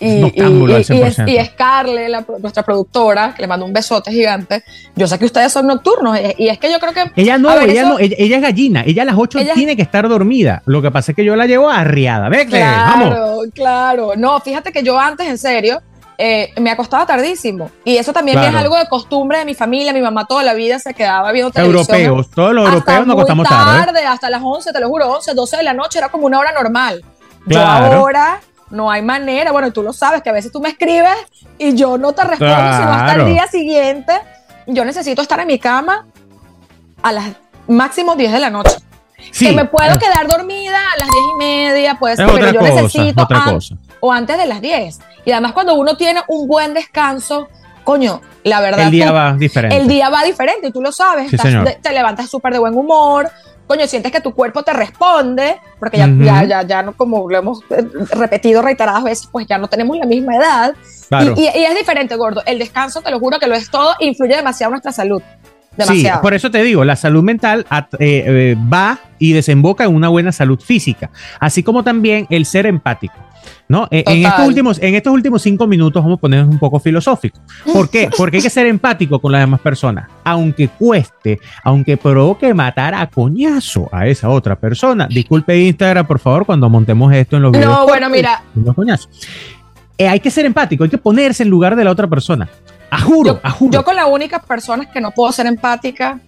Y, 0.00 0.06
y, 0.06 0.18
y- 0.24 0.72
es, 0.72 0.90
100%. 0.90 1.28
y 1.30 1.36
es 1.36 1.50
Carle, 1.50 2.08
la 2.08 2.24
nuestra 2.40 2.64
productora, 2.64 3.32
que 3.32 3.42
le 3.42 3.46
mando 3.46 3.64
un 3.64 3.72
besote 3.72 4.10
gigante. 4.10 4.64
Yo 4.96 5.06
sé 5.06 5.20
que 5.20 5.24
ustedes 5.26 5.52
son 5.52 5.68
nocturnos 5.68 6.18
y, 6.18 6.42
y 6.44 6.48
es 6.48 6.58
que 6.58 6.68
yo 6.72 6.80
creo 6.80 6.92
que 6.92 7.12
Ella 7.14 7.38
no, 7.38 7.50
ver, 7.54 7.70
ella 7.70 7.80
eso- 7.82 7.90
no, 7.90 7.98
ella, 8.00 8.16
ella 8.18 8.36
es 8.36 8.42
gallina. 8.42 8.82
Ella 8.84 9.02
a 9.02 9.04
las 9.04 9.14
8 9.16 9.38
Ella- 9.38 9.54
tiene 9.54 9.76
que 9.76 9.82
estar 9.82 10.08
dormida. 10.08 10.62
Lo 10.66 10.82
que 10.82 10.90
pasa 10.90 11.12
es 11.12 11.16
que 11.16 11.24
yo 11.24 11.36
la 11.36 11.46
llevo 11.46 11.70
arriada. 11.70 12.28
Vete, 12.28 12.58
vamos. 12.60 13.08
Claro, 13.10 13.38
claro. 13.54 14.12
No, 14.16 14.40
fíjate 14.40 14.72
que 14.72 14.82
yo 14.82 14.98
antes, 14.98 15.28
en 15.28 15.38
serio, 15.38 15.80
eh, 16.18 16.52
me 16.60 16.70
acostaba 16.70 17.04
tardísimo. 17.06 17.70
Y 17.84 17.96
eso 17.96 18.12
también 18.12 18.38
Claro. 18.38 18.56
es 18.56 18.62
algo 18.62 18.76
de 18.76 18.88
costumbre 18.88 19.38
de 19.38 19.44
mi 19.44 19.54
familia. 19.54 19.92
Mi 19.92 20.00
mamá 20.00 20.26
toda 20.26 20.42
la 20.42 20.54
vida 20.54 20.78
se 20.78 20.94
quedaba 20.94 21.30
viendo 21.32 21.50
televisión. 21.50 21.96
Europeos, 21.98 22.30
todos 22.34 22.52
los 22.54 22.64
hasta 22.66 22.74
europeos 22.76 22.98
nos 23.06 23.06
muy 23.16 23.22
acostamos 23.22 23.48
tarde. 23.48 24.00
¿eh? 24.02 24.06
hasta 24.06 24.30
las 24.30 24.42
11, 24.42 24.72
te 24.72 24.80
lo 24.80 24.88
juro, 24.88 25.08
11, 25.12 25.34
12 25.34 25.56
de 25.56 25.62
la 25.62 25.72
noche, 25.72 25.98
era 25.98 26.08
como 26.08 26.26
una 26.26 26.38
hora 26.38 26.52
normal. 26.52 27.04
Claro. 27.46 27.86
Yo 27.90 27.92
ahora 27.98 28.40
no 28.70 28.90
hay 28.90 29.02
manera, 29.02 29.52
bueno, 29.52 29.72
tú 29.72 29.82
lo 29.82 29.92
sabes, 29.92 30.22
que 30.22 30.30
a 30.30 30.32
veces 30.32 30.50
tú 30.50 30.60
me 30.60 30.68
escribes 30.70 31.14
y 31.58 31.74
yo 31.74 31.98
no 31.98 32.12
te 32.12 32.22
respondo, 32.24 32.54
sino 32.54 32.64
hasta 32.92 33.04
Claro. 33.04 33.26
el 33.26 33.32
día 33.32 33.46
siguiente. 33.46 34.12
Yo 34.66 34.84
necesito 34.84 35.20
estar 35.22 35.38
en 35.40 35.46
mi 35.46 35.58
cama 35.58 36.06
a 37.02 37.12
las 37.12 37.26
máximo 37.68 38.14
10 38.16 38.32
de 38.32 38.40
la 38.40 38.50
noche. 38.50 38.76
Sí, 39.32 39.46
que 39.46 39.52
me 39.52 39.64
puedo 39.64 39.98
quedar 39.98 40.26
dormida 40.28 40.76
a 40.78 40.98
las 40.98 41.08
10 41.08 41.24
y 41.34 41.38
media, 41.38 41.98
es 42.10 42.16
ser, 42.16 42.26
pero 42.32 42.50
yo 42.52 42.60
cosa, 42.60 42.74
necesito 42.74 43.26
an- 43.30 43.54
cosa. 43.54 43.74
o 44.00 44.12
antes 44.12 44.38
de 44.38 44.46
las 44.46 44.60
10. 44.60 45.00
Y 45.24 45.32
además 45.32 45.52
cuando 45.52 45.74
uno 45.74 45.96
tiene 45.96 46.20
un 46.28 46.46
buen 46.46 46.74
descanso, 46.74 47.48
coño, 47.82 48.20
la 48.44 48.60
verdad 48.60 48.86
El 48.86 48.90
día 48.90 49.08
tú- 49.08 49.12
va 49.14 49.32
diferente. 49.34 49.76
el 49.76 49.88
día 49.88 50.08
va 50.10 50.22
diferente 50.24 50.68
y 50.68 50.72
tú 50.72 50.80
lo 50.82 50.92
sabes, 50.92 51.30
Sí, 51.30 51.36
estás 51.36 51.50
señor. 51.50 51.64
de- 51.66 51.74
te 51.74 51.92
levantas 51.92 52.28
súper 52.30 52.52
de 52.52 52.58
buen 52.58 52.74
humor, 52.76 53.30
coño, 53.66 53.86
sientes 53.86 54.12
que 54.12 54.20
tu 54.20 54.34
cuerpo 54.34 54.62
te 54.62 54.72
responde, 54.74 55.58
porque 55.78 55.96
ya, 55.98 56.06
Ujú. 56.06 56.22
ya, 56.22 56.44
ya, 56.44 56.62
ya 56.62 56.82
no, 56.82 56.92
como 56.94 57.28
lo 57.30 57.38
hemos 57.38 57.60
eh, 57.70 57.82
repetido 58.10 58.60
reiteradas 58.62 59.02
veces, 59.04 59.28
pues 59.32 59.46
ya 59.46 59.56
no 59.58 59.68
tenemos 59.68 59.96
la 59.96 60.04
misma 60.06 60.36
edad. 60.36 60.74
Claro. 61.08 61.34
Y, 61.36 61.40
y- 61.44 61.50
y 61.60 61.64
es 61.64 61.74
diferente, 61.74 62.14
gordo. 62.16 62.42
El 62.44 62.58
descanso, 62.58 63.00
te 63.00 63.10
lo 63.10 63.18
juro 63.18 63.38
que 63.38 63.46
lo 63.46 63.54
es 63.54 63.70
todo, 63.70 63.94
influye 64.00 64.36
demasiado 64.36 64.68
en 64.68 64.72
nuestra 64.72 64.92
salud. 64.92 65.22
Sí, 65.78 66.06
por 66.22 66.34
eso 66.34 66.50
te 66.50 66.62
digo, 66.62 66.84
la 66.84 66.96
salud 66.96 67.22
mental 67.22 67.66
eh, 67.98 68.24
eh, 68.26 68.56
va 68.72 68.98
y 69.18 69.32
desemboca 69.32 69.84
en 69.84 69.94
una 69.94 70.08
buena 70.08 70.32
salud 70.32 70.60
física, 70.60 71.10
así 71.40 71.62
como 71.62 71.82
también 71.82 72.26
el 72.30 72.46
ser 72.46 72.66
empático. 72.66 73.14
¿no? 73.68 73.88
Eh, 73.90 74.04
En, 74.06 74.26
estos 74.26 74.46
últimos, 74.46 74.78
en 74.82 74.94
estos 74.94 75.12
últimos 75.12 75.42
cinco 75.42 75.66
minutos 75.66 76.02
vamos 76.02 76.18
a 76.18 76.20
ponernos 76.20 76.50
un 76.50 76.58
poco 76.58 76.78
filosóficos. 76.78 77.40
¿Por 77.72 77.88
qué? 77.88 78.10
Porque 78.16 78.38
hay 78.38 78.42
que 78.42 78.50
ser 78.50 78.66
empático 78.66 79.18
con 79.18 79.32
las 79.32 79.40
demás 79.40 79.60
personas. 79.60 80.08
Aunque 80.24 80.68
cueste, 80.68 81.38
aunque 81.62 81.96
provoque 81.96 82.52
matar 82.54 82.94
a 82.94 83.06
coñazo 83.06 83.88
a 83.92 84.06
esa 84.06 84.28
otra 84.28 84.56
persona. 84.56 85.06
Disculpe 85.08 85.58
Instagram, 85.58 86.06
por 86.06 86.18
favor, 86.18 86.46
cuando 86.46 86.68
montemos 86.68 87.12
esto 87.12 87.36
en 87.36 87.42
los 87.42 87.52
videos. 87.52 87.70
no, 87.70 87.86
bueno, 87.86 88.08
mira, 88.10 88.42
Los 88.54 88.74
coñazos. 88.74 89.08
Eh, 89.96 90.08
hay 90.08 90.18
que 90.18 90.30
ser 90.30 90.44
empático, 90.44 90.84
hay 90.84 90.90
que 90.90 90.98
ponerse 90.98 91.44
en 91.44 91.50
lugar 91.50 91.76
de 91.76 91.84
la 91.84 91.90
otra 91.90 92.08
persona. 92.08 92.48
A 92.94 93.00
juro, 93.00 93.34
yo, 93.34 93.40
a 93.42 93.50
juro. 93.50 93.72
yo 93.72 93.84
con 93.84 93.96
la 93.96 94.06
única 94.06 94.40
persona 94.40 94.90
que 94.90 95.00
no 95.00 95.10
puedo 95.10 95.32
ser 95.32 95.46
empática 95.46 96.18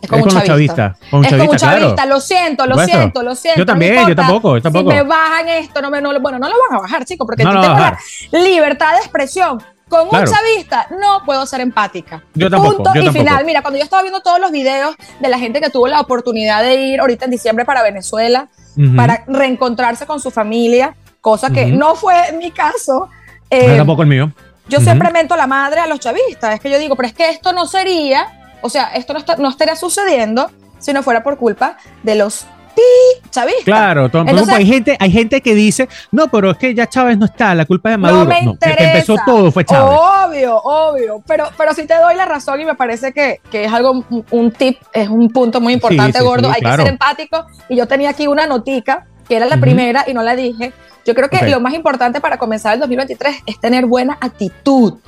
es 0.00 0.04
Es 0.04 0.10
con, 0.10 0.18
un 0.20 0.24
con 0.26 0.34
los 0.34 0.44
chavista. 0.44 0.96
Con 1.10 1.20
un 1.20 1.24
es 1.26 1.30
como 1.32 1.42
un 1.42 1.48
chavista, 1.56 1.66
claro. 1.66 1.80
chavista, 1.80 2.06
lo 2.06 2.20
siento, 2.20 2.66
lo 2.66 2.78
siento, 2.84 3.22
lo 3.22 3.34
siento. 3.36 3.58
Yo 3.58 3.64
no 3.64 3.72
también, 3.72 4.08
yo 4.08 4.16
tampoco, 4.16 4.56
yo 4.56 4.62
tampoco. 4.62 4.90
Si 4.90 4.96
me 4.96 5.02
bajan 5.04 5.48
esto, 5.48 5.80
no 5.80 5.90
me, 5.90 6.00
no, 6.00 6.08
bueno, 6.20 6.38
no 6.40 6.48
lo 6.48 6.54
van 6.68 6.78
a 6.78 6.82
bajar, 6.82 7.04
chicos, 7.04 7.24
porque 7.26 7.44
No 7.44 7.52
tú 7.52 7.60
tengo 7.60 7.74
bajar. 7.74 7.98
la 8.32 8.40
libertad 8.40 8.92
de 8.92 8.98
expresión. 8.98 9.62
Con 9.88 10.08
Claro. 10.08 10.28
un 10.28 10.34
chavista 10.34 10.86
no 11.00 11.22
puedo 11.24 11.44
ser 11.46 11.60
empática. 11.60 12.22
Yo 12.34 12.48
tampoco, 12.48 12.76
Punto 12.76 12.90
yo 12.94 13.00
y 13.02 13.04
tampoco. 13.04 13.24
final. 13.26 13.44
Mira, 13.44 13.60
cuando 13.60 13.78
yo 13.78 13.84
estaba 13.84 14.02
viendo 14.02 14.20
todos 14.22 14.40
los 14.40 14.50
videos 14.50 14.96
de 15.20 15.28
la 15.28 15.38
gente 15.38 15.60
que 15.60 15.68
tuvo 15.70 15.86
la 15.86 16.00
oportunidad 16.00 16.62
de 16.62 16.74
ir 16.76 17.00
ahorita 17.00 17.26
en 17.26 17.30
diciembre 17.30 17.64
para 17.66 17.82
Venezuela, 17.82 18.48
para 18.96 19.22
reencontrarse 19.26 20.06
con 20.06 20.18
su 20.18 20.30
familia, 20.30 20.96
cosa 21.20 21.50
que 21.50 21.66
no 21.66 21.94
fue 21.94 22.32
mi 22.38 22.50
caso. 22.50 23.08
Eh, 23.50 23.76
tampoco 23.76 24.00
el 24.02 24.08
mío. 24.08 24.32
Yo 24.68 24.78
Ujú. 24.78 24.84
siempre 24.84 25.10
mento 25.12 25.36
la 25.36 25.46
madre 25.46 25.80
a 25.80 25.86
los 25.86 26.00
chavistas. 26.00 26.54
Es 26.54 26.60
que 26.60 26.70
yo 26.70 26.78
digo, 26.78 26.96
pero 26.96 27.08
es 27.08 27.14
que 27.14 27.28
esto 27.30 27.52
no 27.52 27.66
sería, 27.66 28.26
o 28.62 28.68
sea, 28.68 28.94
esto 28.94 29.12
no, 29.12 29.18
está- 29.18 29.36
no 29.36 29.48
estaría 29.48 29.76
sucediendo 29.76 30.50
si 30.78 30.92
no 30.92 31.02
fuera 31.02 31.22
por 31.22 31.36
culpa 31.38 31.76
de 32.02 32.14
los 32.14 32.46
pi, 32.74 33.28
chavista. 33.30 33.64
Claro, 33.66 34.06
Entonces- 34.06 34.48
hay 34.48 34.64
gente, 34.66 34.96
hay 34.98 35.10
gente 35.12 35.42
que 35.42 35.54
dice, 35.54 35.90
no, 36.10 36.28
pero 36.28 36.52
es 36.52 36.56
que 36.56 36.74
ya 36.74 36.88
Chávez 36.88 37.18
no 37.18 37.26
está, 37.26 37.54
la 37.54 37.66
culpa 37.66 37.90
es 37.90 37.94
de 37.94 37.98
Maduro. 37.98 38.20
No 38.24 38.28
me 38.30 38.38
el 38.38 38.44
que 38.44 38.50
interesa. 38.50 38.82
empezó 38.84 39.16
todo 39.26 39.52
fue 39.52 39.62
Chávez. 39.66 39.98
Obvio, 40.00 40.56
obvio. 40.56 41.22
Pero, 41.26 41.50
pero 41.58 41.74
sí 41.74 41.86
te 41.86 41.94
doy 41.96 42.14
la 42.14 42.24
razón 42.24 42.60
y 42.62 42.64
me 42.64 42.74
parece 42.74 43.12
que, 43.12 43.40
que 43.50 43.64
es 43.66 43.72
algo, 43.72 44.02
un- 44.30 44.50
tip, 44.52 44.78
es 44.94 45.08
un 45.10 45.28
punto 45.28 45.60
muy 45.60 45.74
importante, 45.74 46.18
sí, 46.18 46.24
gordo. 46.24 46.48
sí, 46.48 46.54
Hay 46.56 46.60
claro. 46.62 46.78
que 46.78 46.82
ser 46.84 46.92
empático. 46.92 47.46
Y 47.68 47.76
yo 47.76 47.86
tenía 47.86 48.08
aquí 48.08 48.26
una 48.26 48.46
notica, 48.46 49.06
que 49.28 49.36
era 49.36 49.46
la 49.46 49.54
Ujú. 49.56 49.60
primera 49.62 50.04
y 50.06 50.14
no 50.14 50.22
la 50.22 50.34
dije. 50.36 50.72
Yo 51.04 51.14
creo 51.14 51.28
que 51.28 51.36
Ok. 51.38 51.42
lo 51.48 51.60
más 51.60 51.74
importante 51.74 52.20
para 52.20 52.38
comenzar 52.38 52.74
el 52.74 52.80
2023 52.80 53.38
es 53.46 53.58
tener 53.60 53.86
buena 53.86 54.16
actitud. 54.20 54.98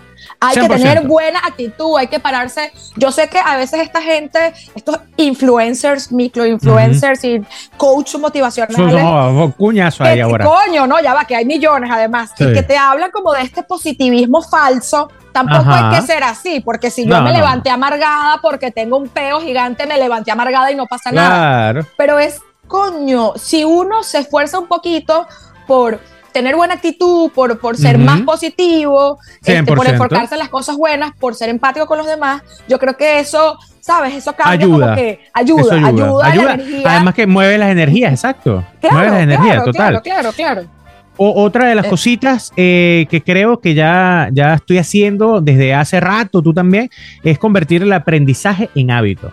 Hay 0.40 0.54
que 0.54 0.60
100%. 0.62 0.68
tener 0.78 1.06
buena 1.06 1.38
actitud, 1.40 1.98
hay 1.98 2.06
que 2.08 2.18
pararse. 2.18 2.72
Yo 2.96 3.12
sé 3.12 3.28
que 3.28 3.38
a 3.38 3.56
veces 3.56 3.80
esta 3.80 4.00
gente, 4.00 4.54
estos 4.74 4.98
influencers, 5.16 6.10
microinfluencers 6.12 7.24
y 7.24 7.42
coach 7.76 8.14
motivacionales, 8.16 8.78
no, 9.02 9.52
cuñazo 9.56 10.02
ahí 10.04 10.16
que- 10.16 10.22
ahora. 10.22 10.44
Coño, 10.46 10.86
no, 10.86 11.00
ya 11.00 11.14
va, 11.14 11.24
que 11.26 11.36
hay 11.36 11.44
millones 11.44 11.90
además, 11.92 12.30
Sí. 12.36 12.44
y 12.44 12.52
que 12.54 12.62
te 12.62 12.76
hablan 12.76 13.10
como 13.10 13.32
de 13.32 13.42
este 13.42 13.62
positivismo 13.62 14.42
falso. 14.42 15.10
Tampoco 15.32 15.62
Ajá. 15.68 15.90
hay 15.90 16.00
que 16.00 16.06
ser 16.06 16.22
así, 16.22 16.60
porque 16.60 16.90
si 16.90 17.04
yo 17.04 17.16
No, 17.16 17.22
me 17.22 17.30
no. 17.32 17.36
levanté 17.38 17.68
amargada 17.68 18.38
porque 18.40 18.70
tengo 18.70 18.96
un 18.96 19.08
peo 19.08 19.40
gigante, 19.40 19.84
me 19.86 19.98
levanté 19.98 20.30
amargada 20.30 20.70
y 20.70 20.76
no 20.76 20.86
pasa 20.86 21.10
nada. 21.10 21.72
Claro. 21.72 21.86
Pero 21.96 22.18
es, 22.20 22.40
coño, 22.66 23.32
si 23.36 23.64
uno 23.64 24.02
se 24.02 24.18
esfuerza 24.18 24.58
un 24.58 24.66
poquito 24.66 25.26
por 25.66 26.00
tener 26.32 26.56
buena 26.56 26.74
actitud, 26.74 27.30
por, 27.30 27.60
por 27.60 27.76
ser 27.76 27.96
más 27.96 28.20
positivo, 28.22 29.18
este, 29.44 29.62
por 29.62 29.78
100%. 29.86 29.90
enfocarse 29.92 30.34
en 30.34 30.40
las 30.40 30.48
cosas 30.48 30.76
buenas, 30.76 31.12
por 31.18 31.34
ser 31.36 31.48
empático 31.48 31.86
con 31.86 31.98
los 31.98 32.06
demás, 32.08 32.42
yo 32.68 32.78
creo 32.80 32.96
que 32.96 33.20
eso, 33.20 33.56
¿sabes? 33.80 34.14
Eso 34.14 34.32
cambia 34.32 34.52
Ayuda. 34.66 34.84
como 34.86 34.96
que 34.96 35.20
ayuda, 35.32 35.62
Eso 35.62 35.86
ayuda, 35.86 36.34
la 36.34 36.54
energía. 36.54 36.90
Además 36.90 37.14
que 37.14 37.26
mueve 37.28 37.56
las 37.56 37.70
energías, 37.70 38.12
exacto. 38.12 38.64
Claro, 38.80 38.96
mueve 38.96 39.10
las 39.12 39.22
energías, 39.22 39.54
claro, 39.56 39.64
total. 39.72 40.02
Claro, 40.02 40.02
claro, 40.02 40.32
claro. 40.32 40.68
O- 41.16 41.44
otra 41.44 41.68
de 41.68 41.76
las 41.76 41.86
Eh. 41.86 41.90
cositas 41.90 42.52
eh, 42.56 43.06
que 43.08 43.22
creo 43.22 43.60
que 43.60 43.74
ya, 43.74 44.28
ya 44.32 44.54
estoy 44.54 44.78
haciendo 44.78 45.40
desde 45.40 45.72
hace 45.72 46.00
rato, 46.00 46.42
tú 46.42 46.52
también, 46.52 46.90
es 47.22 47.38
convertir 47.38 47.82
el 47.82 47.92
aprendizaje 47.92 48.68
en 48.74 48.90
hábito. 48.90 49.32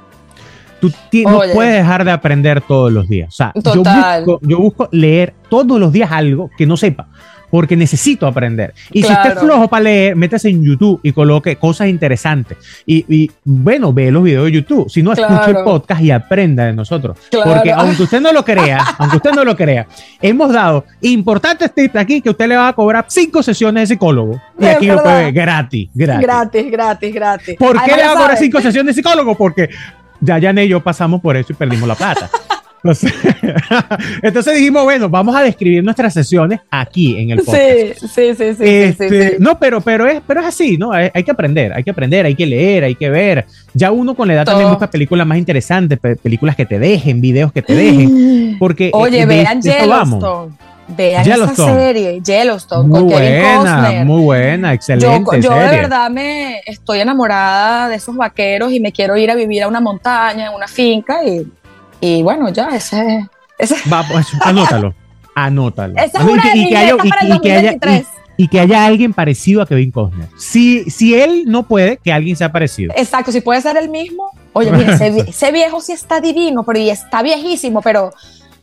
Tú 0.81 0.91
no 1.25 1.41
puedes 1.53 1.75
dejar 1.75 2.03
de 2.03 2.11
aprender 2.11 2.59
todos 2.61 2.91
los 2.91 3.07
días. 3.07 3.29
O 3.29 3.31
sea, 3.31 3.51
yo 3.55 3.61
Total. 3.61 4.25
busco, 4.25 4.39
yo 4.45 4.57
busco 4.59 4.89
leer 4.91 5.33
todos 5.49 5.79
los 5.79 5.93
días 5.93 6.11
algo 6.11 6.49
que 6.57 6.65
no 6.65 6.75
sepa, 6.75 7.07
porque 7.51 7.75
necesito 7.75 8.25
aprender. 8.25 8.73
Y 8.91 9.03
si 9.03 9.11
usted 9.11 9.25
es 9.27 9.31
Claro. 9.33 9.41
flojo 9.41 9.67
para 9.67 9.83
leer, 9.83 10.15
métase 10.15 10.49
en 10.49 10.63
YouTube 10.63 10.99
y 11.03 11.11
coloque 11.11 11.57
cosas 11.57 11.89
interesantes. 11.89 12.57
Y, 12.85 13.05
y, 13.13 13.29
bueno, 13.43 13.91
ve 13.93 14.09
los 14.09 14.23
videos 14.23 14.45
de 14.45 14.51
YouTube. 14.53 14.89
Si 14.89 15.03
no, 15.03 15.11
escuche 15.11 15.33
el 15.33 15.51
Claro. 15.51 15.63
podcast 15.65 16.01
y 16.01 16.11
aprenda 16.11 16.65
de 16.65 16.73
nosotros. 16.73 17.17
Claro. 17.29 17.51
Porque 17.53 17.71
aunque 17.73 18.03
usted 18.03 18.21
no 18.21 18.31
lo 18.31 18.43
crea, 18.45 18.79
aunque 18.97 19.17
usted 19.17 19.31
no 19.33 19.43
lo 19.43 19.55
crea, 19.55 19.85
hemos 20.21 20.53
dado 20.53 20.85
importantes 21.01 21.73
tips 21.75 21.95
aquí 21.97 22.21
que 22.21 22.29
usted 22.29 22.47
le 22.47 22.55
va 22.55 22.69
a 22.69 22.73
cobrar 22.73 23.05
cinco 23.09 23.43
sesiones 23.43 23.89
de 23.89 23.95
psicólogo. 23.95 24.41
Y 24.57 24.65
aquí 24.65 24.87
lo 24.87 25.03
puede 25.03 25.25
ver 25.25 25.33
gratis, 25.33 25.89
gratis. 25.93 26.23
Gratis, 26.25 26.71
gratis, 26.71 27.13
gratis. 27.13 27.55
¿Por 27.59 27.83
qué 27.83 27.95
le 27.97 28.03
va 28.05 28.13
a 28.13 28.15
cobrar 28.15 28.37
cinco 28.37 28.61
sesiones 28.61 28.95
de 28.95 29.01
psicólogo? 29.01 29.35
Porque 29.35 29.69
ya 30.21 30.39
Jan 30.39 30.57
y 30.59 30.67
yo 30.67 30.79
pasamos 30.81 31.19
por 31.21 31.35
eso 31.35 31.51
y 31.51 31.55
perdimos 31.55 31.87
la 31.87 31.95
plata. 31.95 32.29
Entonces, 32.83 33.13
entonces 34.23 34.55
dijimos, 34.55 34.83
bueno, 34.85 35.07
vamos 35.07 35.35
a 35.35 35.43
describir 35.43 35.83
nuestras 35.83 36.15
sesiones 36.15 36.61
aquí 36.71 37.15
en 37.15 37.29
el 37.29 37.37
podcast. 37.37 37.55
Sí, 37.55 37.93
sí, 37.99 38.07
sí, 38.07 38.33
sí, 38.35 38.53
sí, 38.55 38.63
Este, 38.65 39.09
sí, 39.09 39.29
sí. 39.29 39.35
No, 39.37 39.59
pero, 39.59 39.81
pero, 39.81 40.07
es, 40.07 40.19
pero 40.25 40.39
es 40.41 40.47
así, 40.47 40.77
¿no? 40.79 40.91
Hay, 40.91 41.11
hay 41.13 41.23
que 41.23 41.29
aprender, 41.29 41.73
hay 41.73 41.83
que 41.83 41.91
aprender, 41.91 42.25
hay 42.25 42.33
que 42.33 42.47
leer, 42.47 42.83
hay 42.85 42.95
que 42.95 43.07
ver. 43.11 43.45
Ya 43.75 43.91
uno 43.91 44.15
con 44.15 44.27
la 44.27 44.33
edad 44.33 44.45
también 44.45 44.67
busca 44.69 44.89
películas 44.89 45.27
más 45.27 45.37
interesantes, 45.37 45.99
pe- 45.99 46.15
películas 46.15 46.55
que 46.55 46.65
te 46.65 46.79
dejen, 46.79 47.21
videos 47.21 47.51
que 47.51 47.61
te 47.61 47.75
dejen. 47.75 48.55
Porque 48.57 48.87
eh, 48.87 48.91
Oye, 48.93 49.27
vean 49.27 49.59
esto 49.59 49.87
vamos. 49.87 50.23
Vean 50.95 51.29
esa 51.29 51.55
serie, 51.55 52.21
Yellowstone, 52.21 52.87
Muy 52.87 52.99
con 52.99 53.09
Kevin 53.09 53.41
buena, 53.41 53.75
Costner. 53.81 54.05
muy 54.05 54.21
buena, 54.23 54.67
yo, 54.69 54.73
excelente. 54.73 55.41
yo 55.41 55.53
de 55.55 55.61
serie. 55.61 55.81
verdad 55.81 56.09
me 56.09 56.59
estoy 56.65 56.99
enamorada 56.99 57.87
de 57.89 57.95
esos 57.95 58.15
vaqueros 58.15 58.71
y 58.73 58.79
me 58.79 58.91
quiero 58.91 59.15
ir 59.17 59.31
a 59.31 59.35
vivir 59.35 59.63
a 59.63 59.67
una 59.67 59.79
montaña, 59.79 60.47
en 60.47 60.53
una 60.53 60.67
finca 60.67 61.23
y, 61.23 61.47
y 61.99 62.21
bueno, 62.23 62.49
ya, 62.49 62.69
ese, 62.75 63.27
ese 63.57 63.75
Va, 63.91 64.03
pues, 64.11 64.27
anótalo, 64.41 64.93
anótalo. 65.35 65.93
esa 65.95 66.05
es 66.05 66.15
Anó- 66.15 66.33
una 66.33 66.43
de 66.43 66.53
mis 66.55 66.67
que 66.69 66.77
haya, 66.77 66.93
metas 66.95 67.09
para 67.09 67.21
el 67.21 67.33
y- 67.35 67.39
que 67.41 67.51
haya- 67.53 67.71
2023. 67.71 68.07
y- 68.37 68.47
que 68.47 68.59
haya 68.59 68.85
alguien 68.85 69.13
parecido 69.13 69.61
a 69.61 69.67
Kevin 69.67 69.91
Costner. 69.91 70.27
Si, 70.37 70.89
si 70.89 71.13
él 71.13 71.43
no 71.47 71.63
puede, 71.67 71.97
que 71.97 72.11
alguien 72.11 72.35
sea 72.35 72.51
parecido. 72.51 72.91
Exacto, 72.97 73.31
si 73.31 73.39
puede 73.41 73.61
ser 73.61 73.77
el 73.77 73.87
mismo. 73.89 74.31
Oye, 74.53 74.71
mira, 74.73 74.93
ese, 74.95 75.19
ese 75.29 75.51
viejo 75.51 75.79
sí 75.79 75.91
está 75.93 76.19
divino, 76.19 76.63
pero 76.63 76.79
y 76.79 76.89
está 76.89 77.21
viejísimo, 77.21 77.81
pero 77.81 78.11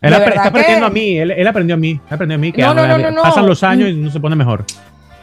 Él 0.00 0.12
está 0.12 0.44
aprendiendo 0.44 0.86
que- 0.86 0.90
a 0.90 0.94
mí, 0.94 1.18
él, 1.18 1.30
él 1.32 1.46
aprendió 1.46 1.74
a 1.74 1.78
mí, 1.78 2.00
aprendió 2.08 2.36
a 2.36 2.38
mí 2.38 2.52
que 2.52 2.62
No, 2.62 2.74
no, 2.74 2.82
a- 2.82 2.98
no, 3.10 3.22
pasan 3.22 3.46
los 3.46 3.62
años 3.62 3.90
y 3.90 3.94
no 3.94 4.10
se 4.10 4.20
pone 4.20 4.36
mejor. 4.36 4.64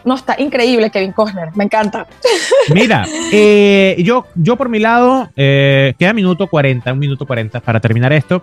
no 0.04 0.14
está 0.16 0.36
increíble 0.38 0.90
Kevin 0.92 1.14
Costner, 1.14 1.50
me 1.56 1.64
encanta. 1.64 2.06
Mira, 2.74 3.06
eh, 3.32 3.96
yo, 4.04 4.28
yo 4.36 4.56
por 4.56 4.70
mi 4.70 4.80
lado, 4.80 5.30
eh, 5.36 5.94
queda 5.98 6.14
minuto 6.14 6.48
40, 6.48 6.94
un 6.94 7.00
minuto 7.00 7.26
40 7.26 7.60
para 7.60 7.80
terminar 7.80 8.14
esto. 8.14 8.42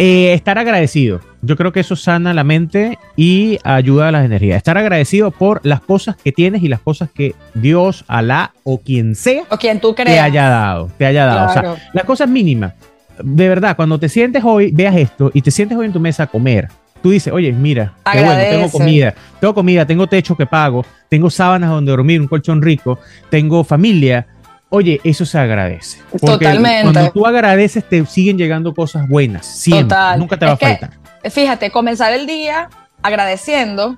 Eh, 0.00 0.32
estar 0.32 0.56
agradecido. 0.58 1.20
Yo 1.42 1.56
creo 1.56 1.72
que 1.72 1.80
eso 1.80 1.96
sana 1.96 2.32
la 2.32 2.44
mente 2.44 2.98
y 3.16 3.58
ayuda 3.64 4.08
a 4.08 4.12
las 4.12 4.24
energías. 4.24 4.56
Estar 4.56 4.78
agradecido 4.78 5.32
por 5.32 5.60
las 5.64 5.80
cosas 5.80 6.14
que 6.16 6.30
tienes 6.30 6.62
y 6.62 6.68
las 6.68 6.78
cosas 6.80 7.10
que 7.12 7.34
Dios, 7.54 8.04
Alá 8.06 8.52
o 8.62 8.78
quien 8.78 9.16
sea 9.16 9.42
O 9.50 9.56
quien 9.58 9.80
tú 9.80 9.94
te 9.94 10.04
creas. 10.04 10.24
haya 10.24 10.48
dado. 10.48 10.88
Te 10.96 11.04
haya 11.04 11.24
dado. 11.26 11.48
O 11.48 11.52
sea, 11.52 11.62
Claro. 11.62 11.78
las 11.92 12.04
cosas 12.04 12.28
mínimas. 12.28 12.74
De 13.22 13.48
verdad, 13.48 13.76
cuando 13.76 13.98
te 13.98 14.08
sientes 14.08 14.42
hoy, 14.44 14.70
veas 14.72 14.96
esto 14.96 15.30
y 15.34 15.42
te 15.42 15.50
sientes 15.50 15.76
hoy 15.78 15.86
en 15.86 15.92
tu 15.92 16.00
mesa 16.00 16.24
a 16.24 16.26
comer. 16.26 16.68
Tú 17.02 17.10
dices, 17.10 17.32
oye, 17.32 17.52
mira, 17.52 17.94
qué 18.10 18.22
bueno, 18.24 18.40
tengo 18.40 18.70
comida, 18.70 19.14
tengo 19.40 19.54
comida, 19.54 19.86
tengo 19.86 20.06
techo 20.08 20.36
que 20.36 20.46
pago, 20.46 20.84
tengo 21.08 21.30
sábanas 21.30 21.70
donde 21.70 21.90
dormir, 21.92 22.20
un 22.20 22.26
colchón 22.26 22.60
rico, 22.60 22.98
tengo 23.30 23.62
familia. 23.62 24.26
Oye, 24.70 25.00
eso 25.04 25.24
se 25.24 25.38
agradece. 25.38 25.98
Porque 26.10 26.26
Totalmente. 26.26 26.92
Cuando 26.92 27.12
tú 27.12 27.24
agradeces, 27.26 27.88
te 27.88 28.04
siguen 28.04 28.36
llegando 28.36 28.74
cosas 28.74 29.08
buenas. 29.08 29.46
Siempre. 29.46 29.84
Total. 29.84 30.18
Nunca 30.18 30.36
te 30.36 30.44
va 30.46 30.52
Es 30.52 30.56
a 30.56 30.58
que- 30.58 30.66
faltar. 30.66 30.90
Fíjate, 31.30 31.70
comenzar 31.70 32.12
el 32.12 32.26
día 32.26 32.68
agradeciendo 33.02 33.96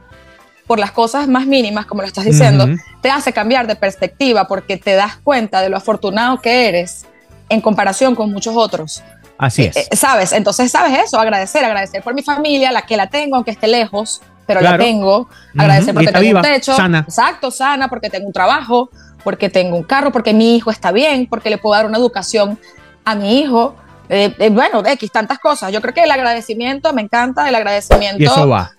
por 0.66 0.78
las 0.78 0.92
cosas 0.92 1.26
más 1.26 1.46
mínimas, 1.46 1.86
como 1.86 2.02
lo 2.02 2.06
estás 2.06 2.24
diciendo, 2.24 2.68
te 3.02 3.10
hace 3.10 3.32
cambiar 3.32 3.66
de 3.66 3.74
perspectiva 3.76 4.46
porque 4.46 4.76
te 4.76 4.92
das 4.94 5.16
cuenta 5.16 5.62
de 5.62 5.68
lo 5.68 5.76
afortunado 5.76 6.40
que 6.40 6.68
eres 6.68 7.06
en 7.50 7.60
comparación 7.60 8.14
con 8.14 8.32
muchos 8.32 8.56
otros. 8.56 9.02
Así 9.36 9.64
es. 9.66 9.76
Eh, 9.76 9.88
eh, 9.90 9.96
¿Sabes? 9.96 10.32
Entonces, 10.32 10.70
¿sabes 10.70 10.98
eso? 10.98 11.18
Agradecer, 11.20 11.64
agradecer 11.64 12.02
por 12.02 12.14
mi 12.14 12.22
familia, 12.22 12.72
la 12.72 12.82
que 12.82 12.96
la 12.96 13.08
tengo, 13.08 13.36
aunque 13.36 13.50
esté 13.50 13.66
lejos, 13.68 14.22
pero 14.46 14.60
Claro. 14.60 14.78
la 14.78 14.84
tengo. 14.84 15.28
Agradecer 15.56 15.94
Ujú, 15.94 16.02
y 16.02 16.04
porque 16.06 16.12
tengo 16.12 16.18
un 16.38 16.42
viva, 16.42 16.42
techo. 16.42 16.74
sana. 16.76 17.00
Exacto, 17.06 17.50
sana, 17.50 17.88
porque 17.88 18.08
tengo 18.10 18.26
un 18.26 18.32
trabajo, 18.32 18.90
porque 19.24 19.48
tengo 19.50 19.76
un 19.76 19.82
carro, 19.82 20.12
porque 20.12 20.32
mi 20.32 20.56
hijo 20.56 20.70
está 20.70 20.92
bien, 20.92 21.26
porque 21.28 21.50
le 21.50 21.58
puedo 21.58 21.74
dar 21.74 21.86
una 21.86 21.98
educación 21.98 22.58
a 23.04 23.14
mi 23.14 23.40
hijo. 23.40 23.74
Eh, 24.08 24.34
eh, 24.38 24.50
bueno, 24.50 24.82
X, 24.84 25.10
tantas 25.12 25.38
cosas. 25.38 25.72
Yo 25.72 25.80
creo 25.80 25.94
que 25.94 26.02
el 26.02 26.10
agradecimiento, 26.10 26.92
me 26.92 27.02
encanta, 27.02 27.48
el 27.48 27.54
agradecimiento 27.54 28.22
y 28.22 28.26
eso 28.26 28.48
va. 28.48 28.72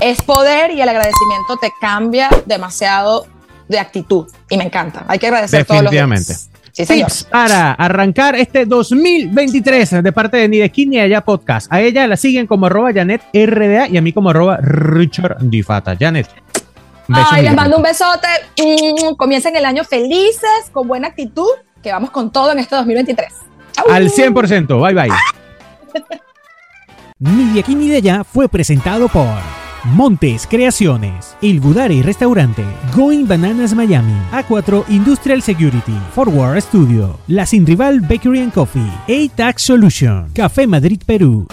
es 0.00 0.22
poder 0.22 0.70
y 0.72 0.80
el 0.80 0.88
agradecimiento 0.88 1.56
te 1.60 1.70
cambia 1.80 2.28
demasiado 2.46 3.26
de 3.68 3.78
actitud. 3.78 4.26
Y 4.48 4.56
me 4.56 4.64
encanta. 4.64 5.04
Hay 5.08 5.18
que 5.18 5.26
agradecer 5.26 5.64
todos 5.66 5.82
los 5.82 5.90
Definitivamente. 5.92 6.32
días. 6.32 6.48
Sí, 6.78 6.86
señor. 6.86 7.08
Tips 7.08 7.24
para 7.24 7.72
arrancar 7.72 8.36
este 8.36 8.64
2023 8.64 10.00
de 10.00 10.12
parte 10.12 10.36
de 10.36 10.48
Ni 10.48 10.58
de 10.58 10.64
Aquí 10.64 10.86
ni 10.86 11.00
Allá 11.00 11.22
Podcast. 11.22 11.66
A 11.72 11.80
ella 11.80 12.06
la 12.06 12.16
siguen 12.16 12.46
como 12.46 12.66
arroba 12.66 12.92
Janet 12.94 13.20
RDA 13.34 13.88
y 13.88 13.96
a 13.96 14.00
mí 14.00 14.12
como 14.12 14.30
arroba 14.30 14.58
Richard 14.62 15.38
Difata. 15.40 15.96
Janet. 15.98 16.28
Ay, 17.08 17.42
les 17.42 17.54
mando 17.56 17.78
un 17.78 17.82
besote. 17.82 18.28
Mm, 18.58 19.16
Comiencen 19.16 19.56
el 19.56 19.64
año 19.64 19.82
felices, 19.82 20.70
con 20.70 20.86
buena 20.86 21.08
actitud, 21.08 21.48
que 21.82 21.90
vamos 21.90 22.10
con 22.10 22.30
todo 22.30 22.52
en 22.52 22.60
este 22.60 22.76
2023. 22.76 23.32
Chau. 23.72 23.90
Al 23.90 24.08
100%. 24.08 24.80
Bye 24.80 24.94
bye. 24.94 25.10
Ni 27.18 27.54
de 27.54 27.58
aquí 27.60 27.74
ni 27.74 27.88
de 27.88 27.96
allá 27.96 28.22
fue 28.22 28.48
presentado 28.48 29.08
por 29.08 29.26
Montes 29.84 30.46
Creaciones, 30.46 31.36
El 31.40 31.60
Budari 31.60 32.02
Restaurante, 32.02 32.64
Going 32.94 33.26
Bananas 33.26 33.74
Miami, 33.74 34.16
A4 34.32 34.84
Industrial 34.88 35.40
Security, 35.42 35.94
Forward 36.14 36.60
Studio, 36.60 37.18
La 37.28 37.46
Sin 37.46 37.66
Rival 37.66 38.00
Bakery 38.00 38.40
and 38.40 38.52
Coffee, 38.52 38.92
A-Tax 39.08 39.62
Solution, 39.62 40.28
Café 40.34 40.66
Madrid 40.66 41.00
Perú. 41.06 41.46